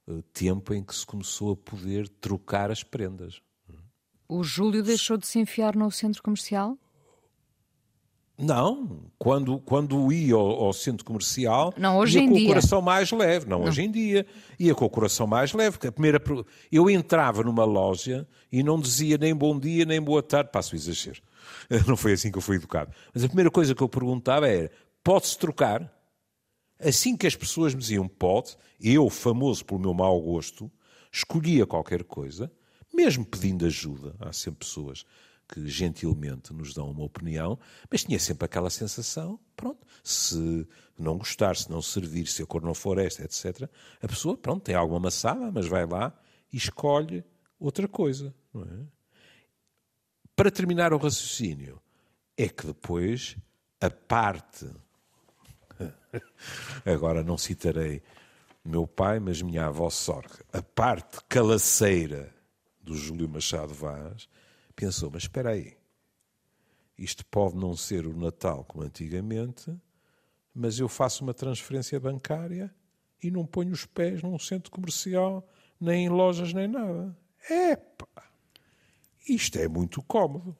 uh, 0.07 0.21
tempo 0.31 0.75
em 0.75 0.83
que 0.83 0.93
se 0.93 1.03
começou 1.07 1.53
a 1.53 1.57
poder 1.57 2.07
trocar 2.07 2.69
as 2.69 2.83
prendas. 2.83 3.41
O 4.29 4.43
Júlio 4.43 4.83
deixou 4.83 5.17
de 5.17 5.25
se 5.25 5.39
enfiar 5.39 5.75
no 5.75 5.89
centro 5.89 6.21
comercial? 6.21 6.77
Não, 8.37 9.11
quando, 9.19 9.59
quando 9.59 10.11
ia 10.11 10.33
ao, 10.33 10.65
ao, 10.65 10.73
centro 10.73 11.05
comercial, 11.05 11.71
não, 11.77 11.97
hoje 11.97 12.19
ia 12.19 12.27
com 12.27 12.33
dia. 12.33 12.45
o 12.45 12.47
coração 12.47 12.81
mais 12.81 13.11
leve. 13.11 13.47
Não, 13.47 13.59
não, 13.59 13.67
hoje 13.67 13.83
em 13.83 13.91
dia. 13.91 14.25
Ia 14.59 14.73
com 14.73 14.85
o 14.85 14.89
coração 14.89 15.27
mais 15.27 15.53
leve. 15.53 15.77
A 15.87 15.91
primeira, 15.91 16.21
eu 16.71 16.89
entrava 16.89 17.43
numa 17.43 17.63
loja 17.63 18.27
e 18.51 18.63
não 18.63 18.79
dizia 18.79 19.17
nem 19.19 19.35
bom 19.35 19.59
dia, 19.59 19.85
nem 19.85 20.01
boa 20.01 20.23
tarde. 20.23 20.49
Passo 20.51 20.73
o 20.73 20.75
exagero. 20.75 21.21
Não 21.87 21.97
foi 21.97 22.13
assim 22.13 22.31
que 22.31 22.37
eu 22.37 22.41
fui 22.41 22.55
educado. 22.55 22.91
Mas 23.13 23.23
a 23.23 23.27
primeira 23.27 23.51
coisa 23.51 23.75
que 23.75 23.83
eu 23.83 23.89
perguntava 23.89 24.47
era: 24.47 24.71
pode-se 25.03 25.37
trocar? 25.37 25.91
Assim 26.79 27.15
que 27.15 27.27
as 27.27 27.35
pessoas 27.35 27.73
me 27.73 27.81
diziam 27.81 28.07
pode, 28.07 28.55
eu, 28.79 29.09
famoso 29.09 29.63
pelo 29.63 29.79
meu 29.79 29.93
mau 29.93 30.19
gosto, 30.21 30.71
escolhia 31.11 31.65
qualquer 31.65 32.03
coisa, 32.03 32.51
mesmo 32.93 33.25
pedindo 33.25 33.65
ajuda. 33.65 34.15
Há 34.19 34.33
sempre 34.33 34.65
pessoas 34.65 35.05
que 35.47 35.67
gentilmente 35.67 36.53
nos 36.53 36.73
dão 36.73 36.89
uma 36.89 37.03
opinião, 37.03 37.59
mas 37.89 38.03
tinha 38.03 38.19
sempre 38.19 38.45
aquela 38.45 38.69
sensação, 38.69 39.39
pronto, 39.55 39.85
se 40.03 40.67
não 40.97 41.17
gostar, 41.17 41.55
se 41.55 41.69
não 41.69 41.81
servir, 41.81 42.27
se 42.27 42.41
a 42.41 42.45
cor 42.45 42.61
não 42.61 42.73
for 42.73 42.97
esta, 42.97 43.23
etc., 43.23 43.69
a 44.01 44.07
pessoa, 44.07 44.37
pronto, 44.37 44.63
tem 44.63 44.75
alguma 44.75 44.99
maçada, 44.99 45.51
mas 45.51 45.67
vai 45.67 45.85
lá 45.85 46.13
e 46.51 46.57
escolhe 46.57 47.23
outra 47.59 47.87
coisa, 47.87 48.33
é? 48.55 49.03
Para 50.35 50.49
terminar 50.49 50.93
o 50.93 50.97
raciocínio, 50.97 51.79
é 52.35 52.49
que 52.49 52.65
depois 52.65 53.37
a 53.79 53.89
parte. 53.89 54.67
Agora 56.85 57.23
não 57.23 57.37
citarei 57.37 58.01
meu 58.65 58.87
pai, 58.87 59.19
mas 59.19 59.41
minha 59.41 59.67
avó 59.67 59.89
Sorga. 59.89 60.43
A 60.51 60.61
parte 60.61 61.19
calaceira 61.29 62.33
do 62.81 62.95
Júlio 62.95 63.29
Machado 63.29 63.73
Vaz 63.73 64.27
pensou: 64.75 65.09
mas 65.11 65.23
espera 65.23 65.51
aí, 65.51 65.75
isto 66.97 67.25
pode 67.25 67.55
não 67.55 67.75
ser 67.75 68.05
o 68.05 68.15
Natal 68.15 68.63
como 68.65 68.83
antigamente, 68.83 69.73
mas 70.53 70.79
eu 70.79 70.87
faço 70.87 71.23
uma 71.23 71.33
transferência 71.33 71.99
bancária 71.99 72.73
e 73.21 73.31
não 73.31 73.45
ponho 73.45 73.71
os 73.71 73.85
pés 73.85 74.21
num 74.21 74.37
centro 74.37 74.71
comercial, 74.71 75.47
nem 75.79 76.05
em 76.05 76.09
lojas, 76.09 76.53
nem 76.53 76.67
nada. 76.67 77.15
Epá! 77.49 78.07
Isto 79.27 79.57
é 79.57 79.67
muito 79.67 80.01
cómodo. 80.03 80.55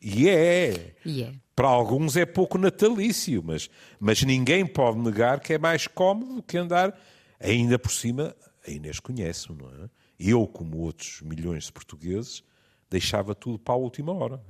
E 0.00 0.28
é. 0.28 0.94
E 1.04 1.22
é. 1.22 1.32
Para 1.54 1.68
alguns 1.68 2.16
é 2.16 2.26
pouco 2.26 2.58
natalício, 2.58 3.42
mas, 3.44 3.70
mas 4.00 4.22
ninguém 4.22 4.66
pode 4.66 4.98
negar 4.98 5.40
que 5.40 5.52
é 5.52 5.58
mais 5.58 5.86
cómodo 5.86 6.42
que 6.42 6.58
andar. 6.58 6.98
Ainda 7.38 7.78
por 7.78 7.90
cima, 7.90 8.34
a 8.66 8.70
Inês 8.70 9.00
conhece-me, 9.00 9.62
não 9.62 9.68
é? 9.84 9.90
Eu, 10.18 10.46
como 10.46 10.78
outros 10.78 11.20
milhões 11.22 11.64
de 11.64 11.72
portugueses, 11.72 12.44
deixava 12.92 13.34
tudo 13.34 13.58
para 13.58 13.74
a 13.74 13.78
última 13.78 14.12
hora. 14.12 14.40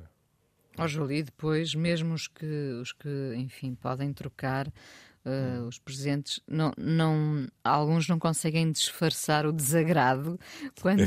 Ó 0.76 0.84
oh, 0.84 0.88
Júlio, 0.88 1.16
e 1.16 1.22
depois, 1.22 1.74
mesmo 1.74 2.14
os 2.14 2.26
que, 2.26 2.46
os 2.80 2.92
que 2.92 3.34
enfim, 3.36 3.74
podem 3.74 4.12
trocar, 4.12 4.72
Uh, 5.24 5.68
os 5.68 5.78
presentes 5.78 6.40
não, 6.48 6.72
não, 6.76 7.46
alguns 7.62 8.08
não 8.08 8.18
conseguem 8.18 8.72
disfarçar 8.72 9.46
o 9.46 9.52
desagrado 9.52 10.36
quando, 10.82 11.04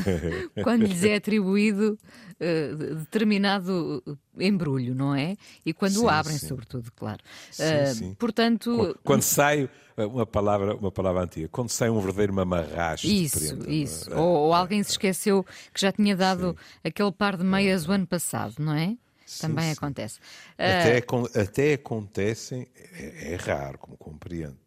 quando 0.64 0.86
lhes 0.86 1.04
é 1.04 1.16
atribuído 1.16 2.00
uh, 2.40 2.96
determinado 2.96 4.02
embrulho, 4.40 4.96
não 4.96 5.14
é? 5.14 5.36
E 5.66 5.74
quando 5.74 5.96
sim, 5.96 6.06
o 6.06 6.08
abrem, 6.08 6.38
sim. 6.38 6.48
sobretudo, 6.48 6.90
claro. 6.96 7.22
Sim, 7.52 7.64
uh, 7.64 7.94
sim. 7.94 8.14
Portanto, 8.14 8.74
quando, 8.74 9.00
quando 9.04 9.22
sai 9.22 9.70
uma 9.98 10.26
palavra, 10.26 10.76
uma 10.76 10.92
palavra 10.92 11.24
antiga, 11.24 11.50
quando 11.50 11.70
sai 11.70 11.90
um 11.90 12.00
verdadeiro 12.00 12.34
mamarracho 12.34 13.08
isso, 13.08 13.40
prenda, 13.40 13.70
isso. 13.70 14.14
É? 14.14 14.16
Ou, 14.16 14.28
ou, 14.28 14.54
alguém 14.54 14.82
se 14.82 14.92
esqueceu 14.92 15.46
que 15.74 15.82
já 15.82 15.92
tinha 15.92 16.16
dado 16.16 16.56
aquele 16.84 17.12
par 17.12 17.36
de 17.36 17.44
meias 17.44 17.86
o 17.88 17.92
ano 17.92 18.08
passado, 18.08 18.56
não 18.60 18.74
é? 18.74 18.96
Também 19.40 19.66
sim, 19.66 19.72
acontece. 19.72 20.20
Até, 20.54 21.00
uh... 21.00 21.42
até 21.42 21.74
acontecem, 21.74 22.68
é, 22.76 23.34
é, 23.34 23.36
raro, 23.36 23.78
como 23.78 23.98
compreendo, 23.98 24.60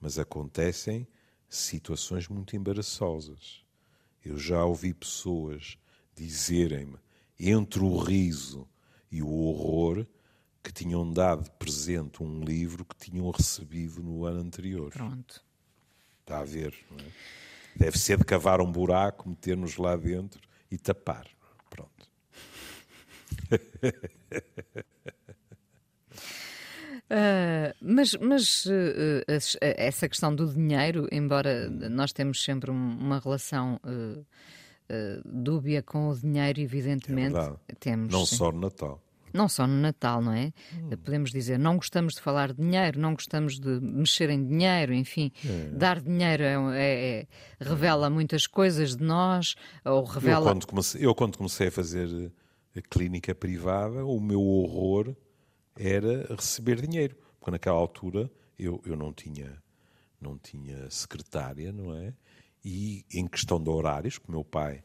mas 0.00 0.18
acontecem 0.18 1.06
situações 1.48 2.28
muito 2.28 2.56
embaraçosas. 2.56 3.62
Eu 4.24 4.38
já 4.38 4.64
ouvi 4.64 4.92
pessoas 4.92 5.78
dizerem-me, 6.16 6.98
entre 7.38 7.80
o 7.80 7.96
riso 7.96 8.68
e 9.10 9.22
o 9.22 9.28
horror, 9.28 10.06
que 10.62 10.72
tinham 10.72 11.10
dado 11.10 11.50
presente 11.52 12.22
um 12.22 12.40
livro 12.40 12.84
que 12.84 12.96
tinham 12.96 13.28
recebido 13.30 14.02
no 14.02 14.24
ano 14.24 14.40
anterior. 14.40 14.92
Pronto. 14.92 15.44
Está 16.20 16.40
a 16.40 16.44
ver, 16.44 16.74
não 16.90 16.98
é? 16.98 17.08
Deve 17.74 17.98
ser 17.98 18.18
de 18.18 18.24
cavar 18.24 18.60
um 18.60 18.70
buraco, 18.70 19.28
meter-nos 19.28 19.76
lá 19.76 19.96
dentro 19.96 20.40
e 20.70 20.78
tapar. 20.78 21.26
Pronto. 21.68 22.11
Uh, 27.10 27.74
mas 27.80 28.14
mas 28.14 28.64
uh, 28.66 29.22
essa 29.60 30.08
questão 30.08 30.34
do 30.34 30.46
dinheiro, 30.46 31.06
embora 31.12 31.68
nós 31.68 32.12
temos 32.12 32.42
sempre 32.42 32.70
um, 32.70 32.74
uma 32.74 33.18
relação 33.18 33.78
dúbia 35.24 35.82
com 35.82 36.10
o 36.10 36.14
dinheiro, 36.14 36.60
evidentemente, 36.60 37.36
é 37.36 37.74
temos. 37.78 38.12
Não 38.12 38.26
sim. 38.26 38.36
só 38.36 38.52
no 38.52 38.60
Natal. 38.60 39.00
Não 39.32 39.48
só 39.48 39.66
no 39.66 39.74
Natal, 39.74 40.20
não 40.20 40.32
é? 40.32 40.52
Hum. 40.74 40.90
Podemos 41.02 41.30
dizer, 41.30 41.58
não 41.58 41.76
gostamos 41.76 42.14
de 42.14 42.20
falar 42.20 42.52
de 42.52 42.60
dinheiro, 42.60 43.00
não 43.00 43.14
gostamos 43.14 43.58
de 43.58 43.80
mexer 43.80 44.28
em 44.28 44.44
dinheiro, 44.44 44.92
enfim, 44.92 45.32
é. 45.44 45.68
dar 45.70 46.00
dinheiro 46.00 46.42
é, 46.42 46.54
é, 46.74 47.20
é, 47.20 47.26
revela 47.60 48.10
muitas 48.10 48.46
coisas 48.46 48.94
de 48.96 49.02
nós, 49.02 49.54
ou 49.84 50.04
revela. 50.04 50.40
Eu 50.40 50.52
quando 50.52 50.66
comecei, 50.66 51.06
eu, 51.06 51.14
quando 51.14 51.38
comecei 51.38 51.68
a 51.68 51.70
fazer 51.70 52.30
clínica 52.80 53.34
privada, 53.34 54.04
o 54.06 54.18
meu 54.20 54.40
horror 54.40 55.14
era 55.76 56.34
receber 56.34 56.80
dinheiro. 56.80 57.16
Porque 57.38 57.50
naquela 57.50 57.76
altura 57.76 58.30
eu, 58.58 58.80
eu 58.86 58.96
não, 58.96 59.12
tinha, 59.12 59.62
não 60.20 60.38
tinha 60.38 60.88
secretária, 60.90 61.72
não 61.72 61.94
é? 61.94 62.14
E 62.64 63.04
em 63.12 63.26
questão 63.26 63.60
de 63.60 63.68
horários, 63.68 64.18
que 64.18 64.30
meu 64.30 64.44
pai 64.44 64.84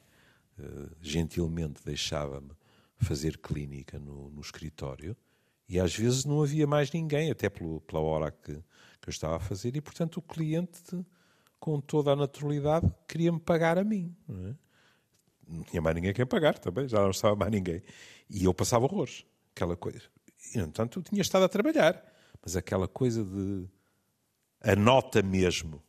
uh, 0.57 0.89
gentilmente 0.99 1.85
deixava-me 1.85 2.51
fazer 2.97 3.37
clínica 3.37 3.99
no, 3.99 4.31
no, 4.31 4.41
escritório, 4.41 5.15
e 5.69 5.79
às 5.79 5.95
vezes 5.95 6.25
não 6.25 6.41
havia 6.41 6.65
mais 6.65 6.91
ninguém, 6.91 7.29
até 7.29 7.47
pelo, 7.47 7.79
pela 7.81 8.01
hora 8.01 8.31
que, 8.31 8.53
que 8.53 9.07
eu 9.07 9.11
estava 9.11 9.35
a 9.35 9.39
fazer, 9.39 9.75
e 9.75 9.81
portanto 9.81 10.17
o 10.17 10.21
cliente, 10.21 10.81
com 11.59 11.79
toda 11.79 12.11
a 12.11 12.15
naturalidade, 12.15 12.91
queria-me 13.07 13.39
pagar 13.39 13.77
a 13.77 13.83
mim. 13.83 14.15
Não 14.27 14.47
é? 14.47 14.55
Não 15.47 15.63
tinha 15.63 15.81
mais 15.81 15.95
ninguém 15.95 16.11
a 16.11 16.13
quem 16.13 16.25
pagar 16.25 16.57
também, 16.57 16.87
já 16.87 17.01
não 17.01 17.11
estava 17.11 17.35
mais 17.35 17.51
ninguém. 17.51 17.81
E 18.29 18.43
eu 18.43 18.53
passava 18.53 18.85
horrores, 18.85 19.25
aquela 19.55 19.75
coisa. 19.75 20.01
E, 20.53 20.57
no 20.57 20.65
entanto, 20.65 20.99
eu 20.99 21.03
tinha 21.03 21.21
estado 21.21 21.43
a 21.43 21.49
trabalhar, 21.49 22.03
mas 22.43 22.55
aquela 22.55 22.87
coisa 22.87 23.23
de 23.23 23.67
a 24.61 24.75
nota 24.75 25.21
mesmo, 25.21 25.81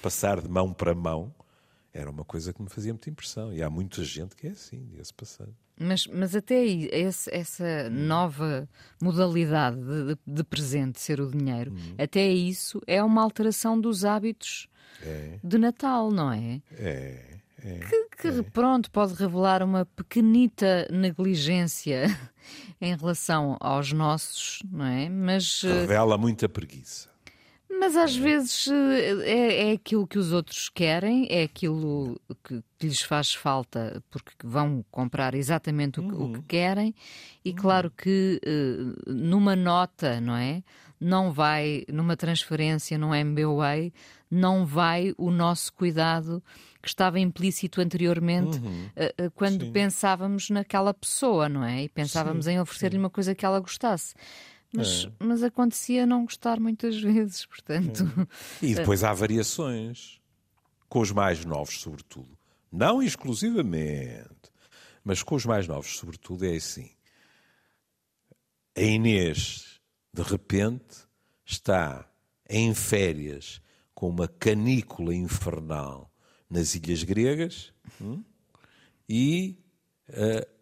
passar 0.00 0.40
de 0.40 0.48
mão 0.48 0.72
para 0.72 0.94
mão, 0.94 1.34
era 1.92 2.10
uma 2.10 2.24
coisa 2.24 2.52
que 2.52 2.62
me 2.62 2.68
fazia 2.68 2.92
muita 2.92 3.10
impressão. 3.10 3.52
E 3.52 3.62
há 3.62 3.68
muita 3.68 4.02
gente 4.02 4.34
que 4.34 4.46
é 4.46 4.50
assim, 4.50 4.86
diga-se 4.86 5.12
passando. 5.12 5.54
Mas, 5.78 6.06
mas 6.06 6.36
até 6.36 6.58
aí, 6.58 6.88
esse, 6.92 7.34
essa 7.34 7.90
nova 7.90 8.68
modalidade 9.00 9.76
de, 9.76 10.04
de, 10.06 10.18
de, 10.26 10.44
presente 10.44 11.00
ser 11.00 11.20
o 11.20 11.30
dinheiro, 11.30 11.72
hum. 11.72 11.94
até 11.98 12.26
isso 12.28 12.80
é 12.86 13.02
uma 13.02 13.22
alteração 13.22 13.80
dos 13.80 14.04
hábitos 14.04 14.68
é. 15.02 15.38
de 15.42 15.58
Natal, 15.58 16.10
não 16.10 16.32
é? 16.32 16.62
É. 16.72 17.40
É, 17.64 17.78
que, 17.78 18.08
que 18.22 18.28
é. 18.28 18.42
pronto, 18.42 18.90
pode 18.90 19.14
revelar 19.14 19.62
uma 19.62 19.86
pequenita 19.86 20.88
negligência 20.90 22.06
em 22.80 22.96
relação 22.96 23.56
aos 23.60 23.92
nossos, 23.92 24.60
não 24.70 24.84
é? 24.84 25.08
Mas 25.08 25.62
eh, 25.64 25.80
revela 25.80 26.18
muita 26.18 26.48
preguiça. 26.48 27.12
Mas 27.78 27.96
às 27.96 28.14
vezes 28.14 28.68
eh, 28.68 29.22
é, 29.24 29.70
é 29.70 29.72
aquilo 29.72 30.06
que 30.06 30.18
os 30.18 30.32
outros 30.32 30.68
querem, 30.68 31.26
é 31.30 31.44
aquilo 31.44 32.20
que, 32.44 32.62
que 32.78 32.86
lhes 32.86 33.00
faz 33.00 33.32
falta 33.32 34.02
porque 34.10 34.32
vão 34.44 34.84
comprar 34.90 35.34
exatamente 35.34 36.00
o 36.00 36.08
que, 36.08 36.14
uhum. 36.14 36.24
o 36.24 36.32
que 36.32 36.38
uhum. 36.38 36.44
querem, 36.48 36.94
e 37.44 37.50
uhum. 37.50 37.56
claro 37.56 37.90
que 37.90 38.40
uh, 38.44 39.12
numa 39.12 39.54
nota, 39.54 40.20
não 40.20 40.36
é? 40.36 40.62
Não 41.00 41.32
vai, 41.32 41.84
numa 41.88 42.16
transferência, 42.16 42.96
num 42.96 43.12
MBWay, 43.12 43.92
não 44.30 44.64
vai 44.64 45.12
o 45.18 45.30
nosso 45.30 45.72
cuidado 45.72 46.40
que 46.82 46.88
estava 46.88 47.20
implícito 47.20 47.80
anteriormente 47.80 48.58
uhum. 48.58 48.86
uh, 48.86 49.26
uh, 49.26 49.30
quando 49.30 49.66
Sim. 49.66 49.72
pensávamos 49.72 50.50
naquela 50.50 50.92
pessoa, 50.92 51.48
não 51.48 51.64
é? 51.64 51.84
E 51.84 51.88
pensávamos 51.88 52.46
Sim. 52.46 52.52
em 52.52 52.60
oferecer-lhe 52.60 52.98
uma 52.98 53.08
coisa 53.08 53.34
que 53.34 53.46
ela 53.46 53.60
gostasse. 53.60 54.14
Mas, 54.74 55.04
é. 55.04 55.12
mas 55.24 55.42
acontecia 55.42 56.04
não 56.04 56.24
gostar 56.24 56.58
muitas 56.58 56.98
vezes, 57.00 57.46
portanto. 57.46 58.04
É. 58.62 58.66
E 58.66 58.74
depois 58.74 59.04
há 59.04 59.12
variações, 59.12 60.20
com 60.88 61.00
os 61.00 61.12
mais 61.12 61.44
novos, 61.44 61.80
sobretudo. 61.80 62.36
Não 62.70 63.02
exclusivamente, 63.02 64.50
mas 65.04 65.22
com 65.22 65.34
os 65.34 65.46
mais 65.46 65.68
novos, 65.68 65.96
sobretudo, 65.96 66.44
é 66.44 66.56
assim. 66.56 66.90
a 68.76 68.82
Inês, 68.82 69.80
de 70.12 70.22
repente, 70.22 71.06
está 71.44 72.08
em 72.48 72.74
férias 72.74 73.60
com 73.94 74.08
uma 74.08 74.26
canícula 74.26 75.14
infernal 75.14 76.11
nas 76.52 76.74
ilhas 76.74 77.02
gregas 77.02 77.72
hum, 77.98 78.22
e 79.08 79.58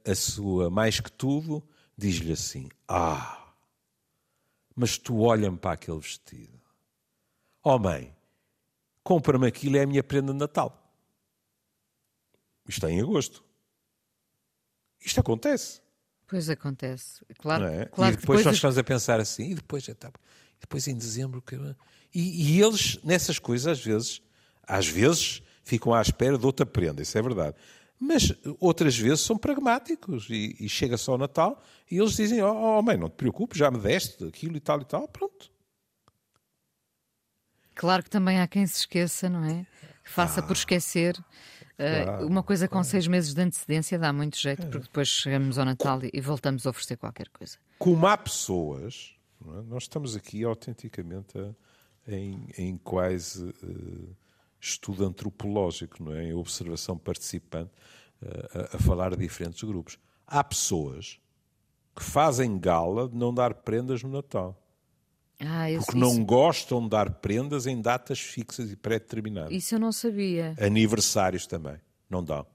a, 0.06 0.12
a 0.12 0.14
sua, 0.14 0.70
mais 0.70 1.00
que 1.00 1.10
tudo, 1.10 1.62
diz-lhe 1.96 2.32
assim: 2.32 2.68
Ah, 2.86 3.52
mas 4.74 4.96
tu 4.96 5.20
olha-me 5.20 5.58
para 5.58 5.72
aquele 5.72 5.98
vestido. 5.98 6.60
Oh 7.62 7.78
mãe, 7.78 8.14
compra-me 9.02 9.46
aquilo, 9.46 9.76
é 9.76 9.82
a 9.82 9.86
minha 9.86 10.02
prenda 10.02 10.32
de 10.32 10.38
Natal. 10.38 10.76
Isto 12.68 12.86
é 12.86 12.92
em 12.92 13.00
agosto. 13.00 13.44
Isto 15.04 15.20
acontece. 15.20 15.82
Pois 16.26 16.48
acontece. 16.48 17.24
Claro, 17.38 17.64
é? 17.64 17.86
claro 17.86 18.14
e 18.14 18.16
depois 18.16 18.44
nós 18.44 18.54
estamos 18.54 18.78
a 18.78 18.84
pensar 18.84 19.18
assim, 19.18 19.50
e 19.50 19.54
depois, 19.56 19.84
tá, 19.98 20.12
depois 20.60 20.86
em 20.86 20.96
dezembro. 20.96 21.42
E, 22.14 22.54
e, 22.54 22.62
eles, 22.62 23.02
nessas 23.02 23.40
coisas, 23.40 23.66
às 23.66 23.84
vezes, 23.84 24.22
às 24.62 24.86
vezes, 24.86 25.42
ficam 25.62 25.94
à 25.94 26.00
espera 26.00 26.38
de 26.38 26.46
outra 26.46 26.66
prenda, 26.66 27.02
isso 27.02 27.16
é 27.16 27.22
verdade. 27.22 27.56
Mas 27.98 28.32
outras 28.58 28.96
vezes 28.96 29.20
são 29.20 29.36
pragmáticos 29.36 30.28
e, 30.30 30.56
e 30.58 30.68
chega 30.70 30.96
só 30.96 31.16
o 31.16 31.18
Natal 31.18 31.62
e 31.90 31.98
eles 31.98 32.16
dizem: 32.16 32.42
Oh, 32.42 32.78
oh 32.78 32.82
mãe, 32.82 32.96
não 32.96 33.10
te 33.10 33.16
preocupes, 33.16 33.58
já 33.58 33.70
me 33.70 33.78
deste 33.78 34.24
aquilo 34.24 34.56
e 34.56 34.60
tal 34.60 34.80
e 34.80 34.84
tal, 34.86 35.06
pronto. 35.06 35.50
Claro 37.74 38.02
que 38.02 38.08
também 38.10 38.40
há 38.40 38.48
quem 38.48 38.66
se 38.66 38.78
esqueça, 38.78 39.28
não 39.28 39.44
é? 39.44 39.66
Que 40.02 40.10
faça 40.10 40.40
ah, 40.40 40.42
por 40.42 40.54
esquecer. 40.54 41.14
Uh, 41.78 42.04
claro, 42.04 42.26
uma 42.26 42.42
coisa 42.42 42.66
com 42.66 42.72
claro. 42.72 42.88
seis 42.88 43.06
meses 43.06 43.34
de 43.34 43.42
antecedência 43.42 43.98
dá 43.98 44.12
muito 44.12 44.38
jeito, 44.38 44.66
porque 44.66 44.86
depois 44.86 45.08
chegamos 45.08 45.58
ao 45.58 45.64
Natal 45.64 46.00
e 46.10 46.20
voltamos 46.20 46.66
a 46.66 46.70
oferecer 46.70 46.96
qualquer 46.96 47.28
coisa. 47.28 47.58
Como 47.78 48.06
há 48.06 48.16
pessoas, 48.16 49.14
é? 49.46 49.62
nós 49.62 49.84
estamos 49.84 50.16
aqui 50.16 50.42
autenticamente 50.44 51.38
a, 51.38 51.54
em, 52.10 52.48
em 52.56 52.76
quase. 52.78 53.44
Uh, 53.62 54.16
estudo 54.60 55.04
antropológico, 55.04 56.02
não 56.02 56.12
é? 56.12 56.24
em 56.24 56.34
observação 56.34 56.96
participante, 56.98 57.70
eh, 58.22 58.68
a, 58.72 58.76
a 58.76 58.78
falar 58.78 59.10
de 59.10 59.16
diferentes 59.16 59.62
grupos. 59.62 59.98
Há 60.26 60.44
pessoas 60.44 61.18
que 61.96 62.02
fazem 62.02 62.58
gala 62.58 63.08
de 63.08 63.16
não 63.16 63.32
dar 63.32 63.54
prendas 63.54 64.02
no 64.02 64.10
Natal. 64.10 64.56
Ah, 65.40 65.66
porque 65.78 65.98
não 65.98 66.12
isso. 66.12 66.24
gostam 66.24 66.82
de 66.82 66.90
dar 66.90 67.10
prendas 67.14 67.66
em 67.66 67.80
datas 67.80 68.20
fixas 68.20 68.70
e 68.70 68.76
pré-determinadas. 68.76 69.52
Isso 69.52 69.74
eu 69.74 69.78
não 69.78 69.90
sabia. 69.90 70.54
Aniversários 70.60 71.46
também. 71.46 71.78
Não 72.10 72.22
dão. 72.22 72.46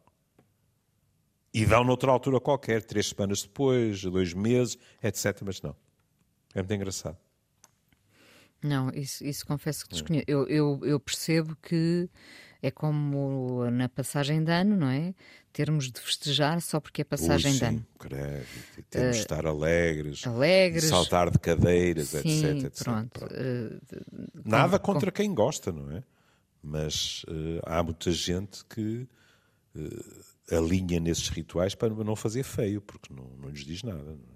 E 1.52 1.66
dão 1.66 1.84
noutra 1.84 2.12
altura 2.12 2.40
qualquer, 2.40 2.84
três 2.84 3.08
semanas 3.08 3.42
depois, 3.42 4.04
dois 4.04 4.34
meses, 4.34 4.78
etc. 5.02 5.42
Mas 5.44 5.62
não. 5.62 5.76
É 6.54 6.60
muito 6.60 6.74
engraçado. 6.74 7.18
Não, 8.66 8.90
isso, 8.90 9.24
isso 9.24 9.46
confesso 9.46 9.86
que 9.86 9.92
desconheço. 9.92 10.26
Eu, 10.28 10.48
eu, 10.48 10.80
eu, 10.84 11.00
percebo 11.00 11.56
que 11.62 12.10
é 12.62 12.72
como 12.72 13.70
na 13.70 13.88
passagem 13.88 14.44
de 14.44 14.52
ano, 14.52 14.76
não 14.76 14.90
é? 14.90 15.14
Termos 15.54 15.92
de 15.92 16.00
festejar 16.00 16.60
só 16.62 16.80
porque 16.80 17.02
é 17.02 17.04
passagem 17.06 17.54
Ui, 17.54 17.58
de 17.58 17.66
ano. 17.66 17.86
Credo. 18.00 18.46
Temos 18.90 19.08
uh, 19.08 19.12
de 19.12 19.18
estar 19.20 19.46
alegres, 19.46 20.26
alegres, 20.26 20.86
saltar 20.86 21.30
de 21.30 21.40
cadeiras, 21.40 22.10
sim, 22.10 22.46
etc. 22.46 22.66
etc. 22.66 22.84
Pronto. 22.84 23.20
pronto. 23.20 23.34
Uh, 23.34 24.42
Nada 24.44 24.80
com, 24.80 24.94
contra 24.94 25.12
com... 25.12 25.16
quem 25.16 25.34
gosta, 25.34 25.72
não 25.72 25.92
é? 25.92 26.04
Mas 26.62 27.24
uh, 27.30 27.62
há 27.64 27.84
muita 27.84 28.12
gente 28.12 28.66
que 28.66 29.08
alinha 30.52 31.00
nesses 31.00 31.30
rituais 31.30 31.76
para 31.76 31.94
não 31.94 32.16
fazer 32.16 32.44
feio, 32.44 32.82
porque 32.82 33.14
não, 33.14 33.30
não 33.38 33.50
lhes 33.50 33.66
diz 33.66 33.84
nada. 33.84 34.12
É? 34.12 34.36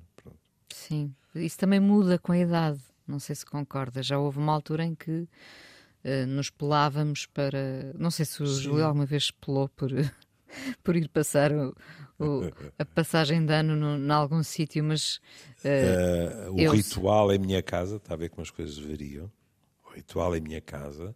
Sim, 0.74 1.14
isso 1.36 1.58
também 1.58 1.80
muda 1.80 2.18
com 2.18 2.32
a 2.32 2.38
idade. 2.38 2.80
Não 3.10 3.20
sei 3.20 3.36
se 3.36 3.46
concorda. 3.46 4.04
Já 4.04 4.20
houve 4.20 4.38
uma 4.38 4.54
altura 4.54 4.86
em 4.86 4.94
que 4.94 5.12
uh, 5.12 6.28
nos 6.28 6.50
pelávamos 6.52 7.26
para. 7.26 7.92
Não 7.98 8.12
sei 8.12 8.24
se 8.24 8.44
o 8.44 8.48
Sim. 8.48 8.62
Júlio 8.62 8.86
alguma 8.86 9.06
vez 9.06 9.32
pelou 9.32 9.68
por, 9.70 9.90
por 10.84 10.96
ir 10.96 11.10
passar 11.10 11.52
o, 11.52 11.76
o, 12.20 12.42
a 12.78 12.86
passagem 12.86 13.44
de 13.44 13.52
ano 13.52 13.98
em 13.98 14.12
algum 14.12 14.44
sítio, 14.44 14.84
mas. 14.84 15.20
Uh, 15.66 16.50
uh, 16.50 16.54
o 16.54 16.60
eu... 16.60 16.72
ritual 16.72 17.34
em 17.34 17.40
minha 17.40 17.64
casa, 17.64 17.96
está 17.96 18.14
a 18.14 18.18
ver 18.18 18.30
como 18.30 18.44
as 18.44 18.52
coisas 18.52 18.78
variam. 18.78 19.32
O 19.86 19.90
ritual 19.90 20.36
em 20.36 20.42
minha 20.42 20.62
casa, 20.62 21.16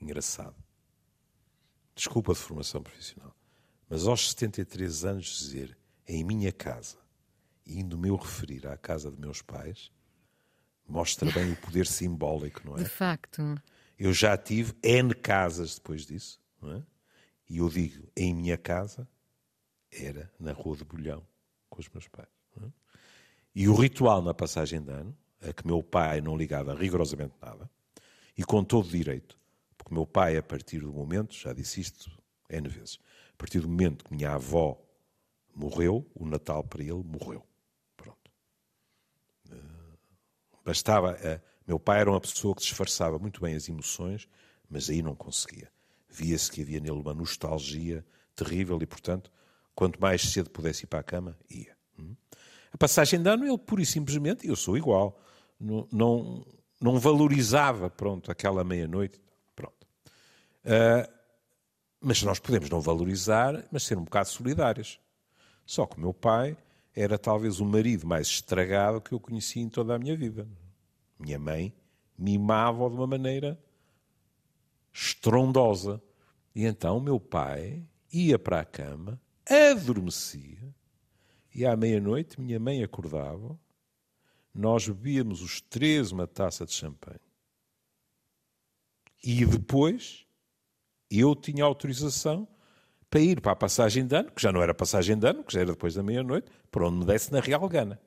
engraçado. 0.00 0.56
Desculpa 1.94 2.32
de 2.32 2.38
formação 2.38 2.82
profissional, 2.82 3.34
mas 3.88 4.06
aos 4.06 4.30
73 4.30 5.04
anos 5.04 5.38
dizer 5.38 5.76
em 6.06 6.22
minha 6.24 6.52
casa, 6.52 6.98
indo-me 7.66 8.08
eu 8.08 8.16
referir 8.16 8.66
à 8.66 8.76
casa 8.76 9.10
de 9.10 9.18
meus 9.18 9.42
pais, 9.42 9.90
mostra 10.88 11.30
bem 11.30 11.52
o 11.52 11.56
poder 11.56 11.86
simbólico, 11.86 12.62
não 12.64 12.76
é? 12.76 12.82
De 12.82 12.88
facto. 12.88 13.60
Eu 13.98 14.12
já 14.12 14.36
tive 14.36 14.74
N 14.82 15.14
casas 15.14 15.76
depois 15.76 16.06
disso, 16.06 16.40
não 16.60 16.72
é? 16.72 16.82
E 17.48 17.58
eu 17.58 17.68
digo, 17.68 18.08
em 18.16 18.34
minha 18.34 18.58
casa 18.58 19.08
era 19.90 20.30
na 20.38 20.52
Rua 20.52 20.76
de 20.76 20.84
Bolhão, 20.84 21.26
com 21.70 21.80
os 21.80 21.88
meus 21.88 22.08
pais. 22.08 22.28
É? 22.62 22.66
E 23.54 23.68
o 23.68 23.74
ritual 23.74 24.20
na 24.20 24.34
passagem 24.34 24.82
de 24.82 24.90
ano, 24.90 25.16
a 25.40 25.52
que 25.52 25.66
meu 25.66 25.82
pai 25.82 26.20
não 26.20 26.36
ligava 26.36 26.74
rigorosamente 26.74 27.34
nada, 27.40 27.70
e 28.36 28.44
com 28.44 28.62
todo 28.64 28.88
direito, 28.88 29.38
porque 29.78 29.94
meu 29.94 30.06
pai, 30.06 30.36
a 30.36 30.42
partir 30.42 30.80
do 30.80 30.92
momento, 30.92 31.34
já 31.34 31.52
disse 31.52 31.80
isto 31.80 32.10
N 32.50 32.68
vezes, 32.68 32.98
a 33.32 33.36
partir 33.36 33.60
do 33.60 33.68
momento 33.68 34.04
que 34.04 34.14
minha 34.14 34.32
avó 34.32 34.78
morreu, 35.54 36.04
o 36.14 36.26
Natal 36.26 36.62
para 36.64 36.82
ele 36.82 37.02
morreu. 37.02 37.45
Bastava. 40.66 41.12
Uh, 41.12 41.40
meu 41.64 41.78
pai 41.78 42.00
era 42.00 42.10
uma 42.10 42.20
pessoa 42.20 42.54
que 42.54 42.60
disfarçava 42.60 43.18
muito 43.20 43.40
bem 43.40 43.54
as 43.54 43.68
emoções, 43.68 44.28
mas 44.68 44.90
aí 44.90 45.00
não 45.00 45.14
conseguia. 45.14 45.70
Via-se 46.08 46.50
que 46.50 46.60
havia 46.60 46.80
nele 46.80 46.98
uma 46.98 47.14
nostalgia 47.14 48.04
terrível 48.34 48.76
e, 48.82 48.86
portanto, 48.86 49.30
quanto 49.74 50.00
mais 50.00 50.22
cedo 50.22 50.50
pudesse 50.50 50.84
ir 50.84 50.86
para 50.88 50.98
a 50.98 51.04
cama, 51.04 51.38
ia. 51.48 51.76
Hum? 51.98 52.16
A 52.72 52.76
passagem 52.76 53.22
de 53.22 53.30
ano, 53.30 53.46
ele 53.46 53.58
pura 53.58 53.80
e 53.80 53.86
simplesmente, 53.86 54.46
eu 54.46 54.56
sou 54.56 54.76
igual, 54.76 55.20
não, 55.58 55.88
não, 55.92 56.46
não 56.80 56.98
valorizava, 56.98 57.88
pronto, 57.88 58.30
aquela 58.30 58.64
meia-noite, 58.64 59.20
pronto. 59.54 59.86
Uh, 60.64 61.12
mas 62.00 62.22
nós 62.22 62.38
podemos 62.40 62.68
não 62.68 62.80
valorizar, 62.80 63.64
mas 63.70 63.84
ser 63.84 63.96
um 63.96 64.04
bocado 64.04 64.28
solidários. 64.28 65.00
Só 65.64 65.86
que 65.86 65.96
o 65.96 66.00
meu 66.00 66.12
pai 66.12 66.56
era 66.96 67.18
talvez 67.18 67.60
o 67.60 67.66
marido 67.66 68.06
mais 68.06 68.26
estragado 68.26 69.02
que 69.02 69.12
eu 69.12 69.20
conheci 69.20 69.60
em 69.60 69.68
toda 69.68 69.94
a 69.94 69.98
minha 69.98 70.16
vida. 70.16 70.48
Minha 71.18 71.38
mãe 71.38 71.76
mimava-o 72.16 72.88
de 72.88 72.96
uma 72.96 73.06
maneira 73.06 73.62
estrondosa. 74.90 76.02
E 76.54 76.64
então 76.64 76.98
meu 76.98 77.20
pai 77.20 77.86
ia 78.10 78.38
para 78.38 78.60
a 78.60 78.64
cama, 78.64 79.20
adormecia, 79.46 80.74
e 81.54 81.66
à 81.66 81.76
meia-noite 81.76 82.40
minha 82.40 82.58
mãe 82.58 82.82
acordava, 82.82 83.60
nós 84.54 84.88
bebíamos 84.88 85.42
os 85.42 85.60
três 85.60 86.12
uma 86.12 86.26
taça 86.26 86.64
de 86.64 86.72
champanhe. 86.72 87.20
E 89.22 89.44
depois 89.44 90.26
eu 91.10 91.36
tinha 91.36 91.62
autorização 91.62 92.48
para 93.10 93.20
ir 93.20 93.40
para 93.40 93.52
a 93.52 93.56
passagem 93.56 94.06
de 94.06 94.16
ano, 94.16 94.30
que 94.30 94.42
já 94.42 94.52
não 94.52 94.62
era 94.62 94.74
passagem 94.74 95.18
de 95.18 95.26
ano, 95.26 95.44
que 95.44 95.52
já 95.52 95.60
era 95.60 95.72
depois 95.72 95.94
da 95.94 96.02
meia-noite, 96.02 96.50
para 96.70 96.86
onde 96.86 96.98
me 96.98 97.04
desse 97.04 97.32
na 97.32 97.40
Real 97.40 97.68
Gana. 97.68 98.00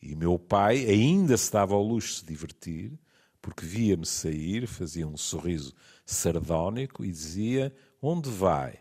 E 0.00 0.14
meu 0.14 0.38
pai 0.38 0.84
ainda 0.86 1.36
se 1.36 1.50
dava 1.50 1.74
ao 1.74 1.82
luxo 1.82 2.08
de 2.08 2.20
se 2.20 2.26
divertir, 2.26 2.98
porque 3.42 3.64
via-me 3.64 4.06
sair, 4.06 4.66
fazia 4.66 5.06
um 5.06 5.16
sorriso 5.16 5.74
sardónico 6.04 7.04
e 7.04 7.10
dizia: 7.10 7.74
Onde 8.00 8.30
vai? 8.30 8.78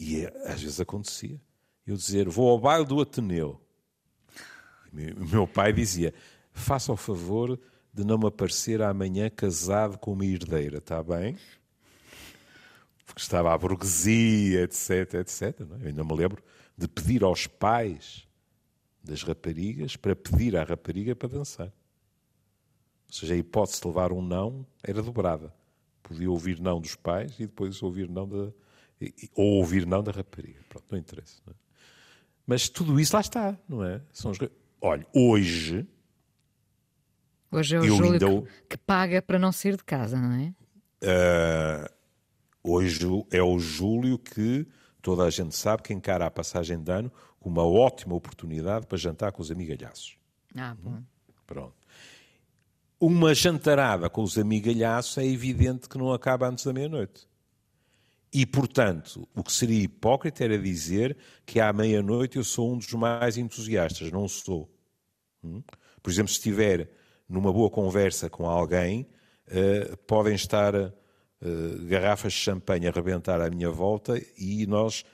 E 0.00 0.26
às 0.44 0.60
vezes 0.60 0.80
acontecia. 0.80 1.40
Eu 1.86 1.96
dizer: 1.96 2.28
Vou 2.28 2.50
ao 2.50 2.58
baile 2.58 2.86
do 2.86 3.00
Ateneu. 3.00 3.60
O 4.92 5.26
meu 5.26 5.46
pai 5.46 5.72
dizia: 5.72 6.12
Faça 6.52 6.92
o 6.92 6.96
favor 6.96 7.58
de 7.92 8.04
não 8.04 8.18
me 8.18 8.26
aparecer 8.26 8.82
amanhã 8.82 9.30
casado 9.30 9.98
com 9.98 10.12
uma 10.12 10.24
herdeira, 10.24 10.78
está 10.78 11.02
bem? 11.02 11.36
Porque 13.18 13.22
estava 13.24 13.52
a 13.52 13.58
burguesia, 13.58 14.62
etc, 14.62 15.14
etc. 15.14 15.60
Não 15.68 15.76
é? 15.76 15.82
Eu 15.82 15.86
ainda 15.88 16.04
me 16.04 16.14
lembro 16.14 16.40
de 16.76 16.86
pedir 16.86 17.24
aos 17.24 17.48
pais 17.48 18.28
das 19.02 19.24
raparigas 19.24 19.96
para 19.96 20.14
pedir 20.14 20.56
à 20.56 20.62
rapariga 20.62 21.16
para 21.16 21.28
dançar. 21.28 21.66
Ou 21.66 23.12
seja, 23.12 23.34
a 23.34 23.36
hipótese 23.36 23.80
de 23.80 23.88
levar 23.88 24.12
um 24.12 24.22
não 24.22 24.64
era 24.84 25.02
dobrada. 25.02 25.52
Podia 26.00 26.30
ouvir 26.30 26.60
não 26.60 26.80
dos 26.80 26.94
pais 26.94 27.34
e 27.40 27.46
depois 27.46 27.82
ouvir 27.82 28.08
não 28.08 28.28
da. 28.28 28.52
ou 29.34 29.54
ouvir 29.56 29.84
não 29.84 30.00
da 30.00 30.12
rapariga. 30.12 30.60
Pronto, 30.68 30.84
não 30.88 30.98
interessa. 30.98 31.42
Não 31.44 31.52
é? 31.52 31.56
Mas 32.46 32.68
tudo 32.68 33.00
isso 33.00 33.16
lá 33.16 33.20
está, 33.20 33.58
não 33.68 33.84
é? 33.84 34.00
São 34.12 34.30
os... 34.30 34.38
Olha, 34.80 35.04
hoje. 35.12 35.84
Hoje 37.50 37.74
é 37.74 37.80
o 37.80 37.82
Júlio 37.82 38.12
ainda... 38.12 38.42
que, 38.42 38.68
que, 38.70 38.78
paga 38.78 39.20
para 39.20 39.40
não 39.40 39.50
sair 39.50 39.76
de 39.76 39.82
casa, 39.82 40.20
não 40.20 40.32
é? 40.34 40.54
Uh, 41.02 41.97
Hoje 42.62 43.06
é 43.30 43.42
o 43.42 43.58
Júlio 43.58 44.18
que 44.18 44.66
toda 45.00 45.24
a 45.24 45.30
gente 45.30 45.54
sabe 45.54 45.82
que 45.82 45.92
encara 45.92 46.26
a 46.26 46.30
passagem 46.30 46.78
de 46.82 46.90
ano 46.90 47.12
uma 47.40 47.64
ótima 47.64 48.14
oportunidade 48.14 48.86
para 48.86 48.98
jantar 48.98 49.32
com 49.32 49.40
os 49.40 49.50
amigalhaços. 49.50 50.18
Ah, 50.54 50.76
bom. 50.78 51.02
Pronto. 51.46 51.74
Uma 53.00 53.32
jantarada 53.32 54.10
com 54.10 54.22
os 54.22 54.36
amigalhaços 54.36 55.18
é 55.18 55.24
evidente 55.24 55.88
que 55.88 55.96
não 55.96 56.12
acaba 56.12 56.48
antes 56.48 56.64
da 56.64 56.72
meia-noite. 56.72 57.28
E, 58.32 58.44
portanto, 58.44 59.26
o 59.34 59.42
que 59.42 59.52
seria 59.52 59.82
hipócrita 59.82 60.44
era 60.44 60.58
dizer 60.58 61.16
que 61.46 61.60
à 61.60 61.72
meia-noite 61.72 62.36
eu 62.36 62.44
sou 62.44 62.74
um 62.74 62.76
dos 62.76 62.92
mais 62.92 63.38
entusiastas. 63.38 64.10
Não 64.10 64.28
sou. 64.28 64.68
Hum? 65.42 65.62
Por 66.02 66.10
exemplo, 66.10 66.28
se 66.28 66.38
estiver 66.38 66.90
numa 67.28 67.52
boa 67.52 67.70
conversa 67.70 68.28
com 68.28 68.48
alguém, 68.48 69.08
uh, 69.46 69.96
podem 69.98 70.34
estar 70.34 70.74
uh, 71.42 71.86
garrafas 71.86 72.32
de 72.32 72.38
champanhe 72.38 72.86
a 72.86 72.90
rebentar 72.90 73.40
à 73.40 73.50
minha 73.50 73.70
volta 73.70 74.20
e 74.36 74.66
nós 74.66 75.04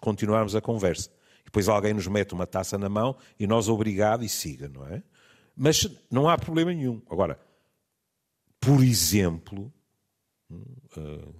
continuarmos 0.00 0.54
a 0.54 0.60
conversa. 0.60 1.10
Depois 1.44 1.68
alguém 1.68 1.94
nos 1.94 2.06
mete 2.06 2.32
uma 2.32 2.46
taça 2.46 2.76
na 2.78 2.88
mão 2.88 3.16
e 3.38 3.46
nós, 3.46 3.68
obrigado, 3.68 4.24
e 4.24 4.28
siga, 4.28 4.68
não 4.68 4.86
é? 4.86 5.02
Mas 5.56 5.88
não 6.10 6.28
há 6.28 6.36
problema 6.36 6.72
nenhum. 6.72 7.00
Agora, 7.08 7.38
por 8.58 8.82
exemplo, 8.82 9.72
uh, 10.50 11.34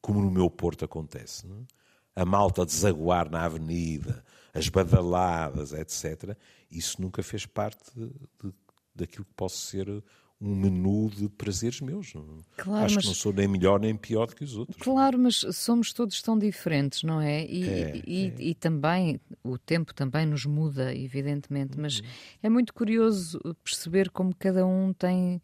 como 0.00 0.22
no 0.22 0.30
meu 0.30 0.48
Porto 0.48 0.84
acontece, 0.84 1.46
não? 1.46 1.66
a 2.14 2.24
malta 2.24 2.66
desaguar 2.66 3.30
na 3.30 3.44
avenida, 3.44 4.24
as 4.52 4.68
badaladas, 4.68 5.72
etc., 5.72 6.36
isso 6.70 7.00
nunca 7.00 7.22
fez 7.22 7.46
parte 7.46 7.90
de, 7.94 8.06
de, 8.06 8.54
daquilo 8.94 9.24
que 9.24 9.34
possa 9.34 9.56
ser 9.56 10.04
um 10.40 10.56
menu 10.56 11.10
de 11.10 11.28
prazeres 11.28 11.80
meus. 11.80 12.12
Claro, 12.56 12.86
Acho 12.86 12.94
mas... 12.94 13.04
que 13.04 13.08
não 13.08 13.14
sou 13.14 13.32
nem 13.32 13.46
melhor 13.46 13.78
nem 13.78 13.94
pior 13.94 14.26
do 14.26 14.34
que 14.34 14.42
os 14.42 14.56
outros. 14.56 14.80
Claro, 14.80 15.18
mas 15.18 15.44
somos 15.52 15.92
todos 15.92 16.22
tão 16.22 16.38
diferentes, 16.38 17.02
não 17.02 17.20
é? 17.20 17.44
E, 17.44 17.68
é, 17.68 18.02
e, 18.06 18.26
é. 18.26 18.34
e 18.38 18.54
também 18.54 19.20
o 19.44 19.58
tempo 19.58 19.94
também 19.94 20.24
nos 20.24 20.46
muda, 20.46 20.94
evidentemente, 20.94 21.78
mas 21.78 21.98
uhum. 22.00 22.06
é 22.42 22.48
muito 22.48 22.72
curioso 22.72 23.38
perceber 23.62 24.10
como 24.10 24.34
cada 24.34 24.66
um 24.66 24.92
tem 24.92 25.42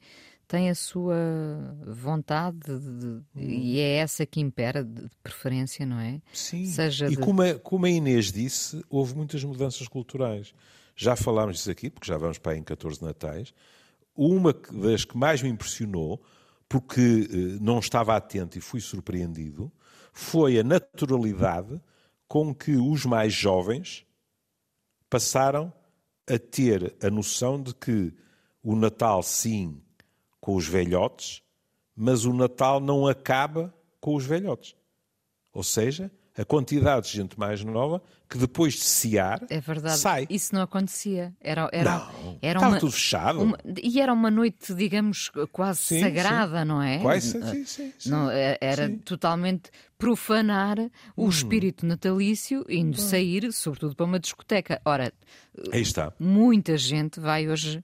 tem 0.49 0.71
a 0.71 0.75
sua 0.75 1.17
vontade 1.85 2.59
de, 2.59 2.79
de, 2.79 3.07
hum. 3.07 3.23
e 3.35 3.81
é 3.81 3.97
essa 3.97 4.25
que 4.25 4.41
impera 4.41 4.85
de 4.85 5.09
preferência, 5.23 5.85
não 5.85 5.99
é? 5.99 6.21
Sim. 6.33 6.67
Seja 6.67 7.07
e 7.07 7.11
de... 7.11 7.17
como, 7.17 7.43
a, 7.43 7.55
como 7.59 7.85
a 7.85 7.91
Inês 7.91 8.31
disse, 8.31 8.81
houve 8.89 9.17
muitas 9.17 9.43
mudanças 9.43 9.89
culturais. 9.89 10.55
Já 10.95 11.17
falámos 11.17 11.57
disso 11.57 11.71
aqui, 11.71 11.91
porque 11.91 12.07
já 12.07 12.17
vamos 12.17 12.39
para 12.39 12.53
aí 12.53 12.59
em 12.59 12.63
14 12.63 13.03
natais. 13.03 13.53
Uma 14.17 14.53
das 14.53 15.05
que 15.05 15.17
mais 15.17 15.43
me 15.43 15.49
impressionou, 15.49 16.23
porque 16.69 17.01
eh, 17.31 17.37
não 17.61 17.79
estava 17.79 18.17
atento 18.17 18.57
e 18.57 18.61
fui 18.61 18.81
surpreendido, 18.81 19.71
foi 20.13 20.59
a 20.59 20.65
naturalidade 20.65 21.81
com 22.27 22.55
que 22.55 22.77
os 22.77 23.05
mais 23.05 23.33
jovens 23.33 24.07
passaram 25.09 25.73
a 26.29 26.39
ter 26.39 26.97
a 27.03 27.11
noção 27.11 27.63
de 27.63 27.75
que 27.75 28.13
o 28.63 28.75
Natal, 28.75 29.23
sim, 29.23 29.81
com 30.41 30.57
os 30.57 30.67
velhotes, 30.67 31.43
mas 31.95 32.25
o 32.25 32.33
Natal 32.33 32.81
não 32.81 33.07
acaba 33.07 33.73
com 34.01 34.15
os 34.15 34.25
velhotes. 34.25 34.75
Ou 35.53 35.63
seja, 35.63 36.11
a 36.39 36.45
quantidade 36.45 37.07
de 37.09 37.13
gente 37.15 37.39
mais 37.39 37.65
nova 37.65 38.03
que 38.29 38.37
depois 38.37 38.75
de 38.75 38.85
cear 38.85 39.41
é 39.49 39.61
verdade. 39.61 39.99
sai. 39.99 40.27
Isso 40.29 40.55
não 40.55 40.63
acontecia. 40.63 41.33
Era, 41.41 41.69
era, 41.73 41.99
não, 41.99 42.39
era 42.43 42.59
estava 42.59 42.73
uma, 42.75 42.81
tudo 42.81 42.93
fechado. 42.93 43.41
Uma, 43.41 43.59
e 43.83 44.01
era 44.01 44.13
uma 44.13 44.31
noite, 44.31 44.75
digamos, 44.75 45.31
quase 45.53 45.81
sim, 45.81 46.01
sagrada, 46.01 46.61
sim. 46.61 46.65
não 46.67 46.83
é? 46.83 46.99
Quase, 46.99 47.33
sim, 47.33 47.65
sim, 47.65 47.93
sim. 47.99 48.11
Não, 48.11 48.31
é, 48.31 48.59
era 48.61 48.91
totalmente 49.05 49.71
profanar 49.97 50.79
o 51.17 51.27
hum. 51.27 51.29
espírito 51.29 51.87
natalício 51.87 52.65
indo 52.69 52.99
hum. 52.99 53.01
sair, 53.03 53.53
sobretudo 53.53 53.95
para 53.95 54.07
uma 54.07 54.19
discoteca. 54.19 54.81
Ora, 54.85 55.13
Aí 55.73 55.81
está. 55.81 56.13
muita 56.19 56.77
gente 56.77 57.21
vai 57.21 57.49
hoje 57.49 57.83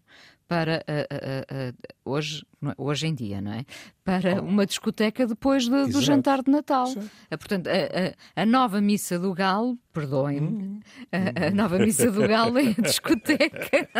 para 0.53 0.85
uh, 0.87 0.93
uh, 0.93 1.71
uh, 1.71 1.75
hoje, 2.05 2.45
é, 2.63 2.75
hoje 2.77 3.07
em 3.07 3.15
dia, 3.15 3.41
não 3.41 3.55
é? 3.55 3.65
Para 4.05 4.43
uma 4.43 4.67
discoteca 4.67 5.27
depois 5.27 5.65
de, 5.65 5.87
do 5.87 6.03
jantar 6.03 6.43
de 6.43 6.51
Natal. 6.51 6.91
Uh, 6.91 7.09
portanto, 7.31 7.69
a, 7.69 8.43
a, 8.43 8.45
nova 8.45 8.79
missa 8.79 9.19
do 9.19 9.33
Galo, 9.33 9.79
perdoem-me, 9.95 10.47
hum. 10.47 10.81
a, 11.11 11.47
a, 11.47 11.51
nova 11.53 11.79
missa 11.79 12.11
do 12.11 12.29
Galo 12.29 12.59
é 12.59 12.69
a 12.69 12.73
discoteca. 12.83 13.89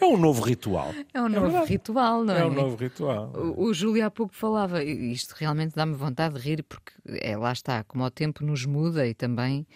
É 0.00 0.06
um 0.06 0.16
novo 0.16 0.42
ritual. 0.42 0.94
É 1.12 1.20
um 1.20 1.26
é 1.26 1.28
novo 1.28 1.56
é 1.58 1.64
ritual, 1.66 2.24
não 2.24 2.34
é? 2.34 2.40
É 2.40 2.46
um 2.46 2.50
novo 2.50 2.76
ritual. 2.76 3.30
O, 3.34 3.66
o 3.66 3.74
Júlio 3.74 4.06
há 4.06 4.10
pouco 4.10 4.34
falava, 4.34 4.82
isto 4.82 5.34
realmente 5.36 5.74
dá-me 5.74 5.94
vontade 5.94 6.34
de 6.34 6.40
rir, 6.40 6.62
porque 6.62 6.92
é, 7.06 7.36
lá 7.36 7.52
está, 7.52 7.84
como 7.84 8.02
o 8.02 8.10
tempo 8.10 8.42
nos 8.42 8.64
muda 8.64 9.06
e 9.06 9.12
também 9.12 9.66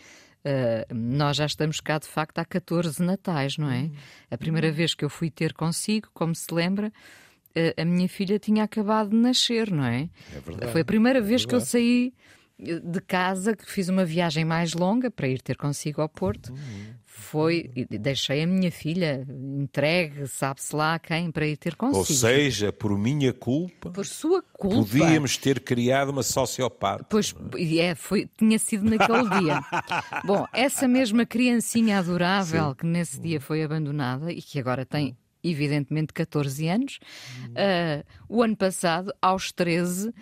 Uh, 0.45 0.95
nós 0.95 1.37
já 1.37 1.45
estamos 1.45 1.81
cá 1.81 1.99
de 1.99 2.07
facto 2.07 2.39
há 2.39 2.45
14 2.45 3.03
natais, 3.03 3.59
não 3.59 3.71
é? 3.71 3.91
A 4.31 4.39
primeira 4.39 4.69
uhum. 4.69 4.73
vez 4.73 4.95
que 4.95 5.05
eu 5.05 5.11
fui 5.11 5.31
ter 5.31 5.53
consigo, 5.53 6.09
como 6.15 6.35
se 6.35 6.53
lembra, 6.53 6.89
uh, 6.89 7.81
a 7.81 7.85
minha 7.85 8.09
filha 8.09 8.39
tinha 8.39 8.65
acabado 8.65 9.11
de 9.11 9.17
nascer, 9.17 9.71
não 9.71 9.85
é? 9.85 10.09
É 10.35 10.41
verdade. 10.41 10.73
Foi 10.73 10.81
a 10.81 10.85
primeira 10.85 11.19
é 11.19 11.23
vez 11.23 11.43
verdade. 11.43 11.49
que 11.49 11.55
eu 11.57 11.61
saí 11.61 12.15
de 12.59 13.01
casa, 13.01 13.57
que 13.57 13.71
fiz 13.71 13.89
uma 13.89 14.05
viagem 14.05 14.45
mais 14.45 14.75
longa 14.75 15.11
para 15.11 15.29
ir 15.29 15.41
ter 15.41 15.57
consigo 15.57 16.03
ao 16.03 16.09
Porto. 16.09 16.53
Uhum. 16.53 16.95
Foi, 17.13 17.69
deixei 17.91 18.45
a 18.45 18.47
minha 18.47 18.71
filha 18.71 19.27
entregue, 19.29 20.29
sabe-se 20.29 20.75
lá 20.75 20.97
quem, 20.97 21.29
para 21.33 21.45
ir 21.45 21.57
ter 21.57 21.75
consigo. 21.75 21.99
Ou 21.99 22.05
seja, 22.05 22.73
por 22.73 22.97
minha 22.97 23.33
culpa. 23.33 23.91
Por 23.91 24.07
sua 24.07 24.41
culpa. 24.41 24.77
Podíamos 24.77 25.37
ter 25.37 25.59
criado 25.59 26.11
uma 26.11 26.23
sociopata. 26.23 27.05
Pois, 27.11 27.35
é, 27.79 27.97
foi, 27.97 28.31
tinha 28.39 28.59
sido 28.61 28.89
naquele 28.89 29.29
dia. 29.41 29.61
Bom, 30.25 30.47
essa 30.53 30.87
mesma 30.87 31.27
criancinha 31.27 31.99
adorável 31.99 32.69
Sim. 32.69 32.75
que 32.77 32.87
nesse 32.87 33.21
dia 33.21 33.41
foi 33.41 33.65
abandonada 33.65 34.33
e 34.33 34.41
que 34.41 34.61
agora 34.61 34.87
tem 34.87 35.17
evidentemente 35.43 36.13
14 36.13 36.69
anos. 36.69 37.01
Uh, 37.49 38.05
o 38.29 38.43
ano 38.43 38.57
passado, 38.57 39.13
aos 39.21 39.53
13, 39.53 40.09
uh, 40.09 40.13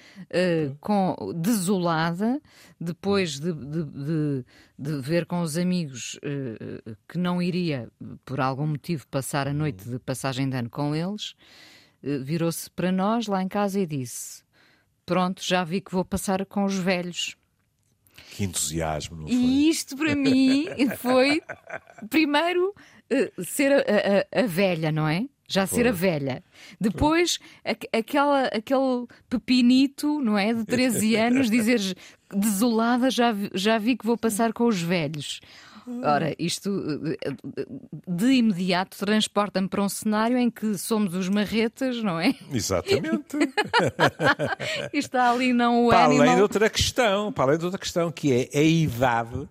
com, 0.81 1.33
desolada, 1.35 2.41
depois 2.81 3.39
de, 3.39 3.53
de, 3.53 3.85
de, 3.85 4.45
de, 4.79 5.01
ver 5.01 5.27
com 5.27 5.41
os 5.41 5.57
amigos 5.57 6.15
uh, 6.17 6.97
que 7.09 7.19
não 7.19 7.43
iria, 7.43 7.89
por 8.25 8.41
algum 8.41 8.67
motivo, 8.67 9.07
passar 9.09 9.49
a 9.49 9.53
noite 9.53 9.89
de 9.89 9.99
passagem 9.99 10.49
de 10.49 10.57
ano 10.57 10.71
com 10.71 10.95
eles, 10.95 11.35
virou-se 12.23 12.71
para 12.71 12.93
nós 12.93 13.27
lá 13.27 13.43
em 13.43 13.49
casa 13.49 13.81
e 13.81 13.87
disse: 13.87 14.45
Pronto, 15.05 15.43
já 15.43 15.65
vi 15.65 15.81
que 15.81 15.91
vou 15.91 16.05
passar 16.05 16.47
com 16.47 16.65
os 16.65 16.77
velhos. 16.77 17.37
Que 18.31 18.45
entusiasmo? 18.45 19.29
E 19.29 19.69
isto 19.69 19.97
para 19.97 20.15
mim 20.15 20.67
foi, 20.99 21.43
primeiro, 22.09 22.75
uh, 23.11 23.45
ser 23.45 23.73
a, 23.73 23.79
a, 23.79 24.43
a, 24.43 24.47
velha, 24.47 24.93
não 24.93 25.09
é? 25.09 25.27
Já 25.49 25.67
ser 25.67 25.87
a 25.87 25.93
velha. 25.93 26.43
Depois, 26.81 27.39
a, 27.65 27.99
aquela, 27.99 28.45
aquele 28.47 29.07
pepinito, 29.31 30.21
não 30.21 30.37
é? 30.37 30.53
De 30.53 30.65
13 30.65 31.17
anos, 31.17 31.51
dizer 31.51 31.81
desolada, 32.35 33.11
já, 33.11 33.35
já 33.55 33.79
vi 33.79 33.97
que 33.97 34.07
vou 34.07 34.17
passar 34.17 34.53
com 34.53 34.67
os 34.67 34.81
velhos. 34.81 35.41
Ora, 36.03 36.35
isto 36.39 36.71
de 38.07 38.27
imediato 38.33 38.97
transporta-me 38.99 39.69
para 39.69 39.83
um 39.83 39.89
cenário 39.89 40.37
em 40.37 40.51
que 40.51 40.77
somos 40.77 41.15
os 41.15 41.29
marretas, 41.29 42.03
não 42.03 42.21
é? 42.21 42.35
Exatamente. 42.53 43.37
está 44.93 45.31
ali 45.31 45.53
não 45.53 45.87
o 45.87 45.91
para 45.91 46.05
animal... 46.05 46.23
além 46.23 46.37
de 46.37 46.43
outra 46.43 46.71
questão, 46.71 47.33
para 47.33 47.45
além 47.45 47.59
de 47.59 47.65
outra 47.65 47.79
questão, 47.81 48.11
que 48.11 48.33
é 48.33 48.59
a 48.59 48.63
idade 48.63 49.49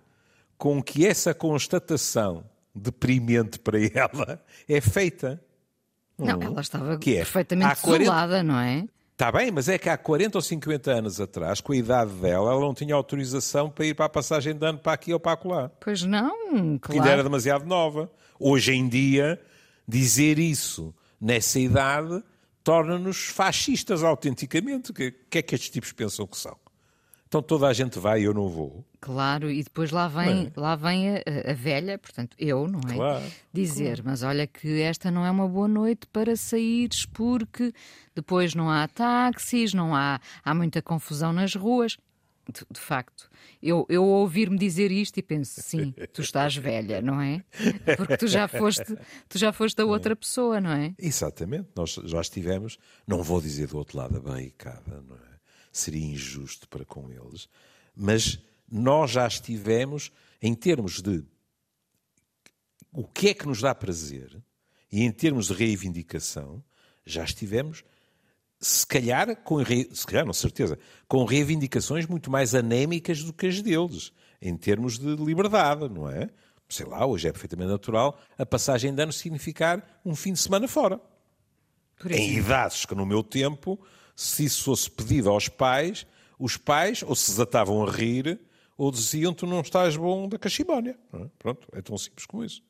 com 0.58 0.82
que 0.82 1.06
essa 1.06 1.34
constatação 1.34 2.44
deprimente 2.74 3.60
para 3.60 3.80
ela 3.80 4.44
é 4.68 4.82
feita. 4.82 5.42
Não, 6.18 6.42
ela 6.42 6.62
estava 6.62 6.94
é, 6.94 6.98
perfeitamente 6.98 7.82
40... 7.82 8.00
desolada, 8.00 8.44
não 8.44 8.60
é? 8.60 8.88
Está 9.18 9.32
bem, 9.32 9.50
mas 9.50 9.68
é 9.68 9.80
que 9.80 9.90
há 9.90 9.98
40 9.98 10.38
ou 10.38 10.42
50 10.44 10.92
anos 10.92 11.20
atrás, 11.20 11.60
com 11.60 11.74
a 11.74 11.76
idade 11.76 12.12
dela, 12.12 12.52
ela 12.52 12.60
não 12.60 12.72
tinha 12.72 12.94
autorização 12.94 13.68
para 13.68 13.88
ir 13.88 13.96
para 13.96 14.06
a 14.06 14.10
passagem 14.10 14.54
de 14.54 14.64
ano 14.64 14.78
para 14.78 14.94
aqui 14.94 15.12
ou 15.12 15.20
para 15.20 15.32
acolá. 15.32 15.72
Pois 15.80 16.04
não, 16.04 16.78
claro. 16.78 17.02
ainda 17.02 17.10
era 17.14 17.24
demasiado 17.24 17.66
nova. 17.66 18.12
Hoje 18.40 18.74
em 18.74 18.88
dia, 18.88 19.42
dizer 19.88 20.38
isso 20.38 20.94
nessa 21.20 21.60
idade 21.60 22.24
torna-nos 22.64 23.30
fascistas 23.30 24.04
autenticamente. 24.04 24.92
O 24.92 24.94
que, 24.94 25.10
que 25.10 25.40
é 25.40 25.42
que 25.42 25.56
estes 25.56 25.72
tipos 25.72 25.92
pensam 25.92 26.28
que 26.28 26.38
são? 26.38 26.56
Então 27.28 27.42
toda 27.42 27.68
a 27.68 27.74
gente 27.74 28.00
vai 28.00 28.22
e 28.22 28.24
eu 28.24 28.34
não 28.34 28.48
vou. 28.48 28.86
Claro, 29.02 29.52
e 29.52 29.62
depois 29.62 29.92
lá 29.92 30.08
vem, 30.08 30.48
é? 30.48 30.60
lá 30.60 30.76
vem 30.76 31.10
a, 31.10 31.22
a, 31.52 31.54
velha, 31.54 31.98
portanto, 31.98 32.36
eu, 32.40 32.68
não 32.68 32.80
é? 32.90 32.96
Claro, 32.96 33.26
Dizer, 33.52 33.98
claro. 33.98 34.04
mas 34.06 34.24
olha 34.24 34.48
que 34.48 34.82
esta 34.82 35.12
não 35.12 35.26
é 35.26 35.30
uma 35.30 35.48
boa 35.48 35.68
noite 35.68 36.08
para 36.08 36.36
saíres 36.38 37.06
porque 37.06 37.74
depois 38.16 38.56
não 38.56 38.70
há 38.70 38.88
táxis, 38.88 39.74
não 39.74 39.94
há, 39.94 40.22
há 40.44 40.54
muita 40.56 40.82
confusão 40.82 41.34
nas 41.34 41.54
ruas. 41.54 41.98
De, 42.50 42.62
de 42.72 42.80
facto, 42.80 43.30
eu, 43.62 43.86
eu 43.90 44.06
ouvir-me 44.06 44.58
dizer 44.58 44.90
isto 44.90 45.18
e 45.18 45.22
penso, 45.22 45.60
sim, 45.62 45.94
tu 46.14 46.22
estás 46.22 46.56
velha, 46.58 47.02
não 47.02 47.20
é? 47.20 47.44
Porque 47.98 48.16
tu 48.16 48.26
já 48.26 48.48
foste, 48.48 48.98
tu 49.28 49.38
já 49.38 49.52
foste 49.52 49.82
a 49.82 49.86
outra 49.86 50.16
pessoa, 50.16 50.62
não 50.62 50.72
é? 50.72 50.96
Exatamente, 50.98 51.68
nós 51.76 52.00
já 52.06 52.22
estivemos, 52.22 52.78
não 53.06 53.22
vou 53.22 53.42
dizer 53.42 53.68
do 53.68 53.78
outro 53.78 53.98
lado 53.98 54.14
da 54.14 54.22
barricada, 54.22 55.04
não 55.06 55.18
é? 55.18 55.37
Seria 55.78 56.06
injusto 56.06 56.68
para 56.68 56.86
com 56.86 57.12
eles, 57.12 57.48
mas 57.96 58.40
nós 58.70 59.12
já 59.12 59.28
estivemos, 59.28 60.12
em 60.42 60.54
termos 60.54 61.02
de 61.02 61.24
o 62.92 63.04
que 63.04 63.30
é 63.30 63.34
que 63.34 63.48
nos 63.48 63.62
dá 63.62 63.74
prazer 63.74 64.42
e 64.92 65.04
em 65.04 65.12
termos 65.12 65.48
de 65.48 65.54
reivindicação, 65.54 66.64
já 67.06 67.24
estivemos, 67.24 67.84
se 68.60 68.86
calhar, 68.86 69.36
com, 69.44 69.58
se 69.64 70.06
calhar, 70.06 70.26
não 70.26 70.34
certeza, 70.34 70.80
com 71.08 71.24
reivindicações 71.26 72.06
muito 72.06 72.32
mais 72.32 72.56
anémicas 72.56 73.24
do 73.24 73.34
que 73.34 73.48
as 73.48 73.62
deles, 73.62 74.12
em 74.42 74.56
termos 74.58 74.98
de 74.98 75.16
liberdade, 75.16 75.88
não 75.90 76.10
é? 76.10 76.30
Sei 76.70 76.86
lá, 76.86 77.06
hoje 77.06 77.28
é 77.28 77.32
perfeitamente 77.32 77.70
natural 77.70 78.20
a 78.38 78.46
passagem 78.46 78.94
de 78.94 79.02
ano 79.02 79.14
significar 79.14 80.02
um 80.04 80.16
fim 80.16 80.34
de 80.34 80.40
semana 80.40 80.68
fora. 80.68 81.00
Em 82.10 82.38
idades 82.38 82.86
que, 82.86 82.94
no 82.94 83.06
meu 83.06 83.24
tempo, 83.24 83.80
se 84.18 84.46
isso 84.46 84.64
fosse 84.64 84.90
pedido 84.90 85.30
aos 85.30 85.48
pais, 85.48 86.08
os 86.40 86.58
pais 86.58 87.04
ou 87.04 87.16
se 87.16 87.30
desatavam 87.30 87.86
a 87.86 87.92
rir 87.92 88.42
ou 88.76 88.92
diziam 88.92 89.32
tu 89.32 89.46
não 89.46 89.62
estás 89.62 89.96
bom 89.96 90.28
da 90.28 90.40
cachimónia. 90.40 90.98
É? 91.14 91.28
Pronto, 91.38 91.68
é 91.72 91.82
tão 91.84 91.96
simples 92.00 92.26
como 92.26 92.44
isso. 92.44 92.64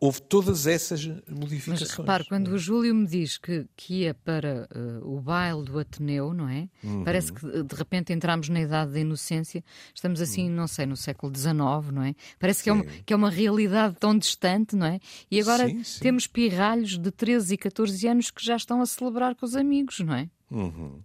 Houve 0.00 0.20
todas 0.20 0.66
essas 0.66 1.06
modificações. 1.28 1.80
Mas 1.80 1.90
repare, 1.92 2.24
quando 2.26 2.48
o 2.48 2.58
Júlio 2.58 2.94
me 2.94 3.06
diz 3.06 3.38
que, 3.38 3.66
que 3.76 4.00
ia 4.00 4.12
para 4.12 4.68
uh, 4.74 5.16
o 5.16 5.20
baile 5.20 5.64
do 5.64 5.78
Ateneu, 5.78 6.34
não 6.34 6.48
é? 6.48 6.68
Uhum. 6.82 7.04
Parece 7.04 7.32
que 7.32 7.46
eh, 7.46 7.62
de 7.62 7.74
repente 7.74 8.12
entramos 8.12 8.48
na 8.48 8.60
idade 8.60 8.92
da 8.92 9.00
inocência, 9.00 9.64
estamos 9.94 10.20
assim, 10.20 10.50
uhum. 10.50 10.56
não 10.56 10.66
sei, 10.66 10.84
no 10.84 10.96
século 10.96 11.34
XIX, 11.34 11.54
não 11.92 12.02
é? 12.02 12.14
Parece 12.38 12.62
que 12.62 12.68
é, 12.68 12.72
uma, 12.72 12.84
que 12.84 13.12
é 13.12 13.16
uma 13.16 13.30
realidade 13.30 13.96
tão 13.98 14.18
distante, 14.18 14.76
não 14.76 14.86
é? 14.86 15.00
E 15.30 15.40
agora 15.40 15.66
sim, 15.68 15.82
sim. 15.82 16.00
temos 16.00 16.26
pirralhos 16.26 16.98
de 16.98 17.10
13 17.10 17.54
e 17.54 17.56
14 17.56 18.08
anos 18.08 18.30
que 18.30 18.44
já 18.44 18.56
estão 18.56 18.82
a 18.82 18.86
celebrar 18.86 19.34
com 19.34 19.46
os 19.46 19.56
amigos, 19.56 20.00
não 20.00 20.14
é? 20.14 20.28
Uhum. 20.50 21.02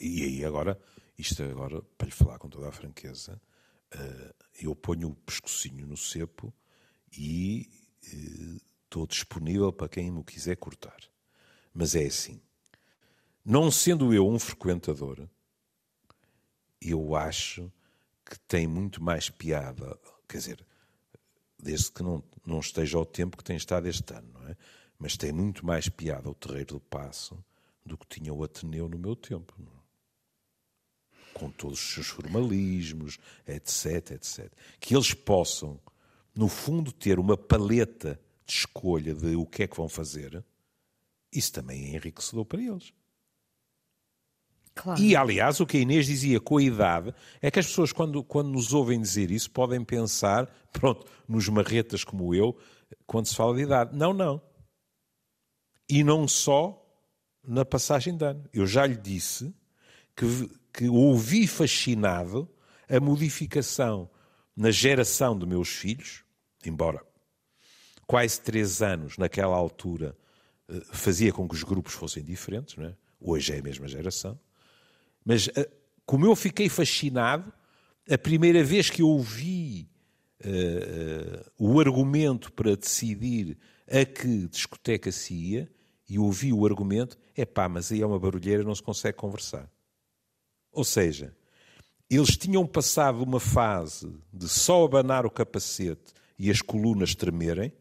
E 0.00 0.24
aí 0.24 0.44
agora, 0.44 0.78
isto 1.16 1.42
agora, 1.42 1.80
para 1.96 2.06
lhe 2.06 2.12
falar 2.12 2.38
com 2.38 2.48
toda 2.48 2.68
a 2.68 2.72
franqueza, 2.72 3.40
uh, 3.94 4.34
eu 4.60 4.74
ponho 4.74 5.08
o 5.08 5.14
pescocinho 5.14 5.86
no 5.86 5.96
cepo 5.96 6.52
e 7.16 7.70
estou 8.02 9.06
disponível 9.06 9.72
para 9.72 9.88
quem 9.88 10.10
me 10.10 10.24
quiser 10.24 10.56
cortar. 10.56 10.98
Mas 11.72 11.94
é 11.94 12.06
assim. 12.06 12.40
Não 13.44 13.70
sendo 13.70 14.12
eu 14.12 14.28
um 14.28 14.38
frequentador, 14.38 15.28
eu 16.80 17.14
acho 17.14 17.72
que 18.24 18.38
tem 18.40 18.66
muito 18.66 19.02
mais 19.02 19.30
piada. 19.30 19.98
Quer 20.28 20.38
dizer, 20.38 20.66
desde 21.58 21.90
que 21.90 22.02
não, 22.02 22.22
não 22.44 22.60
esteja 22.60 22.98
ao 22.98 23.06
tempo 23.06 23.36
que 23.36 23.44
tem 23.44 23.56
estado 23.56 23.86
este 23.88 24.12
ano, 24.12 24.30
não 24.32 24.48
é? 24.48 24.56
Mas 24.98 25.16
tem 25.16 25.32
muito 25.32 25.64
mais 25.64 25.88
piada 25.88 26.28
o 26.28 26.34
Terreiro 26.34 26.74
do 26.74 26.80
Passo 26.80 27.42
do 27.84 27.96
que 27.96 28.06
tinha 28.06 28.34
o 28.34 28.44
Ateneu 28.44 28.88
no 28.88 28.98
meu 28.98 29.16
tempo. 29.16 29.54
É? 29.58 29.78
Com 31.32 31.50
todos 31.50 31.80
os 31.80 31.94
seus 31.94 32.08
formalismos, 32.08 33.18
etc, 33.46 34.12
etc. 34.12 34.52
Que 34.80 34.94
eles 34.94 35.14
possam 35.14 35.80
no 36.38 36.46
fundo, 36.46 36.92
ter 36.92 37.18
uma 37.18 37.36
paleta 37.36 38.16
de 38.46 38.52
escolha 38.52 39.12
de 39.12 39.34
o 39.34 39.44
que 39.44 39.64
é 39.64 39.66
que 39.66 39.76
vão 39.76 39.88
fazer, 39.88 40.44
isso 41.32 41.52
também 41.52 41.86
é 41.86 41.96
enriquecedor 41.96 42.44
para 42.44 42.62
eles. 42.62 42.92
Claro. 44.72 45.00
E, 45.02 45.16
aliás, 45.16 45.58
o 45.58 45.66
que 45.66 45.78
a 45.78 45.80
Inês 45.80 46.06
dizia 46.06 46.38
com 46.38 46.58
a 46.58 46.62
idade 46.62 47.12
é 47.42 47.50
que 47.50 47.58
as 47.58 47.66
pessoas, 47.66 47.92
quando, 47.92 48.22
quando 48.22 48.50
nos 48.50 48.72
ouvem 48.72 49.00
dizer 49.00 49.32
isso, 49.32 49.50
podem 49.50 49.84
pensar, 49.84 50.46
pronto, 50.70 51.10
nos 51.26 51.48
marretas 51.48 52.04
como 52.04 52.32
eu, 52.32 52.56
quando 53.04 53.26
se 53.26 53.34
fala 53.34 53.56
de 53.56 53.62
idade. 53.62 53.96
Não, 53.96 54.14
não. 54.14 54.40
E 55.88 56.04
não 56.04 56.28
só 56.28 56.80
na 57.42 57.64
passagem 57.64 58.16
de 58.16 58.24
ano. 58.24 58.48
Eu 58.52 58.64
já 58.64 58.86
lhe 58.86 58.96
disse 58.96 59.52
que, 60.14 60.24
que 60.72 60.88
ouvi 60.88 61.48
fascinado 61.48 62.48
a 62.88 63.00
modificação 63.00 64.08
na 64.54 64.70
geração 64.70 65.36
de 65.36 65.44
meus 65.44 65.70
filhos, 65.70 66.27
embora 66.64 67.02
quase 68.06 68.40
três 68.40 68.80
anos 68.80 69.18
naquela 69.18 69.54
altura 69.54 70.16
eh, 70.68 70.80
fazia 70.92 71.32
com 71.32 71.46
que 71.46 71.54
os 71.54 71.62
grupos 71.62 71.92
fossem 71.92 72.24
diferentes, 72.24 72.76
é? 72.78 72.94
hoje 73.20 73.52
é 73.52 73.58
a 73.58 73.62
mesma 73.62 73.86
geração, 73.86 74.38
mas 75.24 75.48
eh, 75.54 75.70
como 76.06 76.24
eu 76.24 76.34
fiquei 76.34 76.68
fascinado, 76.68 77.52
a 78.10 78.16
primeira 78.16 78.64
vez 78.64 78.88
que 78.88 79.02
eu 79.02 79.08
ouvi 79.08 79.86
uh, 80.42 80.48
uh, 80.48 81.52
o 81.58 81.78
argumento 81.78 82.50
para 82.50 82.74
decidir 82.74 83.58
a 83.86 84.06
que 84.06 84.48
discoteca 84.48 85.12
se 85.12 85.34
ia, 85.34 85.70
e 86.08 86.18
ouvi 86.18 86.52
o 86.52 86.64
argumento, 86.64 87.18
é 87.36 87.44
pá, 87.44 87.68
mas 87.68 87.92
aí 87.92 88.00
é 88.00 88.06
uma 88.06 88.18
barulheira, 88.18 88.64
não 88.64 88.74
se 88.74 88.82
consegue 88.82 89.18
conversar. 89.18 89.70
Ou 90.72 90.84
seja, 90.84 91.36
eles 92.08 92.36
tinham 92.36 92.66
passado 92.66 93.22
uma 93.22 93.38
fase 93.38 94.10
de 94.32 94.48
só 94.48 94.84
abanar 94.84 95.26
o 95.26 95.30
capacete 95.30 96.14
e 96.38 96.50
as 96.50 96.62
colunas 96.62 97.14
tremerem, 97.14 97.72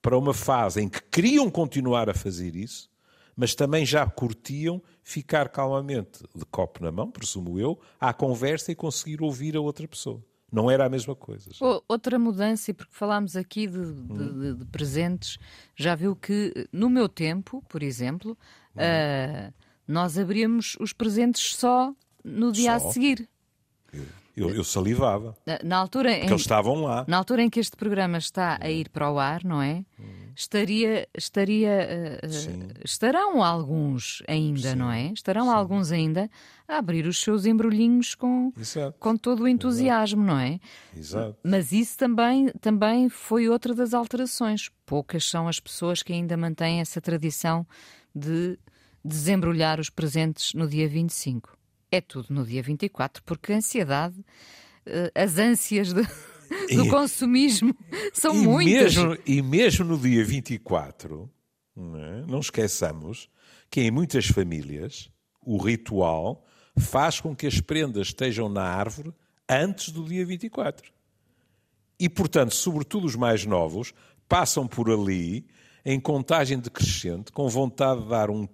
para 0.00 0.18
uma 0.18 0.34
fase 0.34 0.80
em 0.80 0.88
que 0.88 1.02
queriam 1.02 1.50
continuar 1.50 2.08
a 2.08 2.14
fazer 2.14 2.56
isso, 2.56 2.90
mas 3.36 3.54
também 3.54 3.86
já 3.86 4.06
curtiam 4.06 4.82
ficar 5.02 5.48
calmamente, 5.48 6.24
de 6.34 6.44
copo 6.44 6.82
na 6.82 6.90
mão, 6.90 7.10
presumo 7.10 7.58
eu, 7.58 7.80
à 8.00 8.12
conversa 8.12 8.72
e 8.72 8.74
conseguir 8.74 9.22
ouvir 9.22 9.56
a 9.56 9.60
outra 9.60 9.86
pessoa. 9.88 10.22
Não 10.50 10.70
era 10.70 10.84
a 10.84 10.88
mesma 10.88 11.16
coisa. 11.16 11.50
Outra 11.88 12.18
mudança, 12.18 12.70
e 12.70 12.74
porque 12.74 12.92
falámos 12.94 13.36
aqui 13.36 13.66
de, 13.66 13.92
de, 13.92 14.32
de, 14.32 14.54
de, 14.56 14.64
presentes, 14.66 15.38
já 15.74 15.94
viu 15.94 16.14
que 16.14 16.68
no 16.70 16.90
meu 16.90 17.08
tempo, 17.08 17.64
por 17.68 17.82
exemplo, 17.82 18.36
hum. 18.76 18.80
uh, 18.80 19.54
nós 19.88 20.18
abríamos 20.18 20.76
os 20.78 20.92
presentes 20.92 21.56
só 21.56 21.94
no 22.22 22.52
dia 22.52 22.78
só? 22.78 22.88
a 22.88 22.92
seguir. 22.92 23.26
Eu, 23.90 24.04
eu 24.36 24.64
salivava. 24.64 25.36
Na 25.62 25.76
altura 25.76 26.12
em, 26.12 26.26
eles 26.26 26.40
estavam 26.40 26.82
lá. 26.82 27.04
Na 27.06 27.18
altura 27.18 27.42
em 27.42 27.50
que 27.50 27.60
este 27.60 27.76
programa 27.76 28.18
está 28.18 28.58
a 28.60 28.70
ir 28.70 28.88
para 28.88 29.10
o 29.10 29.18
ar, 29.18 29.44
não 29.44 29.60
é? 29.60 29.84
Estaria, 30.34 31.06
estaria, 31.14 32.20
uh, 32.22 32.82
estarão 32.82 33.42
alguns 33.42 34.22
ainda, 34.26 34.70
Sim. 34.70 34.76
não 34.76 34.90
é? 34.90 35.12
Estarão 35.12 35.44
Sim. 35.44 35.52
alguns 35.52 35.92
ainda 35.92 36.30
a 36.66 36.78
abrir 36.78 37.06
os 37.06 37.20
seus 37.20 37.44
embrulhinhos 37.44 38.14
com, 38.14 38.50
com 38.98 39.16
todo 39.16 39.42
o 39.42 39.48
entusiasmo, 39.48 40.22
Exato. 40.22 40.34
não 40.34 40.40
é? 40.40 40.60
Exato. 40.96 41.36
Mas 41.44 41.70
isso 41.72 41.98
também, 41.98 42.48
também 42.62 43.10
foi 43.10 43.48
outra 43.48 43.74
das 43.74 43.92
alterações. 43.92 44.70
Poucas 44.86 45.24
são 45.24 45.46
as 45.46 45.60
pessoas 45.60 46.02
que 46.02 46.14
ainda 46.14 46.34
mantêm 46.34 46.80
essa 46.80 47.00
tradição 47.00 47.66
de 48.14 48.58
desembrulhar 49.04 49.78
os 49.78 49.90
presentes 49.90 50.54
no 50.54 50.66
dia 50.66 50.88
25 50.88 51.58
é 51.96 52.00
tudo 52.00 52.28
no 52.30 52.44
dia 52.44 52.62
24, 52.62 53.22
porque 53.24 53.52
a 53.52 53.56
ansiedade, 53.56 54.16
eh, 54.86 55.12
as 55.14 55.38
ânsias 55.38 55.92
de, 55.92 56.02
do 56.74 56.88
consumismo 56.88 57.76
são 58.12 58.34
e 58.34 58.46
muitas. 58.46 58.96
Mesmo, 58.96 59.18
e 59.26 59.42
mesmo 59.42 59.84
no 59.84 59.98
dia 59.98 60.24
24, 60.24 61.30
não, 61.76 62.04
é? 62.04 62.26
não 62.26 62.40
esqueçamos 62.40 63.28
que 63.70 63.80
em 63.80 63.90
muitas 63.90 64.26
famílias 64.26 65.10
o 65.44 65.56
ritual 65.56 66.44
faz 66.76 67.20
com 67.20 67.34
que 67.34 67.46
as 67.46 67.60
prendas 67.60 68.08
estejam 68.08 68.48
na 68.48 68.62
árvore 68.62 69.12
antes 69.48 69.90
do 69.90 70.04
dia 70.04 70.24
24. 70.24 70.90
E, 71.98 72.08
portanto, 72.08 72.54
sobretudo 72.54 73.06
os 73.06 73.14
mais 73.14 73.44
novos, 73.44 73.92
passam 74.28 74.66
por 74.66 74.90
ali 74.90 75.46
em 75.84 76.00
contagem 76.00 76.58
decrescente, 76.58 77.32
com 77.32 77.48
vontade 77.48 78.02
de 78.02 78.08
dar 78.08 78.30
um, 78.30 78.48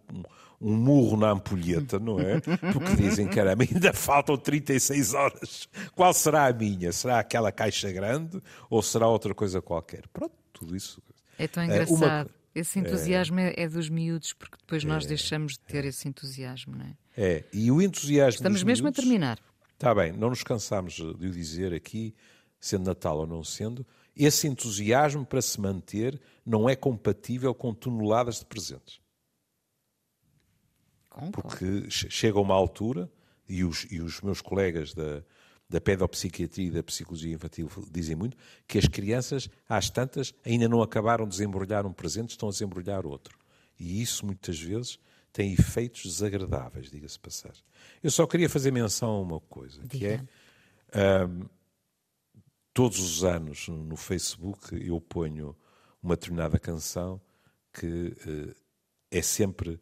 um 0.61 0.75
murro 0.75 1.17
na 1.17 1.31
ampulheta, 1.31 1.99
não 1.99 2.19
é? 2.19 2.41
Porque 2.41 2.97
dizem, 2.97 3.29
caramba, 3.29 3.65
ainda 3.65 3.93
faltam 3.93 4.37
36 4.37 5.15
horas. 5.15 5.69
Qual 5.95 6.13
será 6.13 6.47
a 6.47 6.53
minha? 6.53 6.93
Será 6.93 7.21
aquela 7.21 7.53
caixa 7.53 7.91
grande 7.93 8.43
ou 8.69 8.83
será 8.83 9.07
outra 9.07 9.35
coisa 9.35 9.63
qualquer? 9.63 10.07
Pronto, 10.09 10.35
tudo 10.53 10.77
isso. 10.77 11.01
É 11.39 11.47
tão 11.47 11.63
engraçado. 11.63 11.97
Uma... 11.97 12.27
Esse 12.55 12.81
entusiasmo 12.81 13.39
é... 13.39 13.55
é, 13.57 13.69
dos 13.69 13.89
miúdos, 13.89 14.33
porque 14.33 14.57
depois 14.59 14.83
nós 14.83 15.05
é... 15.05 15.09
deixamos 15.09 15.53
de 15.53 15.61
ter 15.61 15.85
esse 15.85 16.09
entusiasmo, 16.09 16.77
não 16.77 16.87
é? 16.87 16.97
É, 17.17 17.45
e 17.53 17.71
o 17.71 17.81
entusiasmo. 17.81 18.39
Estamos 18.39 18.63
mesmo 18.65 18.85
miúdos... 18.85 18.99
a 18.99 19.03
terminar. 19.03 19.39
Está 19.75 19.95
bem, 19.95 20.13
não 20.13 20.31
nos 20.31 20.43
cansamos 20.43 20.95
de 20.95 21.03
o 21.05 21.31
dizer 21.31 21.73
aqui, 21.73 22.13
sendo 22.59 22.87
Natal 22.87 23.19
ou 23.19 23.27
não 23.29 23.45
sendo, 23.45 23.87
esse 24.17 24.49
entusiasmo 24.49 25.25
para 25.25 25.41
se 25.41 25.61
manter 25.61 26.21
não 26.45 26.69
é 26.69 26.75
compatível 26.75 27.55
com 27.55 27.73
toneladas 27.73 28.41
de 28.41 28.47
presentes. 28.47 29.01
Porque 31.33 31.91
chega 31.91 32.39
uma 32.39 32.55
altura, 32.55 33.11
e 33.49 33.64
os, 33.64 33.87
e 33.91 34.01
os 34.01 34.21
meus 34.21 34.41
colegas 34.41 34.95
da, 34.95 35.23
da 35.69 35.81
pedopsiquiatria 35.81 36.69
e 36.69 36.71
da 36.71 36.83
psicologia 36.83 37.35
infantil 37.35 37.69
dizem 37.91 38.16
muito, 38.16 38.37
que 38.66 38.79
as 38.79 38.87
crianças, 38.87 39.49
às 39.69 39.91
tantas, 39.91 40.35
ainda 40.45 40.69
não 40.69 40.83
acabaram 40.83 41.25
de 41.25 41.31
desembrulhar 41.31 41.87
um 41.87 41.93
presente, 41.93 42.31
estão 42.31 42.49
a 42.49 42.53
desembrulhar 42.53 43.07
outro. 43.07 43.39
E 43.79 44.03
isso, 44.03 44.27
muitas 44.27 44.59
vezes, 44.61 44.99
tem 45.33 45.53
efeitos 45.53 46.03
desagradáveis, 46.03 46.91
diga-se 46.91 47.19
passar. 47.19 47.55
Eu 48.03 48.11
só 48.11 48.27
queria 48.27 48.49
fazer 48.49 48.71
menção 48.71 49.11
a 49.11 49.21
uma 49.21 49.41
coisa, 49.41 49.83
que 49.89 50.07
é... 50.07 50.23
Um, 50.95 51.47
todos 52.79 53.01
os 53.01 53.25
anos, 53.25 53.66
no 53.66 53.97
Facebook, 53.97 54.73
eu 54.73 55.01
ponho 55.01 55.57
uma 56.01 56.14
determinada 56.14 56.61
canção 56.61 57.21
que 57.73 57.87
uh, 58.25 58.55
é 59.11 59.21
sempre 59.21 59.81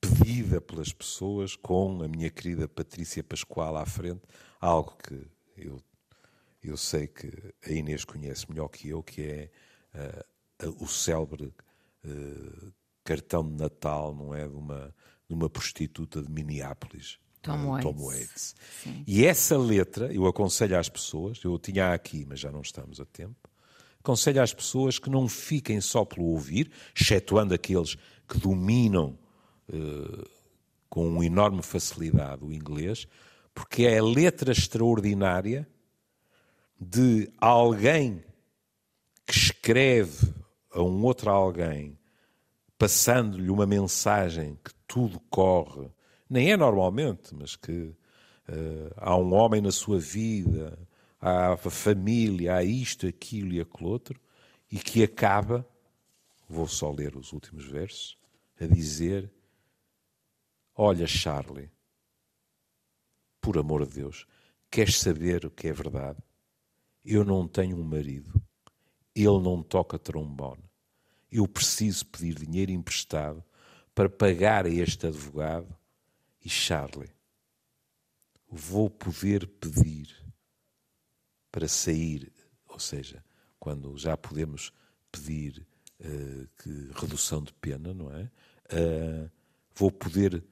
pedida 0.00 0.60
pelas 0.60 0.92
pessoas, 0.92 1.56
com 1.56 2.02
a 2.02 2.08
minha 2.08 2.30
querida 2.30 2.68
Patrícia 2.68 3.22
Pascoal 3.22 3.76
à 3.76 3.86
frente, 3.86 4.22
algo 4.60 4.96
que 4.96 5.26
eu, 5.56 5.80
eu 6.62 6.76
sei 6.76 7.06
que 7.06 7.30
a 7.64 7.72
Inês 7.72 8.04
conhece 8.04 8.48
melhor 8.48 8.68
que 8.68 8.88
eu, 8.88 9.02
que 9.02 9.22
é 9.22 9.50
uh, 10.64 10.84
o 10.84 10.86
célebre 10.86 11.52
uh, 12.04 12.72
cartão 13.04 13.46
de 13.46 13.54
Natal, 13.54 14.14
não 14.14 14.34
é? 14.34 14.46
De 14.46 14.54
uma, 14.54 14.94
de 15.28 15.34
uma 15.34 15.48
prostituta 15.48 16.22
de 16.22 16.30
Minneapolis. 16.30 17.18
Tom 17.42 17.70
Waits. 17.70 17.84
Tom 17.84 18.04
Waits. 18.04 18.54
E 19.06 19.24
essa 19.24 19.56
letra, 19.56 20.12
eu 20.12 20.26
aconselho 20.26 20.78
às 20.78 20.88
pessoas, 20.88 21.40
eu 21.44 21.56
tinha 21.58 21.92
aqui, 21.92 22.26
mas 22.28 22.40
já 22.40 22.50
não 22.50 22.60
estamos 22.60 23.00
a 23.00 23.04
tempo, 23.04 23.48
aconselho 24.00 24.42
às 24.42 24.52
pessoas 24.52 24.98
que 24.98 25.08
não 25.08 25.28
fiquem 25.28 25.80
só 25.80 26.04
pelo 26.04 26.26
ouvir, 26.26 26.70
excetuando 26.98 27.54
aqueles 27.54 27.96
que 28.28 28.38
dominam 28.38 29.16
com 30.88 31.22
enorme 31.22 31.62
facilidade 31.62 32.44
o 32.44 32.52
inglês, 32.52 33.06
porque 33.54 33.84
é 33.84 33.98
a 33.98 34.04
letra 34.04 34.52
extraordinária 34.52 35.68
de 36.78 37.30
alguém 37.38 38.22
que 39.26 39.34
escreve 39.34 40.32
a 40.70 40.82
um 40.82 41.02
outro 41.04 41.30
alguém, 41.30 41.98
passando-lhe 42.78 43.50
uma 43.50 43.66
mensagem 43.66 44.58
que 44.62 44.72
tudo 44.86 45.18
corre, 45.30 45.88
nem 46.28 46.52
é 46.52 46.56
normalmente, 46.56 47.34
mas 47.34 47.56
que 47.56 47.72
uh, 47.72 48.92
há 48.96 49.16
um 49.16 49.32
homem 49.32 49.60
na 49.60 49.72
sua 49.72 49.98
vida, 49.98 50.78
há 51.20 51.54
a 51.54 51.56
família, 51.56 52.56
há 52.56 52.62
isto, 52.62 53.06
aquilo 53.06 53.52
e 53.54 53.60
aquilo 53.60 53.88
outro, 53.88 54.20
e 54.70 54.76
que 54.76 55.02
acaba, 55.02 55.66
vou 56.48 56.68
só 56.68 56.90
ler 56.90 57.16
os 57.16 57.32
últimos 57.32 57.64
versos, 57.64 58.18
a 58.60 58.66
dizer: 58.66 59.30
Olha, 60.78 61.06
Charlie, 61.06 61.70
por 63.40 63.56
amor 63.56 63.86
de 63.86 63.94
Deus, 63.94 64.26
queres 64.70 64.98
saber 64.98 65.46
o 65.46 65.50
que 65.50 65.68
é 65.68 65.72
verdade? 65.72 66.18
Eu 67.02 67.24
não 67.24 67.48
tenho 67.48 67.78
um 67.78 67.82
marido, 67.82 68.30
ele 69.14 69.40
não 69.40 69.62
toca 69.62 69.98
trombone. 69.98 70.62
Eu 71.32 71.48
preciso 71.48 72.04
pedir 72.06 72.34
dinheiro 72.34 72.72
emprestado 72.72 73.42
para 73.94 74.10
pagar 74.10 74.66
a 74.66 74.68
este 74.68 75.06
advogado 75.06 75.74
e 76.44 76.48
Charlie. 76.50 77.10
Vou 78.46 78.90
poder 78.90 79.46
pedir 79.46 80.14
para 81.50 81.66
sair, 81.68 82.30
ou 82.68 82.78
seja, 82.78 83.24
quando 83.58 83.96
já 83.96 84.14
podemos 84.14 84.74
pedir 85.10 85.66
uh, 86.00 86.46
que 86.62 86.90
redução 87.00 87.42
de 87.42 87.54
pena, 87.54 87.94
não 87.94 88.12
é? 88.12 88.30
Uh, 88.70 89.30
vou 89.74 89.90
poder 89.90 90.44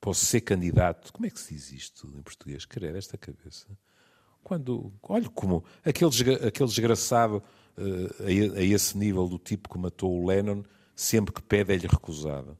posso 0.00 0.24
ser 0.24 0.40
candidato. 0.42 1.12
Como 1.12 1.26
é 1.26 1.30
que 1.30 1.40
se 1.40 1.54
diz 1.54 1.72
isto 1.72 2.12
em 2.16 2.22
português? 2.22 2.64
Querer 2.64 2.94
esta 2.94 3.16
cabeça. 3.16 3.66
Quando, 4.42 4.92
olha 5.02 5.28
como 5.30 5.64
aquele, 5.84 6.10
aquele 6.46 6.68
desgraçado 6.68 7.42
uh, 7.78 8.54
a, 8.54 8.58
a, 8.58 8.62
esse 8.62 8.96
nível 8.96 9.26
do 9.26 9.38
tipo 9.38 9.70
que 9.70 9.78
matou 9.78 10.22
o 10.22 10.26
Lennon, 10.26 10.62
sempre 10.94 11.32
que 11.32 11.42
pede 11.42 11.72
é-lhe 11.72 11.86
recusado. 11.86 12.56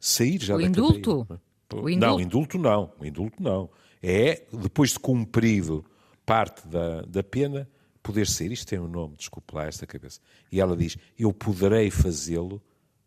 Sair 0.00 0.42
já 0.42 0.56
o 0.56 0.58
da 0.58 0.64
indulto? 0.64 1.26
Cadeia. 1.26 1.40
O 1.74 1.90
indulto? 1.90 1.98
Não, 1.98 2.20
indulto 2.20 2.58
não. 2.58 2.92
O 2.98 3.04
indulto 3.04 3.42
não. 3.42 3.70
É, 4.02 4.46
depois 4.52 4.92
de 4.92 4.98
cumprido 4.98 5.84
parte 6.24 6.66
da, 6.66 7.02
da 7.02 7.22
pena, 7.22 7.68
poder 8.02 8.26
sair. 8.26 8.52
Isto 8.52 8.68
tem 8.68 8.78
um 8.78 8.88
nome, 8.88 9.16
desculpe 9.16 9.54
lá 9.54 9.66
esta 9.66 9.86
cabeça. 9.86 10.20
E 10.50 10.60
ela 10.60 10.76
diz, 10.76 10.96
eu 11.18 11.32
poderei 11.32 11.90
fazê-lo 11.90 12.62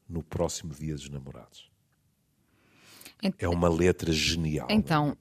no 0.07 0.23
próximo 0.23 0.73
dia 0.73 0.93
dos 0.93 1.09
namorados. 1.09 1.68
É 3.37 3.47
uma 3.47 3.67
letra 3.67 4.11
genial. 4.11 4.67
Então, 4.69 5.17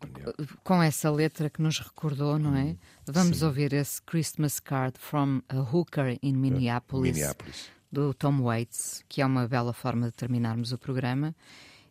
com 0.63 0.83
essa 0.83 1.11
letra 1.11 1.51
que 1.51 1.61
nos 1.61 1.81
recordou, 1.81 2.39
não 2.39 2.55
é? 2.55 2.65
Hum, 2.65 2.77
Vamos 3.07 3.39
Sim. 3.39 3.47
ouvir 3.47 3.73
esse 3.73 4.01
Christmas 4.03 4.61
Card 4.61 4.99
from 4.99 5.43
a 5.49 5.59
Hooker 5.59 6.19
in 6.23 6.35
Minneapolis, 6.35 7.17
Minneapolis, 7.17 7.71
do 7.91 8.15
Tom 8.15 8.43
Waits, 8.43 9.05
que 9.09 9.21
é 9.21 9.27
uma 9.27 9.49
bela 9.49 9.73
forma 9.73 10.07
de 10.07 10.13
terminarmos 10.13 10.73
o 10.73 10.79
programa. 10.79 11.35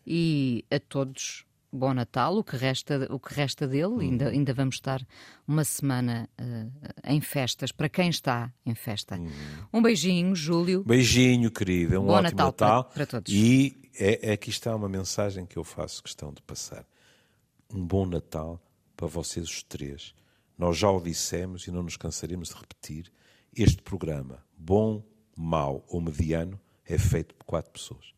E 0.05 0.63
a 0.71 0.79
todos, 0.79 1.43
bom 1.71 1.93
Natal, 1.93 2.37
o 2.37 2.43
que 2.43 2.55
resta, 2.55 3.07
o 3.09 3.19
que 3.19 3.33
resta 3.33 3.67
dele. 3.67 3.87
Hum. 3.87 3.99
Ainda, 3.99 4.29
ainda 4.29 4.53
vamos 4.53 4.75
estar 4.75 5.05
uma 5.45 5.65
semana 5.65 6.29
uh, 6.39 6.71
em 7.03 7.19
festas, 7.19 7.71
para 7.73 7.89
quem 7.89 8.09
está 8.09 8.51
em 8.65 8.75
festa. 8.75 9.17
Hum. 9.17 9.27
Um 9.73 9.81
beijinho, 9.81 10.33
Júlio. 10.35 10.83
Beijinho, 10.85 11.51
querida. 11.51 11.99
Um 11.99 12.05
bom 12.05 12.13
ótimo 12.13 12.31
Natal, 12.31 12.47
Natal. 12.47 12.83
Para, 12.85 12.93
para 12.93 13.05
todos. 13.05 13.33
E 13.33 13.75
é, 13.99 14.29
é, 14.29 14.31
aqui 14.33 14.49
está 14.49 14.75
uma 14.75 14.87
mensagem 14.87 15.45
que 15.45 15.57
eu 15.57 15.63
faço 15.63 16.03
questão 16.03 16.31
de 16.31 16.41
passar. 16.41 16.85
Um 17.73 17.85
bom 17.85 18.05
Natal 18.05 18.61
para 18.95 19.07
vocês 19.07 19.47
os 19.49 19.63
três. 19.63 20.13
Nós 20.57 20.77
já 20.77 20.89
o 20.89 21.01
dissemos 21.01 21.67
e 21.67 21.71
não 21.71 21.83
nos 21.83 21.97
cansaremos 21.97 22.49
de 22.49 22.55
repetir. 22.55 23.11
Este 23.55 23.81
programa, 23.81 24.43
bom, 24.57 25.03
mau 25.35 25.83
ou 25.87 25.99
mediano, 25.99 26.59
é 26.85 26.97
feito 26.97 27.33
por 27.35 27.45
quatro 27.45 27.71
pessoas. 27.71 28.13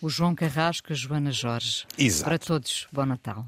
O 0.00 0.08
João 0.08 0.34
Carrasco, 0.34 0.92
a 0.92 0.96
Joana 0.96 1.32
Jorge. 1.32 1.86
Exato. 1.98 2.24
Para 2.24 2.38
todos, 2.38 2.86
bom 2.92 3.04
Natal. 3.04 3.46